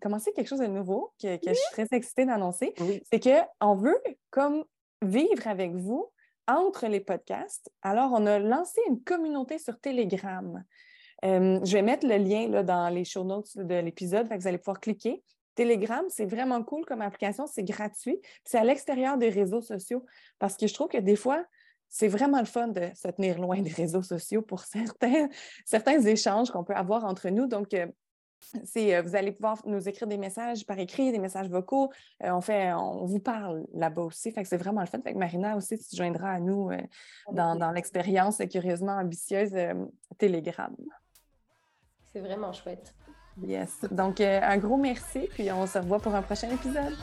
commencé 0.00 0.32
quelque 0.32 0.46
chose 0.46 0.60
de 0.60 0.66
nouveau 0.66 1.12
que, 1.20 1.38
je 1.44 1.54
suis 1.54 1.72
très 1.72 1.86
excitée 1.90 2.24
d'annoncer. 2.24 2.72
C'est 3.10 3.20
qu'on 3.20 3.74
veut 3.74 3.98
comme 4.30 4.64
vivre 5.02 5.48
avec 5.48 5.74
vous 5.74 6.12
entre 6.46 6.86
les 6.86 7.00
podcasts. 7.00 7.70
Alors, 7.82 8.12
on 8.12 8.26
a 8.26 8.38
lancé 8.38 8.80
une 8.88 9.02
communauté 9.02 9.58
sur 9.58 9.78
Telegram. 9.80 10.62
Euh, 11.24 11.60
je 11.64 11.72
vais 11.72 11.82
mettre 11.82 12.06
le 12.06 12.16
lien 12.16 12.48
là, 12.48 12.62
dans 12.62 12.88
les 12.88 13.04
show 13.04 13.24
notes 13.24 13.56
de 13.56 13.74
l'épisode, 13.74 14.26
vous 14.32 14.46
allez 14.46 14.58
pouvoir 14.58 14.80
cliquer. 14.80 15.22
Telegram, 15.54 16.04
c'est 16.08 16.26
vraiment 16.26 16.62
cool 16.62 16.84
comme 16.84 17.02
application, 17.02 17.46
c'est 17.46 17.64
gratuit. 17.64 18.20
C'est 18.44 18.58
à 18.58 18.64
l'extérieur 18.64 19.18
des 19.18 19.28
réseaux 19.28 19.60
sociaux 19.60 20.04
parce 20.38 20.56
que 20.56 20.66
je 20.66 20.74
trouve 20.74 20.88
que 20.88 20.98
des 20.98 21.16
fois, 21.16 21.44
c'est 21.90 22.08
vraiment 22.08 22.38
le 22.38 22.46
fun 22.46 22.68
de 22.68 22.88
se 22.94 23.08
tenir 23.08 23.38
loin 23.38 23.60
des 23.60 23.72
réseaux 23.72 24.02
sociaux 24.02 24.42
pour 24.42 24.60
certains, 24.64 25.28
certains 25.66 26.00
échanges 26.00 26.50
qu'on 26.50 26.64
peut 26.64 26.74
avoir 26.74 27.04
entre 27.04 27.28
nous. 27.28 27.46
Donc, 27.46 27.74
euh, 27.74 27.86
euh, 28.76 29.02
vous 29.02 29.16
allez 29.16 29.32
pouvoir 29.32 29.60
nous 29.66 29.86
écrire 29.86 30.06
des 30.08 30.16
messages 30.16 30.64
par 30.64 30.78
écrit, 30.78 31.12
des 31.12 31.18
messages 31.18 31.48
vocaux. 31.50 31.90
Euh, 32.22 32.30
on, 32.30 32.40
fait, 32.40 32.72
on 32.72 33.04
vous 33.04 33.18
parle 33.18 33.66
là-bas 33.74 34.02
aussi. 34.02 34.30
Fait 34.30 34.42
que 34.42 34.48
c'est 34.48 34.56
vraiment 34.56 34.80
le 34.80 34.86
fun. 34.86 35.00
Fait 35.02 35.12
que 35.12 35.18
Marina 35.18 35.56
aussi, 35.56 35.76
tu 35.76 35.84
te 35.84 35.96
joindras 35.96 36.34
à 36.34 36.40
nous 36.40 36.70
dans, 37.32 37.56
dans 37.56 37.72
l'expérience 37.72 38.40
curieusement 38.50 38.92
ambitieuse 38.92 39.54
Telegram. 40.16 40.74
C'est 42.12 42.20
vraiment 42.20 42.52
chouette. 42.52 42.94
Yes. 43.46 43.86
Donc, 43.90 44.20
euh, 44.20 44.40
un 44.42 44.58
gros 44.58 44.76
merci, 44.76 45.28
puis 45.32 45.50
on 45.52 45.66
se 45.66 45.78
revoit 45.78 46.00
pour 46.00 46.14
un 46.14 46.22
prochain 46.22 46.50
épisode. 46.50 46.96